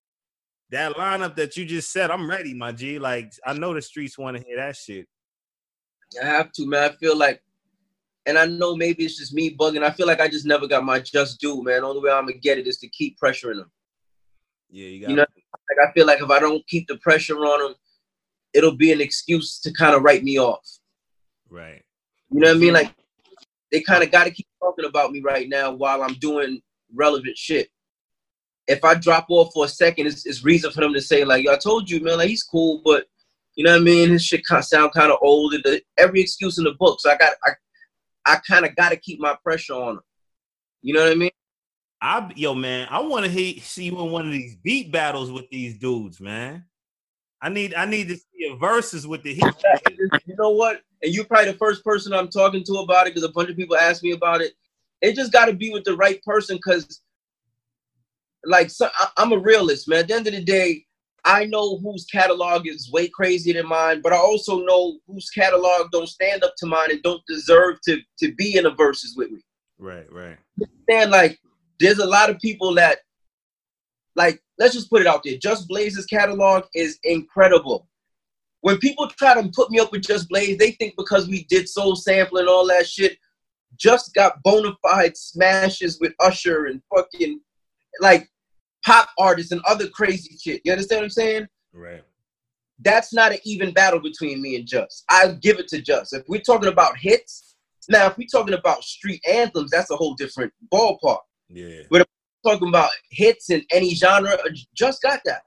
that 0.73 0.95
lineup 0.95 1.36
that 1.36 1.55
you 1.55 1.65
just 1.65 1.91
said, 1.91 2.09
I'm 2.09 2.27
ready, 2.27 2.53
my 2.53 2.71
G. 2.71 2.97
Like 2.99 3.31
I 3.45 3.53
know 3.53 3.73
the 3.73 3.81
streets 3.81 4.17
want 4.17 4.38
to 4.38 4.43
hear 4.43 4.57
that 4.57 4.75
shit. 4.75 5.07
I 6.21 6.25
have 6.25 6.51
to, 6.53 6.67
man. 6.67 6.91
I 6.91 6.95
feel 6.95 7.17
like, 7.17 7.41
and 8.25 8.38
I 8.38 8.45
know 8.45 8.75
maybe 8.75 9.05
it's 9.05 9.17
just 9.17 9.33
me 9.33 9.55
bugging. 9.55 9.83
I 9.83 9.91
feel 9.91 10.07
like 10.07 10.19
I 10.19 10.27
just 10.27 10.45
never 10.45 10.67
got 10.67 10.83
my 10.83 10.99
just 10.99 11.39
due, 11.39 11.63
man. 11.63 11.83
Only 11.83 12.01
way 12.01 12.12
I'm 12.12 12.25
gonna 12.25 12.38
get 12.38 12.57
it 12.57 12.67
is 12.67 12.79
to 12.79 12.89
keep 12.89 13.17
pressuring 13.19 13.57
them. 13.57 13.71
Yeah, 14.69 14.88
you 14.88 15.01
got 15.01 15.09
You 15.12 15.15
know, 15.17 15.25
like 15.51 15.89
I 15.89 15.91
feel 15.93 16.07
like 16.07 16.21
if 16.21 16.29
I 16.29 16.39
don't 16.39 16.65
keep 16.67 16.88
the 16.88 16.97
pressure 16.97 17.38
on 17.38 17.59
them, 17.59 17.75
it'll 18.53 18.75
be 18.75 18.91
an 18.91 19.01
excuse 19.01 19.59
to 19.62 19.73
kind 19.73 19.95
of 19.95 20.01
write 20.01 20.23
me 20.23 20.39
off. 20.39 20.67
right. 21.49 21.83
You 22.31 22.39
know 22.39 22.47
what 22.47 22.57
I 22.57 22.59
mean? 22.59 22.73
Like 22.73 22.95
they 23.71 23.81
kind 23.81 24.03
of 24.03 24.12
got 24.12 24.23
to 24.23 24.31
keep 24.31 24.47
talking 24.59 24.86
about 24.86 25.12
me 25.12 25.21
right 25.21 25.47
now 25.47 25.71
while 25.71 26.01
I'm 26.01 26.15
doing 26.15 26.62
relevant 26.95 27.38
shit. 27.38 27.69
If 28.67 28.84
I 28.84 28.95
drop 28.95 29.26
off 29.30 29.54
for 29.54 29.65
a 29.65 29.69
second, 29.69 30.08
it's, 30.08 30.26
it's 30.26 30.43
reason 30.43 30.71
for 30.71 30.82
them 30.82 30.93
to 30.93 31.02
say 31.02 31.26
like, 31.26 31.43
"Yo, 31.43 31.54
I 31.54 31.58
told 31.58 31.89
you, 31.89 32.02
man. 32.02 32.17
Like 32.17 32.30
he's 32.30 32.43
cool, 32.43 32.82
but 32.84 33.06
you 33.56 33.63
know 33.63 33.71
what 33.71 33.82
I 33.82 33.84
mean? 33.84 34.10
His 34.10 34.23
shit 34.26 34.45
kind 34.45 34.60
of 34.60 34.65
sound 34.65 34.93
kind 34.93 35.12
of 35.12 35.19
old. 35.21 35.54
And 35.54 35.63
the, 35.63 35.82
every 35.97 36.21
excuse 36.21 36.58
in 36.58 36.63
the 36.63 36.73
book. 36.80 36.99
So 37.02 37.12
I 37.12 37.17
got 37.17 37.34
I 37.45 37.52
I 38.26 38.39
kind 38.47 38.65
of 38.65 38.76
got 38.76 38.89
to 38.89 38.97
keep 38.97 39.19
my 39.19 39.36
pressure 39.43 39.73
on 39.73 39.95
him. 39.95 40.02
You 40.82 40.93
know 40.93 41.04
what 41.04 41.12
I 41.12 41.15
mean? 41.15 41.32
I 42.02 42.32
yo 42.36 42.54
man, 42.54 42.88
I 42.89 42.99
want 42.99 43.26
to 43.26 43.60
see 43.62 43.86
you 43.86 43.99
in 43.99 44.12
one 44.12 44.26
of 44.26 44.32
these 44.32 44.56
beat 44.56 44.91
battles 44.91 45.32
with 45.32 45.49
these 45.49 45.78
dudes, 45.78 46.19
man. 46.19 46.65
I 47.41 47.49
need 47.49 47.73
I 47.73 47.86
need 47.86 48.08
to 48.08 48.15
see 48.15 48.49
a 48.49 48.56
Verzuz 48.56 49.06
with 49.06 49.23
the 49.23 49.34
heat. 49.34 49.43
you 50.26 50.36
know 50.38 50.52
what? 50.52 50.82
And 51.02 51.13
you're 51.13 51.26
probably 51.26 51.52
the 51.52 51.58
first 51.58 51.84
person 51.84 52.13
I'm 52.13 52.30
talking 52.30 52.63
to 52.63 52.73
about 52.76 53.08
it 53.08 53.13
because 53.13 53.28
a 53.30 53.34
bunch 53.34 53.49
of 53.49 53.58
people 53.58 53.76
ask 53.76 54.02
me 54.02 54.12
about 54.12 54.41
it. 54.41 54.54
It 55.02 55.15
just 55.15 55.34
got 55.34 55.45
to 55.47 55.54
be 55.54 55.69
with 55.69 55.84
the 55.84 55.97
right 55.97 56.23
person 56.23 56.56
because, 56.56 57.02
like, 58.45 58.69
so, 58.69 58.89
I, 58.97 59.08
I'm 59.17 59.32
a 59.32 59.38
realist, 59.38 59.88
man. 59.88 59.99
At 59.99 60.08
the 60.08 60.13
end 60.15 60.27
of 60.27 60.34
the 60.34 60.43
day, 60.43 60.86
I 61.25 61.45
know 61.45 61.77
whose 61.77 62.06
catalog 62.06 62.67
is 62.67 62.91
way 62.91 63.08
crazier 63.08 63.53
than 63.53 63.67
mine, 63.67 64.01
but 64.01 64.12
I 64.12 64.17
also 64.17 64.60
know 64.60 64.99
whose 65.08 65.29
catalog 65.29 65.89
don't 65.91 66.10
stand 66.10 66.43
up 66.43 66.53
to 66.58 66.65
mine 66.65 66.91
and 66.91 67.01
don't 67.03 67.25
deserve 67.27 67.77
to 67.86 67.99
to 68.19 68.34
be 68.36 68.58
in 68.58 68.63
the 68.63 68.71
Verzuz 68.71 69.15
with 69.15 69.32
me. 69.32 69.41
Right, 69.79 70.12
right. 70.12 70.38
understand 70.62 71.12
like 71.12 71.39
there's 71.79 71.99
a 71.99 72.06
lot 72.06 72.29
of 72.29 72.39
people 72.39 72.75
that 72.75 72.99
like 74.15 74.41
let's 74.60 74.73
just 74.73 74.89
put 74.89 75.01
it 75.01 75.08
out 75.08 75.23
there. 75.23 75.38
Just 75.38 75.67
Blaze's 75.67 76.06
catalog 76.06 76.65
is 76.75 76.99
incredible. 77.03 77.88
When 78.62 78.77
people 78.77 79.08
try 79.10 79.34
to 79.34 79.49
put 79.49 79.71
me 79.71 79.79
up 79.79 79.91
with 79.91 80.03
Just 80.03 80.29
Blaze, 80.29 80.58
they 80.58 80.71
think 80.71 80.95
because 80.97 81.27
we 81.27 81.43
did 81.45 81.67
soul 81.67 81.95
sample 81.95 82.38
and 82.38 82.47
all 82.47 82.65
that 82.67 82.88
shit, 82.88 83.17
just 83.77 84.13
got 84.13 84.41
bona 84.43 84.73
fide 84.82 85.17
smashes 85.17 85.99
with 85.99 86.13
Usher 86.19 86.65
and 86.67 86.82
fucking 86.93 87.41
like 87.99 88.29
pop 88.83 89.09
artists 89.17 89.51
and 89.51 89.61
other 89.67 89.87
crazy 89.89 90.37
shit. 90.37 90.61
You 90.63 90.71
understand 90.71 90.99
what 90.99 91.05
I'm 91.05 91.09
saying? 91.11 91.47
Right. 91.73 92.03
That's 92.79 93.13
not 93.13 93.31
an 93.31 93.39
even 93.45 93.71
battle 93.73 93.99
between 93.99 94.41
me 94.41 94.55
and 94.55 94.67
Just. 94.67 95.05
I 95.09 95.37
give 95.41 95.59
it 95.59 95.67
to 95.69 95.81
Just. 95.81 96.13
If 96.13 96.23
we're 96.27 96.41
talking 96.41 96.69
about 96.69 96.97
hits, 96.97 97.55
Now, 97.89 98.07
if 98.07 98.17
we're 98.17 98.27
talking 98.31 98.53
about 98.53 98.83
street 98.83 99.21
anthems, 99.29 99.71
that's 99.71 99.91
a 99.91 99.95
whole 99.95 100.15
different 100.15 100.53
ballpark. 100.71 101.19
Yeah. 101.49 101.81
But 101.89 102.01
if 102.01 102.07
we're 102.43 102.51
talking 102.53 102.69
about 102.69 102.89
hits 103.09 103.49
in 103.49 103.63
any 103.71 103.95
genre, 103.95 104.31
uh, 104.31 104.49
just 104.75 105.01
got 105.01 105.19
that 105.25 105.43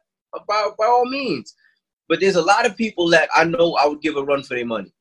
by, 0.46 0.68
by 0.79 0.87
all 0.87 1.07
means. 1.07 1.55
But 2.09 2.20
there's 2.20 2.37
a 2.37 2.42
lot 2.42 2.66
of 2.66 2.77
people 2.77 3.09
that 3.11 3.29
I 3.35 3.44
know 3.44 3.75
I 3.75 3.87
would 3.87 4.01
give 4.01 4.16
a 4.16 4.22
run 4.22 4.42
for 4.42 4.55
their 4.55 4.66
money. 4.66 4.92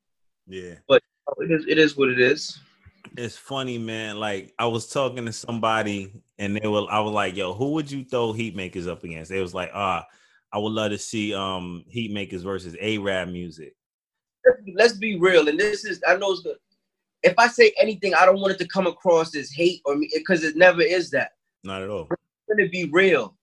Yeah. 0.48 0.76
But 0.88 1.02
it 1.38 1.52
is, 1.52 1.66
it 1.68 1.78
is 1.78 1.98
what 1.98 2.10
it 2.10 2.20
is. 2.20 2.60
It's 3.18 3.38
funny, 3.38 3.78
man. 3.78 4.18
Like 4.18 4.54
I 4.58 4.66
was 4.66 4.88
talking 4.88 5.26
to 5.26 5.34
somebody, 5.34 6.12
and 6.38 6.56
they 6.56 6.68
were. 6.68 6.86
I 6.90 7.00
was 7.00 7.14
like, 7.14 7.36
"Yo, 7.36 7.54
who 7.54 7.72
would 7.72 7.90
you 7.90 8.04
throw 8.04 8.34
Heatmakerz 8.34 8.88
up 8.88 9.04
against?" 9.04 9.32
They 9.32 9.42
was 9.42 9.54
like, 9.54 9.72
"Ah, 9.74 10.06
I 10.52 10.58
would 10.58 10.74
love 10.74 10.92
to 10.92 10.98
see 10.98 11.34
um 11.34 11.86
Heatmakerz 11.94 12.44
versus 12.44 12.76
Araab 12.76 13.32
Muzik." 13.32 13.76
Let's, 14.76 14.94
be 14.94 15.18
real, 15.18 15.48
and 15.48 15.60
this 15.60 15.86
is 15.86 16.02
I 16.08 16.18
know 16.18 16.32
it's 16.32 16.42
good. 16.42 16.58
If 17.24 17.34
I 17.40 17.48
say 17.48 17.74
anything, 17.80 18.14
I 18.14 18.26
don't 18.26 18.40
want 18.40 18.54
it 18.54 18.60
to 18.60 18.68
come 18.68 18.86
across 18.86 19.36
as 19.36 19.52
hate 19.52 19.82
or 19.86 19.96
me 19.96 20.10
because 20.14 20.44
it 20.44 20.56
never 20.56 20.82
is 20.82 21.10
that. 21.12 21.32
Not 21.64 21.82
at 21.82 21.90
all. 21.90 22.08
It's 22.12 22.58
gonna 22.58 22.70
be 22.70 22.90
real. 22.92 23.36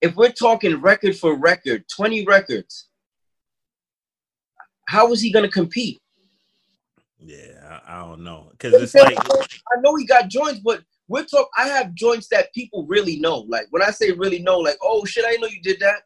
If 0.00 0.16
we're 0.16 0.32
talking 0.32 0.80
record 0.80 1.16
for 1.16 1.34
record, 1.34 1.84
20 1.94 2.24
records, 2.24 2.88
how 4.86 5.12
is 5.12 5.20
he 5.20 5.30
gonna 5.30 5.50
compete? 5.50 6.00
Yeah, 7.18 7.80
I, 7.86 7.96
I 7.96 8.06
don't 8.06 8.24
know 8.24 8.48
because 8.52 8.74
it's 8.74 8.94
like 8.94 9.18
I 9.18 9.80
know 9.80 9.96
he 9.96 10.06
got 10.06 10.28
joints, 10.28 10.60
but 10.60 10.82
we're 11.08 11.24
talk. 11.24 11.48
I 11.56 11.68
have 11.68 11.94
joints 11.94 12.28
that 12.28 12.52
people 12.54 12.86
really 12.86 13.18
know. 13.18 13.38
Like 13.48 13.66
when 13.70 13.82
I 13.82 13.90
say 13.90 14.12
really 14.12 14.38
know, 14.38 14.58
like 14.58 14.76
oh 14.82 15.04
shit, 15.04 15.24
I 15.26 15.36
know 15.36 15.48
you 15.48 15.60
did 15.62 15.80
that. 15.80 16.02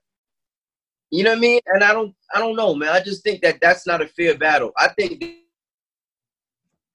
You 1.10 1.24
know 1.24 1.30
what 1.30 1.38
I 1.38 1.40
mean? 1.42 1.60
And 1.66 1.84
I 1.84 1.92
don't, 1.92 2.14
I 2.34 2.38
don't 2.38 2.56
know, 2.56 2.74
man. 2.74 2.88
I 2.88 3.00
just 3.00 3.22
think 3.22 3.42
that 3.42 3.60
that's 3.60 3.86
not 3.86 4.00
a 4.00 4.08
fair 4.08 4.36
battle. 4.38 4.72
I 4.78 4.88
think 4.88 5.22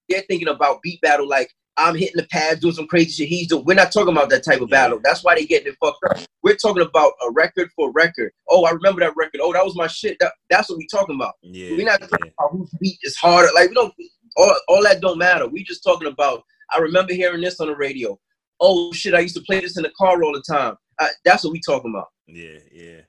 they're 0.09 0.23
thinking 0.27 0.47
about 0.47 0.81
beat 0.81 0.99
battle 1.01 1.27
like 1.27 1.51
I'm 1.77 1.93
hitting 1.93 2.15
the 2.17 2.25
pads, 2.27 2.59
doing 2.59 2.73
some 2.73 2.87
crazy 2.87 3.11
shit. 3.11 3.29
He's 3.29 3.47
doing. 3.47 3.63
We're 3.63 3.75
not 3.75 3.91
talking 3.91 4.11
about 4.11 4.29
that 4.31 4.43
type 4.43 4.61
of 4.61 4.69
battle. 4.69 4.99
That's 5.03 5.23
why 5.23 5.35
they 5.35 5.45
getting 5.45 5.71
it 5.71 5.77
fucked 5.79 6.03
up. 6.09 6.17
We're 6.41 6.55
talking 6.55 6.81
about 6.81 7.13
a 7.27 7.31
record 7.31 7.69
for 7.75 7.91
record. 7.91 8.31
Oh, 8.49 8.65
I 8.65 8.71
remember 8.71 9.01
that 9.01 9.15
record. 9.15 9.41
Oh, 9.43 9.53
that 9.53 9.63
was 9.63 9.75
my 9.75 9.85
shit. 9.85 10.17
That, 10.19 10.33
that's 10.49 10.69
what 10.69 10.79
we 10.79 10.87
talking 10.87 11.15
about. 11.15 11.35
yeah, 11.43 11.71
We're 11.71 11.85
not 11.85 12.01
talking 12.01 12.31
about 12.39 12.51
whose 12.51 12.71
beat 12.81 12.97
is 13.03 13.15
harder. 13.15 13.49
Like 13.53 13.69
we 13.69 13.75
don't. 13.75 13.93
All, 14.37 14.55
all 14.67 14.83
that 14.83 15.01
don't 15.01 15.19
matter. 15.19 15.47
We 15.47 15.63
just 15.63 15.83
talking 15.83 16.07
about. 16.07 16.43
I 16.71 16.79
remember 16.79 17.13
hearing 17.13 17.41
this 17.41 17.59
on 17.59 17.67
the 17.67 17.75
radio. 17.75 18.19
Oh 18.59 18.91
shit! 18.93 19.13
I 19.13 19.19
used 19.19 19.35
to 19.35 19.43
play 19.43 19.59
this 19.59 19.77
in 19.77 19.83
the 19.83 19.91
car 19.97 20.23
all 20.23 20.33
the 20.33 20.43
time. 20.47 20.75
I, 20.99 21.09
that's 21.23 21.43
what 21.43 21.53
we 21.53 21.61
talking 21.65 21.91
about. 21.91 22.07
yeah, 22.27 22.59
yeah. 22.71 23.01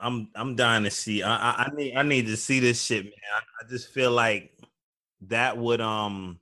I'm 0.00 0.28
I'm 0.34 0.54
dying 0.54 0.84
to 0.84 0.90
see. 0.90 1.22
I 1.22 1.34
I, 1.34 1.64
I 1.64 1.70
need 1.74 1.96
I 1.96 2.02
need 2.02 2.26
to 2.26 2.36
see 2.36 2.60
this 2.60 2.80
shit, 2.82 3.04
man. 3.04 3.12
I, 3.34 3.64
I 3.64 3.68
just 3.68 3.88
feel 3.92 4.12
like 4.12 4.52
that 5.22 5.56
would 5.56 5.80
um. 5.80 6.38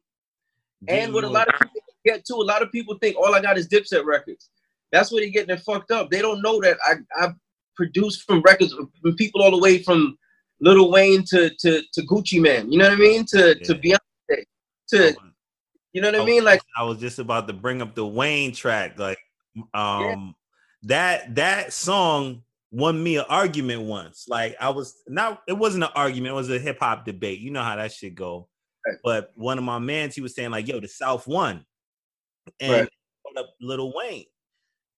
And 0.88 1.12
what 1.14 1.24
a 1.24 1.28
lot 1.28 1.48
of 1.48 1.58
people 1.58 1.80
get 2.04 2.24
too, 2.26 2.36
a 2.36 2.44
lot 2.44 2.62
of 2.62 2.70
people 2.70 2.96
think 3.00 3.16
all 3.16 3.34
I 3.34 3.40
got 3.40 3.56
is 3.56 3.68
Dipset 3.68 4.04
records. 4.04 4.50
That's 4.92 5.10
where 5.10 5.22
they're 5.22 5.30
getting 5.30 5.54
it 5.54 5.62
fucked 5.62 5.90
up. 5.90 6.10
They 6.10 6.20
don't 6.20 6.42
know 6.42 6.60
that 6.60 6.76
I 6.86 6.96
I 7.24 7.32
produced 7.76 8.22
from 8.22 8.42
records 8.42 8.74
from 8.74 9.16
people 9.16 9.42
all 9.42 9.50
the 9.50 9.58
way 9.58 9.82
from 9.82 10.18
Lil 10.60 10.90
Wayne 10.90 11.24
to 11.28 11.50
to 11.50 11.82
to 11.92 12.02
Gucci 12.02 12.40
Mane. 12.40 12.70
You 12.70 12.78
know 12.78 12.88
what 12.88 12.98
I 12.98 13.00
mean? 13.00 13.24
To 13.26 13.54
to 13.54 13.74
Beyonce. 13.74 14.44
To 14.90 15.16
you 15.96 16.02
know 16.02 16.10
what 16.10 16.20
I 16.20 16.24
mean? 16.26 16.44
Like 16.44 16.60
I 16.76 16.82
was 16.82 16.98
just 16.98 17.18
about 17.18 17.48
to 17.48 17.54
bring 17.54 17.80
up 17.80 17.94
the 17.94 18.06
Wayne 18.06 18.52
track. 18.52 18.98
Like, 18.98 19.16
um, 19.72 20.34
that 20.82 21.34
that 21.36 21.72
song 21.72 22.42
won 22.70 23.02
me 23.02 23.16
an 23.16 23.24
argument 23.30 23.80
once. 23.80 24.26
Like, 24.28 24.56
I 24.60 24.68
was 24.68 25.02
not. 25.08 25.42
It 25.48 25.54
wasn't 25.54 25.84
an 25.84 25.90
argument. 25.94 26.32
It 26.32 26.36
was 26.36 26.50
a 26.50 26.58
hip 26.58 26.80
hop 26.80 27.06
debate. 27.06 27.40
You 27.40 27.50
know 27.50 27.62
how 27.62 27.76
that 27.76 27.92
shit 27.92 28.14
go. 28.14 28.46
But 29.02 29.32
one 29.36 29.56
of 29.56 29.64
my 29.64 29.78
mans, 29.78 30.14
he 30.14 30.20
was 30.20 30.34
saying 30.34 30.50
like, 30.50 30.68
"Yo, 30.68 30.80
the 30.80 30.86
South 30.86 31.26
won," 31.26 31.64
and 32.60 32.72
Right. 32.72 32.88
up 33.38 33.54
Lil 33.58 33.94
Wayne, 33.96 34.26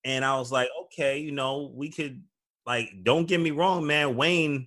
and 0.02 0.24
I 0.24 0.36
was 0.36 0.50
like, 0.50 0.68
"Okay, 0.86 1.20
you 1.20 1.30
know, 1.30 1.70
we 1.72 1.90
could 1.90 2.24
like, 2.66 2.90
don't 3.04 3.28
get 3.28 3.40
me 3.40 3.52
wrong, 3.52 3.86
man. 3.86 4.16
Wayne 4.16 4.66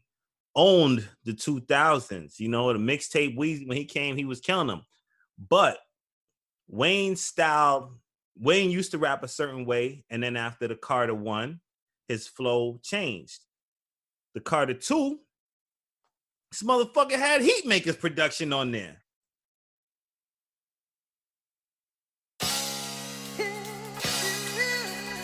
owned 0.55 1.09
the 1.25 1.33
2000s. 1.33 2.39
You 2.39 2.47
know, 2.47 2.71
the 2.71 2.79
mixtape 2.79 3.37
Weezy 3.37 3.67
when 3.67 3.75
he 3.75 3.83
came, 3.83 4.15
he 4.15 4.23
was 4.23 4.39
killing 4.39 4.67
them. 4.67 4.83
But 5.37 5.77
Wayne 6.73 7.17
style, 7.17 7.99
Wayne 8.39 8.71
used 8.71 8.91
to 8.91 8.97
rap 8.97 9.23
a 9.23 9.27
certain 9.27 9.65
way, 9.65 10.05
and 10.09 10.23
then 10.23 10.37
after 10.37 10.69
the 10.69 10.75
Carter 10.75 11.13
one, 11.13 11.59
his 12.07 12.27
flow 12.27 12.79
changed. 12.81 13.41
The 14.33 14.39
Carter 14.39 14.73
two, 14.73 15.19
this 16.49 16.63
motherfucker 16.63 17.17
had 17.17 17.41
Heatmakerz 17.41 17.99
production 17.99 18.53
on 18.53 18.71
there. 18.71 19.03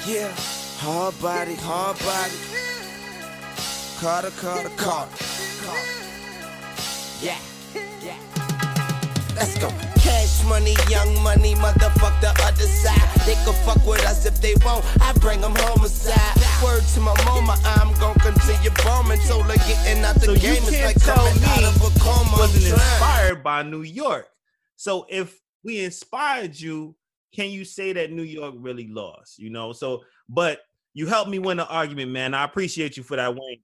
Yeah, 0.05 0.33
hard 0.79 1.21
body, 1.21 1.55
hard 1.55 1.97
body. 1.99 2.33
Carter, 3.99 4.31
Carter, 4.41 4.69
Carter. 4.75 5.15
Yeah, 7.23 7.39
yeah. 7.39 7.56
Let's 9.37 9.57
go. 9.59 9.69
Cash 10.01 10.43
money, 10.45 10.75
young 10.89 11.21
money, 11.21 11.53
motherfuck 11.55 12.19
the 12.21 12.29
other 12.43 12.65
side. 12.65 12.97
They 13.25 13.35
can 13.45 13.53
fuck 13.65 13.85
with 13.85 14.03
us 14.05 14.25
if 14.25 14.41
they 14.41 14.55
won't. 14.65 14.83
I 15.01 15.13
bring 15.13 15.41
them 15.41 15.53
homicide. 15.55 16.17
Word 16.63 16.81
to 16.95 16.99
my 17.01 17.13
mama, 17.25 17.55
I'm 17.63 17.93
gon' 17.99 18.15
continue 18.15 18.71
bombing. 18.83 19.19
So 19.19 19.39
like 19.39 19.65
getting 19.67 20.03
out 20.03 20.15
the 20.15 20.21
So 20.25 20.33
you 20.33 20.39
game 20.39 20.63
is 20.63 20.69
can't 20.71 20.85
like 20.95 21.03
tell 21.03 21.15
coming 21.17 21.43
out 21.43 21.57
me 21.59 21.65
of 21.65 21.75
a 21.95 21.99
coma. 21.99 22.31
Wasn't 22.37 22.65
trying. 22.65 22.73
inspired 22.73 23.43
by 23.43 23.63
New 23.63 23.83
York. 23.83 24.27
So 24.75 25.05
if 25.09 25.39
we 25.63 25.83
inspired 25.83 26.59
you, 26.59 26.95
can 27.33 27.49
you 27.51 27.63
say 27.65 27.93
that 27.93 28.11
New 28.11 28.23
York 28.23 28.55
really 28.57 28.87
lost? 28.87 29.37
You 29.37 29.51
know, 29.51 29.71
so 29.71 30.03
but 30.29 30.61
you 30.93 31.05
helped 31.05 31.29
me 31.29 31.37
win 31.37 31.57
the 31.57 31.67
argument, 31.67 32.11
man. 32.11 32.33
I 32.33 32.43
appreciate 32.43 32.97
you 32.97 33.03
for 33.03 33.17
that, 33.17 33.35
Wayne. 33.35 33.59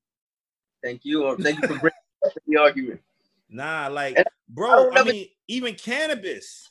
thank 0.84 1.04
you. 1.04 1.24
or 1.24 1.36
Thank 1.38 1.62
you 1.62 1.68
for 1.68 1.80
bringing 1.80 1.98
up 2.26 2.32
the 2.46 2.58
argument. 2.58 3.02
Nah, 3.50 3.88
like, 3.88 4.16
And 4.18 4.26
I 4.28 4.32
bro, 4.50 4.70
don't 4.70 4.92
I 4.92 4.96
never- 4.96 5.12
mean, 5.14 5.28
even 5.48 5.76
cannabis. 5.76 6.70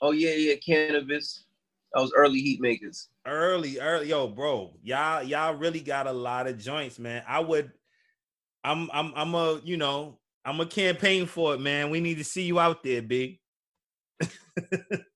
Oh 0.00 0.12
yeah, 0.12 0.34
yeah, 0.34 0.54
cannabis. 0.56 1.44
That 1.92 2.00
was 2.00 2.12
early 2.16 2.42
Heatmakerz. 2.42 3.08
Early, 3.26 3.78
early, 3.80 4.08
yo, 4.08 4.26
bro, 4.28 4.74
y'all, 4.82 5.22
y'all 5.22 5.54
really 5.54 5.80
got 5.80 6.06
a 6.06 6.12
lot 6.12 6.46
of 6.46 6.58
joints, 6.58 6.98
man. 6.98 7.22
I 7.26 7.40
would, 7.40 7.70
I'm, 8.64 8.90
I'm, 8.92 9.12
I'm 9.14 9.34
a, 9.34 9.60
you 9.64 9.76
know, 9.76 10.18
I'm 10.44 10.60
a 10.60 10.66
campaign 10.66 11.26
for 11.26 11.54
it, 11.54 11.60
man. 11.60 11.90
We 11.90 12.00
need 12.00 12.18
to 12.18 12.24
see 12.24 12.42
you 12.42 12.58
out 12.58 12.82
there, 12.82 13.00
big. 13.00 13.38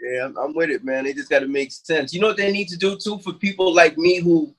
Yeah, 0.00 0.26
I'm, 0.26 0.36
I'm 0.38 0.54
with 0.54 0.70
it, 0.70 0.84
man. 0.84 1.04
They 1.04 1.12
just 1.12 1.30
got 1.30 1.40
to 1.40 1.48
make 1.48 1.72
sense. 1.72 2.14
You 2.14 2.20
know 2.20 2.28
what 2.28 2.36
they 2.36 2.52
need 2.52 2.68
to 2.68 2.76
do 2.76 2.96
too 2.96 3.18
for 3.18 3.32
people 3.32 3.74
like 3.74 3.98
me 3.98 4.20
who. 4.20 4.54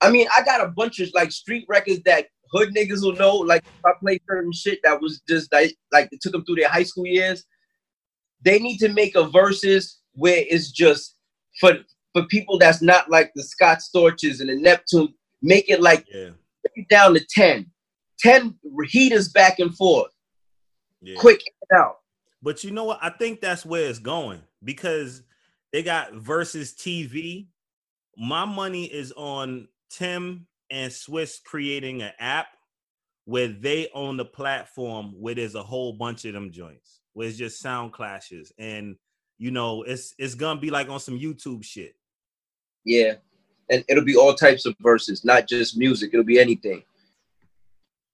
I 0.00 0.10
mean, 0.10 0.28
I 0.36 0.44
got 0.44 0.64
a 0.64 0.68
bunch 0.68 1.00
of 1.00 1.08
like 1.14 1.32
street 1.32 1.64
records 1.68 2.02
that 2.04 2.26
hood 2.52 2.74
niggas 2.74 3.02
will 3.02 3.14
know. 3.16 3.36
Like 3.36 3.62
if 3.64 3.84
I 3.84 3.92
play 4.00 4.20
certain 4.28 4.52
shit 4.52 4.80
that 4.84 5.00
was 5.00 5.20
just 5.28 5.52
like 5.52 5.76
like 5.92 6.08
it 6.12 6.20
took 6.20 6.32
them 6.32 6.44
through 6.44 6.56
their 6.56 6.68
high 6.68 6.82
school 6.82 7.06
years. 7.06 7.44
They 8.44 8.58
need 8.58 8.78
to 8.78 8.88
make 8.88 9.16
a 9.16 9.24
Verzuz 9.24 9.96
where 10.14 10.44
it's 10.48 10.70
just 10.70 11.16
for 11.60 11.78
for 12.12 12.24
people 12.26 12.58
that's 12.58 12.82
not 12.82 13.10
like 13.10 13.32
the 13.34 13.42
Scott 13.42 13.78
Storches 13.78 14.40
and 14.40 14.48
the 14.48 14.56
Neptune. 14.56 15.14
Make 15.42 15.68
it 15.68 15.80
like 15.80 16.06
Yeah, 16.12 16.30
it 16.74 16.88
down 16.88 17.14
to 17.14 17.24
10. 17.30 17.66
10 18.20 18.58
heaters 18.88 19.28
back 19.28 19.58
and 19.58 19.76
forth. 19.76 20.10
yeah. 21.00 21.16
Quick 21.18 21.40
out. 21.74 21.96
But 22.42 22.64
you 22.64 22.70
know 22.70 22.84
what? 22.84 22.98
I 23.02 23.10
think 23.10 23.40
that's 23.40 23.64
where 23.64 23.88
it's 23.88 23.98
going 23.98 24.42
because 24.62 25.22
they 25.72 25.82
got 25.82 26.12
Verzuz 26.12 26.74
TV. 26.74 27.46
My 28.16 28.44
money 28.44 28.84
is 28.84 29.12
on 29.12 29.68
Tim 29.90 30.46
and 30.70 30.92
Swizz 30.92 31.42
creating 31.42 32.02
an 32.02 32.12
app 32.18 32.48
where 33.24 33.48
they 33.48 33.88
own 33.94 34.16
the 34.16 34.24
platform 34.24 35.12
where 35.18 35.34
there's 35.34 35.54
a 35.54 35.62
whole 35.62 35.92
bunch 35.92 36.24
of 36.24 36.32
them 36.32 36.50
joints 36.50 37.00
where 37.12 37.28
it's 37.28 37.36
just 37.36 37.60
sound 37.60 37.92
clashes 37.92 38.52
and 38.58 38.96
you 39.38 39.50
know 39.50 39.82
it's 39.82 40.14
it's 40.18 40.34
gonna 40.34 40.60
be 40.60 40.70
like 40.70 40.88
on 40.88 41.00
some 41.00 41.18
YouTube 41.18 41.64
shit. 41.64 41.94
Yeah. 42.84 43.14
And 43.70 43.84
it'll 43.88 44.04
be 44.04 44.16
all 44.16 44.34
types 44.34 44.64
of 44.64 44.74
verses, 44.80 45.24
not 45.24 45.46
just 45.46 45.76
music. 45.76 46.10
It'll 46.12 46.24
be 46.24 46.38
anything. 46.38 46.82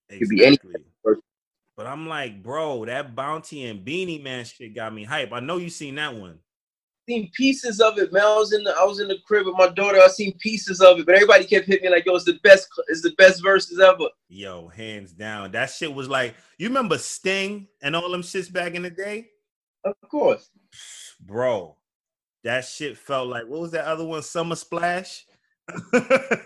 It 0.08 0.18
could 0.18 0.28
be 0.28 0.44
any 0.44 0.56
Exactly. 0.56 0.82
But 1.76 1.86
I'm 1.86 2.08
like, 2.08 2.42
bro, 2.42 2.84
that 2.84 3.14
Bounty 3.16 3.64
and 3.64 3.84
Beenie 3.84 4.20
Man 4.20 4.44
shit 4.44 4.74
got 4.74 4.94
me 4.94 5.04
hype. 5.04 5.32
I 5.32 5.40
know 5.40 5.56
you 5.56 5.68
seen 5.70 5.96
that 5.96 6.14
one. 6.14 6.38
Seen 7.08 7.30
pieces 7.34 7.80
of 7.80 7.98
it, 7.98 8.12
man. 8.12 8.22
I 8.22 8.36
was 8.36 8.52
in 8.54 8.64
the 8.64 8.74
I 8.80 8.84
was 8.84 8.98
in 9.00 9.08
the 9.08 9.18
crib 9.26 9.46
with 9.46 9.56
my 9.56 9.68
daughter. 9.68 9.98
I 10.00 10.08
seen 10.08 10.36
pieces 10.38 10.80
of 10.80 10.98
it, 10.98 11.06
but 11.06 11.14
everybody 11.14 11.44
kept 11.44 11.66
hitting 11.66 11.90
me 11.90 11.94
like, 11.94 12.06
"Yo, 12.06 12.14
it's 12.14 12.24
the 12.24 12.38
best. 12.42 12.68
It's 12.88 13.02
the 13.02 13.12
best 13.18 13.42
Verzuz 13.42 13.78
ever." 13.78 14.08
Yo, 14.28 14.68
hands 14.68 15.12
down. 15.12 15.52
That 15.52 15.70
shit 15.70 15.92
was 15.92 16.08
like, 16.08 16.34
you 16.58 16.68
remember 16.68 16.96
Sting 16.96 17.68
and 17.82 17.94
all 17.94 18.10
them 18.10 18.22
shits 18.22 18.50
back 18.50 18.74
in 18.74 18.82
the 18.82 18.90
day? 18.90 19.28
Of 19.84 19.94
course. 20.10 20.48
Bro, 21.20 21.76
that 22.42 22.64
shit 22.64 22.96
felt 22.96 23.28
like, 23.28 23.46
what 23.46 23.60
was 23.60 23.72
that 23.72 23.84
other 23.84 24.04
one? 24.04 24.22
Summer 24.22 24.56
Splash? 24.56 25.26
I 25.92 26.40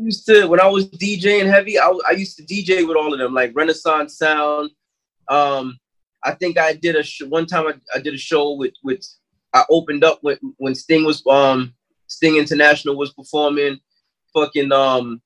used 0.00 0.26
to 0.26 0.46
when 0.46 0.60
I 0.60 0.68
was 0.68 0.88
DJing 0.88 1.46
heavy. 1.50 1.78
I, 1.78 1.92
I 2.08 2.12
used 2.12 2.38
to 2.38 2.44
DJ 2.44 2.86
with 2.86 2.96
all 2.96 3.12
of 3.12 3.18
them, 3.18 3.34
like 3.34 3.52
Renaissance 3.54 4.16
Sound, 4.16 4.70
um, 5.28 5.78
I 6.24 6.32
think 6.32 6.58
I 6.58 6.74
did 6.74 6.96
a 6.96 7.02
sh- 7.02 7.22
one 7.22 7.46
time. 7.46 7.66
I, 7.66 7.74
I 7.94 8.00
did 8.00 8.14
a 8.14 8.18
show 8.18 8.52
with 8.52 8.74
with. 8.82 9.04
I 9.54 9.64
opened 9.70 10.04
up 10.04 10.18
when 10.22 10.38
when 10.56 10.74
Sting 10.74 11.04
was 11.04 11.22
um 11.26 11.74
Sting 12.06 12.36
International 12.36 12.96
was 12.96 13.12
performing. 13.12 13.80
Fucking 14.34 14.72
um, 14.72 15.20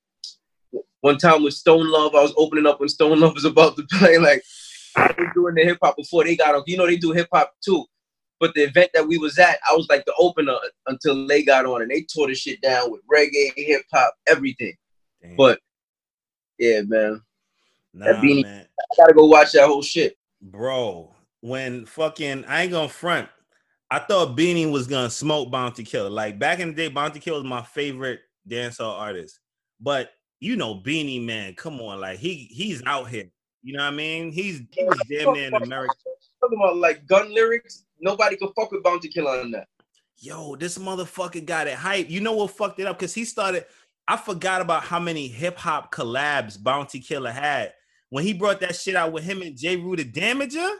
one 1.00 1.18
time 1.18 1.42
with 1.44 1.54
Stone 1.54 1.90
Love, 1.90 2.14
I 2.14 2.22
was 2.22 2.34
opening 2.36 2.66
up 2.66 2.80
when 2.80 2.88
Stone 2.88 3.20
Love 3.20 3.34
was 3.34 3.44
about 3.44 3.76
to 3.76 3.86
play. 3.92 4.18
Like 4.26 4.42
I 4.96 5.14
was 5.18 5.28
doing 5.34 5.54
the 5.54 5.62
hip 5.62 5.78
hop 5.82 5.96
before 5.96 6.24
they 6.24 6.36
got 6.36 6.54
on. 6.54 6.62
You 6.66 6.76
know 6.76 6.86
they 6.86 6.96
do 6.96 7.12
hip 7.12 7.28
hop 7.32 7.52
too. 7.64 7.84
But 8.40 8.54
the 8.54 8.62
event 8.62 8.90
that 8.94 9.06
we 9.06 9.18
was 9.18 9.38
at, 9.38 9.58
I 9.70 9.74
was 9.74 9.86
like 9.88 10.04
the 10.04 10.14
opener 10.18 10.56
until 10.86 11.26
they 11.26 11.42
got 11.42 11.64
on, 11.64 11.82
and 11.82 11.90
they 11.90 12.02
tore 12.02 12.26
the 12.26 12.34
shit 12.34 12.60
down 12.60 12.90
with 12.90 13.00
reggae, 13.12 13.52
hip 13.56 13.82
hop, 13.92 14.14
everything. 14.26 14.74
Damn. 15.22 15.36
But 15.36 15.60
yeah, 16.58 16.82
man, 16.82 17.22
nah, 17.94 18.06
that 18.06 18.22
Beenie- 18.22 18.42
man. 18.42 18.66
I 18.78 18.96
gotta 18.96 19.14
go 19.14 19.26
watch 19.26 19.52
that 19.52 19.66
whole 19.66 19.82
shit. 19.82 20.16
bro. 20.40 21.12
When 21.40 21.86
fucking 21.86 22.44
I 22.46 22.62
ain't 22.62 22.72
gonna 22.72 22.88
front. 22.88 23.28
I 23.90 24.00
thought 24.00 24.36
Beenie 24.36 24.66
was 24.66 24.86
gonna 24.86 25.10
smoke 25.10 25.50
Bounty 25.50 25.84
Killer. 25.84 26.10
Like 26.10 26.38
back 26.38 26.58
in 26.58 26.68
the 26.68 26.74
day, 26.74 26.88
Bounty 26.88 27.20
Killer 27.20 27.38
was 27.38 27.48
my 27.48 27.62
favorite 27.62 28.20
dancehall 28.48 28.98
artist. 28.98 29.38
But 29.80 30.10
you 30.40 30.56
know, 30.56 30.74
Beenie 30.74 31.20
Man, 31.20 31.54
come 31.54 31.80
on, 31.80 32.00
like 32.00 32.18
he 32.18 32.48
he's 32.50 32.82
out 32.86 33.08
here. 33.08 33.30
You 33.62 33.76
know 33.76 33.84
what 33.84 33.92
I 33.92 33.96
mean? 33.96 34.32
He's 34.32 34.62
he 34.72 34.84
was 34.84 35.00
damn 35.08 35.32
near 35.32 35.48
in 35.48 35.54
America. 35.54 35.94
Talking 36.40 36.58
about 36.58 36.76
like 36.76 37.06
gun 37.06 37.32
lyrics, 37.32 37.84
nobody 38.00 38.36
could 38.36 38.50
fuck 38.56 38.72
with 38.72 38.82
Bounty 38.82 39.08
Killer 39.08 39.40
on 39.40 39.50
that. 39.52 39.68
Yo, 40.18 40.56
this 40.56 40.78
motherfucker 40.78 41.44
got 41.44 41.66
it 41.66 41.74
hype. 41.74 42.10
You 42.10 42.20
know 42.20 42.32
what 42.32 42.50
fucked 42.50 42.80
it 42.80 42.86
up? 42.86 42.98
Because 42.98 43.14
he 43.14 43.24
started. 43.24 43.66
I 44.08 44.16
forgot 44.16 44.62
about 44.62 44.84
how 44.84 45.00
many 45.00 45.26
hip 45.26 45.58
hop 45.58 45.92
collabs 45.92 46.62
Bounty 46.62 47.00
Killer 47.00 47.32
had 47.32 47.72
when 48.10 48.24
he 48.24 48.32
brought 48.32 48.60
that 48.60 48.76
shit 48.76 48.94
out 48.96 49.12
with 49.12 49.24
him 49.24 49.42
and 49.42 49.56
Jeru 49.56 49.96
the 49.96 50.04
Damaja. 50.04 50.76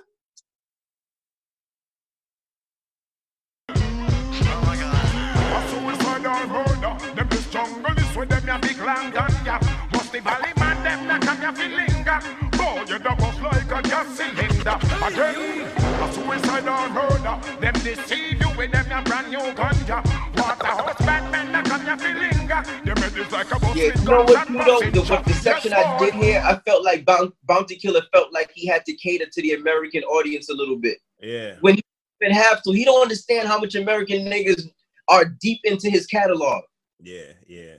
Murder. 6.46 6.96
Them 7.14 7.28
this 7.28 7.50
jungle 7.50 7.96
is 7.96 8.16
where 8.16 8.26
them 8.26 8.46
ya 8.46 8.58
big 8.58 8.78
long 8.78 9.10
gun 9.10 9.32
ya. 9.44 9.58
Must 9.92 10.12
the 10.12 10.20
valley 10.20 10.52
man 10.58 10.82
them 10.82 11.06
na 11.06 11.18
come 11.18 11.42
ya 11.42 11.52
fi 11.52 11.68
linger. 11.68 12.18
Boy, 12.56 12.84
you 12.88 12.98
da 12.98 13.14
bust 13.16 13.40
like 13.42 13.70
a 13.70 13.82
gas 13.82 14.06
cylinder. 14.16 14.78
Again, 15.06 15.66
a 15.76 16.12
suicidal 16.12 16.88
murder. 16.90 17.36
Them 17.60 17.74
deceive 17.84 18.40
you 18.40 18.50
with 18.56 18.72
them 18.72 18.86
ya 18.88 19.02
brand 19.02 19.30
new 19.30 19.52
gun 19.54 19.76
ya. 19.86 20.02
Waterhouse 20.36 20.98
Batman 21.04 21.52
na 21.52 21.62
come 21.62 21.86
ya 21.86 21.96
fi 21.96 22.12
linger. 22.12 22.62
Them 22.84 22.96
head 22.96 23.16
is 23.18 23.32
like 23.32 23.50
a 23.54 23.58
bus 23.58 23.76
Yeah, 23.76 23.92
you 23.96 24.04
know 24.04 24.22
what, 24.24 24.48
you 24.48 24.54
know, 24.56 24.80
the, 24.80 25.02
what 25.02 25.24
the 25.24 25.32
section 25.34 25.72
Yes, 25.72 25.84
I 25.86 25.98
did 26.04 26.14
here, 26.14 26.42
I 26.44 26.56
felt 26.64 26.84
like 26.84 27.04
Boun- 27.04 27.32
Bounty 27.44 27.76
Killer 27.76 28.02
felt 28.12 28.32
like 28.32 28.50
he 28.54 28.66
had 28.66 28.84
to 28.86 28.92
cater 28.94 29.26
to 29.26 29.42
the 29.42 29.52
American 29.54 30.02
audience 30.04 30.48
a 30.48 30.54
little 30.54 30.76
bit. 30.76 30.98
Yeah. 31.20 31.56
When 31.60 31.74
he 31.74 31.82
didn't 32.20 32.36
have 32.36 32.62
to, 32.62 32.72
he 32.72 32.84
don't 32.84 33.02
understand 33.02 33.48
how 33.48 33.58
much 33.58 33.74
American 33.74 34.26
niggas 34.26 34.70
are 35.08 35.24
deep 35.24 35.60
into 35.64 35.90
his 35.90 36.06
catalog. 36.06 36.62
Yeah, 37.00 37.32
yeah. 37.46 37.76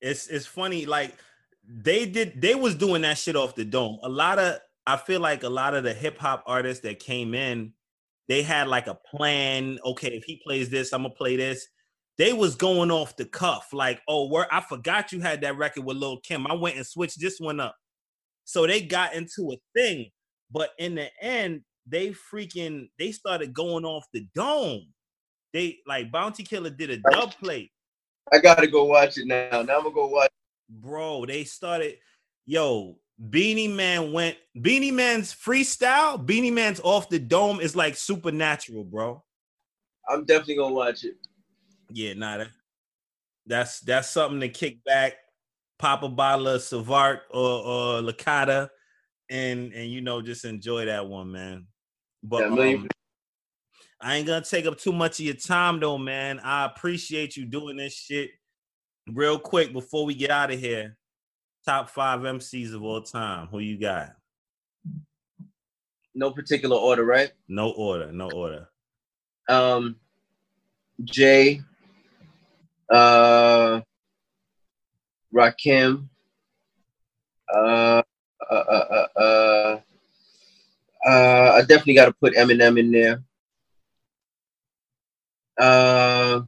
It's 0.00 0.28
it's 0.28 0.46
funny. 0.46 0.86
Like 0.86 1.16
they 1.66 2.06
did, 2.06 2.40
they 2.40 2.54
was 2.54 2.74
doing 2.74 3.02
that 3.02 3.18
shit 3.18 3.36
off 3.36 3.54
the 3.54 3.64
dome. 3.64 3.98
A 4.02 4.08
lot 4.08 4.38
of 4.38 4.58
I 4.86 4.96
feel 4.96 5.20
like 5.20 5.42
a 5.42 5.48
lot 5.48 5.74
of 5.74 5.84
the 5.84 5.92
hip 5.92 6.18
hop 6.18 6.42
artists 6.46 6.82
that 6.84 6.98
came 6.98 7.34
in, 7.34 7.72
they 8.26 8.42
had 8.42 8.68
like 8.68 8.86
a 8.86 8.94
plan. 8.94 9.78
Okay, 9.84 10.08
if 10.08 10.24
he 10.24 10.40
plays 10.44 10.70
this, 10.70 10.92
I'm 10.92 11.02
gonna 11.02 11.14
play 11.14 11.36
this. 11.36 11.66
They 12.16 12.32
was 12.32 12.56
going 12.56 12.90
off 12.90 13.16
the 13.16 13.26
cuff, 13.26 13.72
like, 13.72 14.00
oh, 14.08 14.26
where 14.26 14.52
I 14.52 14.60
forgot 14.60 15.12
you 15.12 15.20
had 15.20 15.40
that 15.42 15.56
record 15.56 15.84
with 15.84 15.98
Lil 15.98 16.18
Kim. 16.20 16.48
I 16.48 16.54
went 16.54 16.76
and 16.76 16.84
switched 16.84 17.20
this 17.20 17.38
one 17.38 17.60
up. 17.60 17.76
So 18.44 18.66
they 18.66 18.80
got 18.80 19.14
into 19.14 19.52
a 19.52 19.78
thing, 19.78 20.10
but 20.50 20.70
in 20.78 20.96
the 20.96 21.10
end, 21.22 21.62
they 21.86 22.14
freaking 22.32 22.88
they 22.98 23.12
started 23.12 23.52
going 23.52 23.84
off 23.84 24.06
the 24.12 24.26
dome. 24.34 24.86
They 25.52 25.78
like 25.86 26.12
Bounty 26.12 26.42
Killer 26.42 26.70
did 26.70 26.90
a 26.90 26.98
dub 26.98 27.32
plate 27.40 27.70
I 28.32 28.38
gotta 28.38 28.66
go 28.66 28.84
watch 28.84 29.18
it 29.18 29.26
now. 29.26 29.62
Now 29.62 29.78
I'm 29.78 29.82
gonna 29.82 29.90
go 29.94 30.06
watch. 30.06 30.30
bro, 30.68 31.24
they 31.26 31.44
started, 31.44 31.96
yo, 32.46 32.96
Beenie 33.30 33.68
Man 33.68 34.12
went, 34.12 34.36
Beenie 34.60 34.90
Man's 34.90 35.34
freestyle, 35.34 36.24
Beenie 36.24 36.50
Man's 36.50 36.80
off 36.80 37.08
the 37.08 37.18
dome 37.18 37.60
is 37.60 37.74
like 37.74 37.96
supernatural, 37.96 38.84
bro. 38.84 39.22
I'm 40.08 40.24
definitely 40.24 40.56
gonna 40.56 40.74
watch 40.74 41.04
it. 41.04 41.16
Yeah, 41.90 42.14
nah, 42.14 42.38
that, 42.38 42.48
that's 43.46 43.80
that's 43.80 44.10
something 44.10 44.40
to 44.40 44.48
kick 44.48 44.84
back, 44.84 45.14
pop 45.78 46.02
a 46.02 46.08
bottle 46.08 46.48
of 46.48 46.60
Savart 46.60 47.20
or 47.30 47.64
or 47.64 48.02
Licata, 48.02 48.68
and 49.30 49.72
and 49.72 49.90
you 49.90 50.00
know 50.00 50.20
just 50.20 50.44
enjoy 50.44 50.84
that 50.86 51.06
one, 51.06 51.32
man. 51.32 51.66
But 52.22 52.50
Yeah, 52.50 52.74
um, 52.74 52.88
I 54.00 54.16
ain't 54.16 54.26
gonna 54.26 54.44
take 54.44 54.66
up 54.66 54.78
too 54.78 54.92
much 54.92 55.18
of 55.18 55.26
your 55.26 55.34
time 55.34 55.80
though, 55.80 55.98
man. 55.98 56.38
I 56.40 56.66
appreciate 56.66 57.36
you 57.36 57.44
doing 57.44 57.76
this 57.76 57.94
shit. 57.94 58.30
Real 59.12 59.38
quick 59.38 59.72
before 59.72 60.04
we 60.04 60.14
get 60.14 60.30
out 60.30 60.52
of 60.52 60.60
here, 60.60 60.96
top 61.64 61.90
five 61.90 62.20
MCs 62.20 62.74
of 62.74 62.82
all 62.82 63.02
time. 63.02 63.48
Who 63.48 63.58
you 63.58 63.78
got? 63.78 64.14
No 66.14 66.30
particular 66.30 66.76
order, 66.76 67.04
right? 67.04 67.32
No 67.48 67.70
order, 67.72 68.12
no 68.12 68.30
order. 68.30 68.68
Um, 69.48 69.96
Jay, 71.04 71.62
uh, 72.90 73.80
Rakim, 75.34 76.08
uh, 77.54 78.02
uh, 78.50 78.54
uh, 78.54 79.06
uh, 79.16 79.20
uh, 79.20 79.80
uh, 81.06 81.52
I 81.56 81.60
definitely 81.60 81.94
got 81.94 82.06
to 82.06 82.12
put 82.12 82.34
Eminem 82.34 82.78
in 82.78 82.90
there. 82.90 83.22
Uh, 85.58 86.40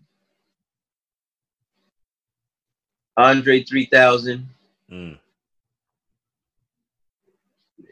Andre 3.17 3.63
3000. 3.63 4.49
Mm. 4.91 5.19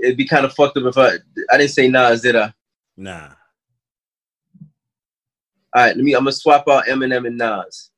It'd 0.00 0.16
be 0.16 0.26
kind 0.26 0.44
of 0.44 0.54
fucked 0.54 0.76
up 0.76 0.84
if 0.84 0.96
I 0.96 1.10
I 1.52 1.58
didn't 1.58 1.70
say 1.72 1.88
Nas, 1.88 2.22
did 2.22 2.36
I? 2.36 2.52
Nah. 2.96 3.30
All 5.74 5.82
right, 5.84 5.96
let 5.96 5.98
me. 6.04 6.14
I'm 6.14 6.20
gonna 6.20 6.32
swap 6.32 6.66
out 6.68 6.86
Eminem 6.86 7.26
and 7.26 7.36
Nas, 7.36 7.90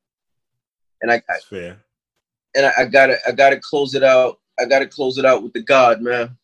and 1.01 1.11
I, 1.11 1.15
I 1.29 1.39
fair. 1.49 1.77
and 2.55 2.65
I, 2.65 2.71
I 2.79 2.85
gotta 2.85 3.17
I 3.27 3.31
gotta 3.31 3.59
close 3.61 3.93
it 3.95 4.03
out. 4.03 4.39
I 4.59 4.65
gotta 4.65 4.87
close 4.87 5.17
it 5.17 5.25
out 5.25 5.41
with 5.43 5.53
the 5.53 5.61
God, 5.61 6.01
man. 6.01 6.35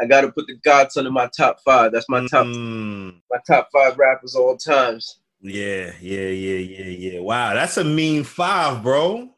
I 0.00 0.06
gotta 0.06 0.30
put 0.30 0.46
the 0.46 0.56
Godson 0.64 1.00
under 1.06 1.10
my 1.12 1.28
top 1.36 1.60
five. 1.64 1.92
That's 1.92 2.08
my 2.08 2.26
top 2.26 2.46
Mm. 2.46 3.14
my 3.30 3.38
top 3.46 3.68
five 3.72 3.96
rappers 3.98 4.34
all 4.34 4.56
times. 4.56 5.20
Yeah, 5.44 5.92
yeah, 6.00 6.28
yeah, 6.28 6.58
yeah, 6.58 7.12
yeah. 7.12 7.20
Wow, 7.20 7.52
that's 7.52 7.76
a 7.76 7.84
mean 7.84 8.24
five, 8.24 8.82
bro. 8.82 9.28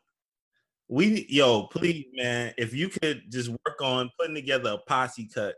We 0.87 1.27
yo, 1.29 1.65
please, 1.65 2.07
man, 2.15 2.55
if 2.57 2.73
you 2.73 2.89
could 2.89 3.25
just 3.29 3.49
work 3.49 3.83
on 3.83 4.09
putting 4.17 4.37
together 4.37 4.71
a 4.71 4.79
posse 4.79 5.29
cut 5.35 5.57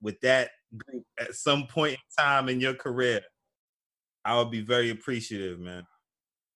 with 0.00 0.20
that 0.20 0.50
group 0.76 1.02
at 1.18 1.34
some 1.34 1.66
point 1.66 1.94
in 1.94 2.24
time 2.24 2.48
in 2.48 2.60
your 2.60 2.74
career, 2.74 3.20
I 4.24 4.38
would 4.38 4.52
be 4.52 4.60
very 4.60 4.90
appreciative, 4.90 5.58
man. 5.58 5.84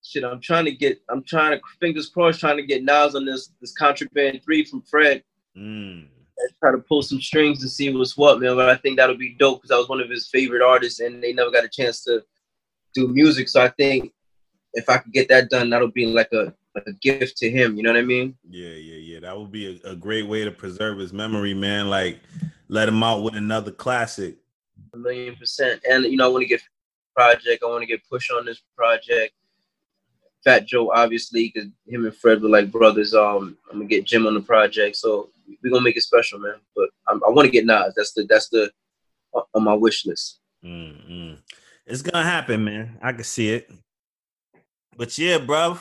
Shit, 0.04 0.22
I'm 0.22 0.40
trying 0.40 0.66
to 0.66 0.72
get. 0.72 1.00
I'm 1.10 1.24
trying 1.24 1.58
to 1.58 1.60
fingers 1.80 2.10
crossed, 2.10 2.38
trying 2.38 2.58
to 2.58 2.62
get 2.62 2.84
Nas 2.84 3.16
on 3.16 3.24
this 3.24 3.50
this 3.60 3.72
contraband 3.72 4.42
three 4.44 4.64
from 4.64 4.82
Fred. 4.82 5.24
Mm. 5.58 6.06
and 6.38 6.50
try 6.60 6.70
to 6.70 6.78
pull 6.78 7.02
some 7.02 7.20
strings 7.20 7.62
and 7.62 7.70
see 7.70 7.92
what's 7.92 8.16
what, 8.16 8.40
man. 8.40 8.54
But 8.54 8.68
I 8.68 8.76
think 8.76 8.96
that'll 8.96 9.16
be 9.16 9.34
dope 9.40 9.62
because 9.62 9.72
I 9.72 9.78
was 9.78 9.88
one 9.88 10.00
of 10.00 10.08
his 10.08 10.28
favorite 10.28 10.62
artists, 10.62 11.00
and 11.00 11.20
they 11.20 11.32
never 11.32 11.50
got 11.50 11.64
a 11.64 11.68
chance 11.68 12.04
to 12.04 12.22
do 12.94 13.08
music. 13.08 13.48
So 13.48 13.62
I 13.62 13.68
think 13.68 14.12
if 14.72 14.88
I 14.88 14.98
could 14.98 15.12
get 15.12 15.28
that 15.28 15.50
done, 15.50 15.70
that'll 15.70 15.90
be 15.90 16.06
like 16.06 16.32
a, 16.32 16.52
a 16.76 16.92
gift 17.00 17.36
to 17.38 17.50
him. 17.50 17.76
You 17.76 17.82
know 17.82 17.92
what 17.92 18.00
I 18.00 18.04
mean? 18.04 18.36
Yeah, 18.48 18.70
yeah, 18.70 18.96
yeah. 18.96 19.20
That 19.20 19.38
would 19.38 19.52
be 19.52 19.80
a, 19.84 19.90
a 19.90 19.96
great 19.96 20.26
way 20.26 20.44
to 20.44 20.50
preserve 20.50 20.98
his 20.98 21.12
memory, 21.12 21.54
man. 21.54 21.88
Like 21.88 22.20
let 22.68 22.88
him 22.88 23.02
out 23.02 23.22
with 23.22 23.34
another 23.34 23.70
classic. 23.70 24.36
A 24.92 24.96
million 24.96 25.36
percent. 25.36 25.82
And 25.88 26.04
you 26.04 26.16
know, 26.16 26.26
I 26.26 26.28
want 26.28 26.42
to 26.42 26.48
get 26.48 26.62
project. 27.14 27.62
I 27.62 27.66
want 27.66 27.82
to 27.82 27.86
get 27.86 28.08
push 28.08 28.30
on 28.30 28.44
this 28.46 28.62
project. 28.76 29.34
Fat 30.44 30.66
Joe, 30.66 30.92
obviously, 30.94 31.50
because 31.54 31.70
him 31.86 32.04
and 32.04 32.14
Fred 32.14 32.42
were 32.42 32.50
like 32.50 32.70
brothers. 32.70 33.14
Um, 33.14 33.56
I'm 33.70 33.78
gonna 33.78 33.88
get 33.88 34.04
Jim 34.04 34.26
on 34.26 34.34
the 34.34 34.40
project, 34.40 34.96
so 34.96 35.30
we're 35.62 35.70
gonna 35.70 35.82
make 35.82 35.96
it 35.96 36.02
special, 36.02 36.38
man. 36.38 36.56
But 36.76 36.90
I'm, 37.08 37.22
I 37.26 37.30
want 37.30 37.46
to 37.46 37.52
get 37.52 37.64
Nas. 37.64 37.94
That's 37.96 38.12
the 38.12 38.26
that's 38.28 38.48
the 38.50 38.70
on 39.32 39.64
my 39.64 39.74
wish 39.74 40.04
list. 40.04 40.40
Mm-mm. 40.62 41.38
It's 41.86 42.02
gonna 42.02 42.24
happen, 42.24 42.64
man. 42.64 42.98
I 43.02 43.12
can 43.12 43.24
see 43.24 43.50
it. 43.50 43.70
But 44.96 45.16
yeah, 45.18 45.38
bruv, 45.38 45.80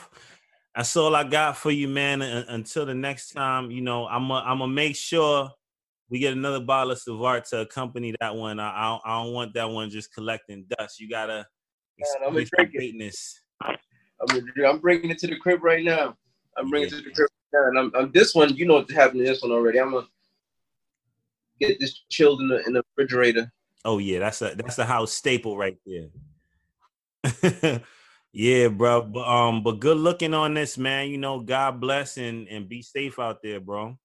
that's 0.76 0.96
all 0.98 1.16
I 1.16 1.24
got 1.24 1.58
for 1.58 1.72
you, 1.72 1.88
man. 1.88 2.22
Un- 2.22 2.46
until 2.50 2.86
the 2.86 2.94
next 2.94 3.32
time, 3.32 3.72
you 3.72 3.82
know, 3.82 4.08
I'm 4.08 4.28
gonna 4.28 4.46
I'm 4.46 4.60
gonna 4.60 4.74
make 4.74 4.96
sure 4.96 5.50
we 6.10 6.20
get 6.20 6.34
another 6.34 6.60
bottle 6.60 6.92
of 6.92 7.00
Savart 7.00 7.48
to 7.50 7.62
accompany 7.62 8.14
that 8.20 8.36
one. 8.36 8.60
I, 8.60 8.70
I, 8.70 8.90
don't, 8.90 9.02
I 9.06 9.24
don't 9.24 9.34
want 9.34 9.54
that 9.54 9.70
one 9.70 9.90
just 9.90 10.14
collecting 10.14 10.66
dust. 10.78 11.00
You 11.00 11.10
gotta 11.10 11.48
I'm 12.26 12.34
drink 12.34 12.52
it. 12.58 12.72
greatness. 12.72 13.40
I'm, 13.62 13.78
I'm 14.68 14.80
bringing 14.80 15.10
it 15.10 15.18
to 15.20 15.28
the 15.28 15.38
crib 15.38 15.64
right 15.64 15.84
now. 15.84 16.18
I'm 16.58 16.70
bringing 16.70 16.88
it 16.88 16.92
to 16.92 16.98
the 16.98 17.12
crib 17.12 17.30
right 17.54 17.62
now. 17.62 17.68
And 17.70 17.80
I'm, 17.80 17.92
I'm 17.96 18.12
this 18.12 18.36
one. 18.36 18.56
You 18.56 18.66
know 18.66 18.76
what's 18.76 18.94
happening 18.94 19.26
to 19.26 19.32
this 19.32 19.42
one 19.42 19.52
already. 19.52 19.80
I'm 19.80 19.92
gonna 19.92 20.08
get 21.60 21.80
this 21.80 22.04
chilled 22.10 22.42
in 22.42 22.50
the 22.50 22.64
in 22.66 22.74
the 22.74 22.84
refrigerator. 22.96 23.52
Oh 23.86 23.98
yeah, 24.00 24.20
that's 24.20 24.42
a 24.42 24.56
that's 24.56 24.80
a 24.80 24.86
house 24.86 25.14
staple 25.14 25.58
right 25.58 25.78
there. 25.86 26.10
yeah, 28.34 28.68
bro. 28.70 29.04
But 29.04 29.28
um, 29.28 29.64
but 29.64 29.80
good 29.80 29.98
looking 29.98 30.34
on 30.34 30.54
this, 30.56 30.78
man. 30.78 31.10
You 31.10 31.18
know, 31.18 31.40
God 31.42 31.82
bless 31.82 32.18
and 32.18 32.48
and 32.48 32.70
be 32.70 32.82
safe 32.82 33.20
out 33.20 33.40
there, 33.44 33.60
bro. 33.60 33.98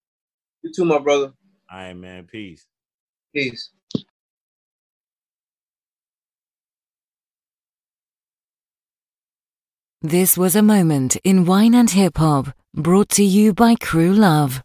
You 0.63 0.73
too, 0.75 0.85
my 0.85 0.99
brother. 0.99 1.33
All 1.73 1.79
right, 1.79 1.95
man. 1.95 2.27
Peace. 2.27 2.67
Peace. 3.35 3.71
This 10.03 10.39
was 10.39 10.57
a 10.57 10.63
moment 10.63 11.17
in 11.25 11.45
wine 11.45 11.75
and 11.75 11.91
hip 11.91 12.19
hop, 12.19 12.49
brought 12.75 13.09
to 13.11 13.25
you 13.25 13.53
by 13.53 13.75
Crew 13.75 14.13
Love. 14.13 14.63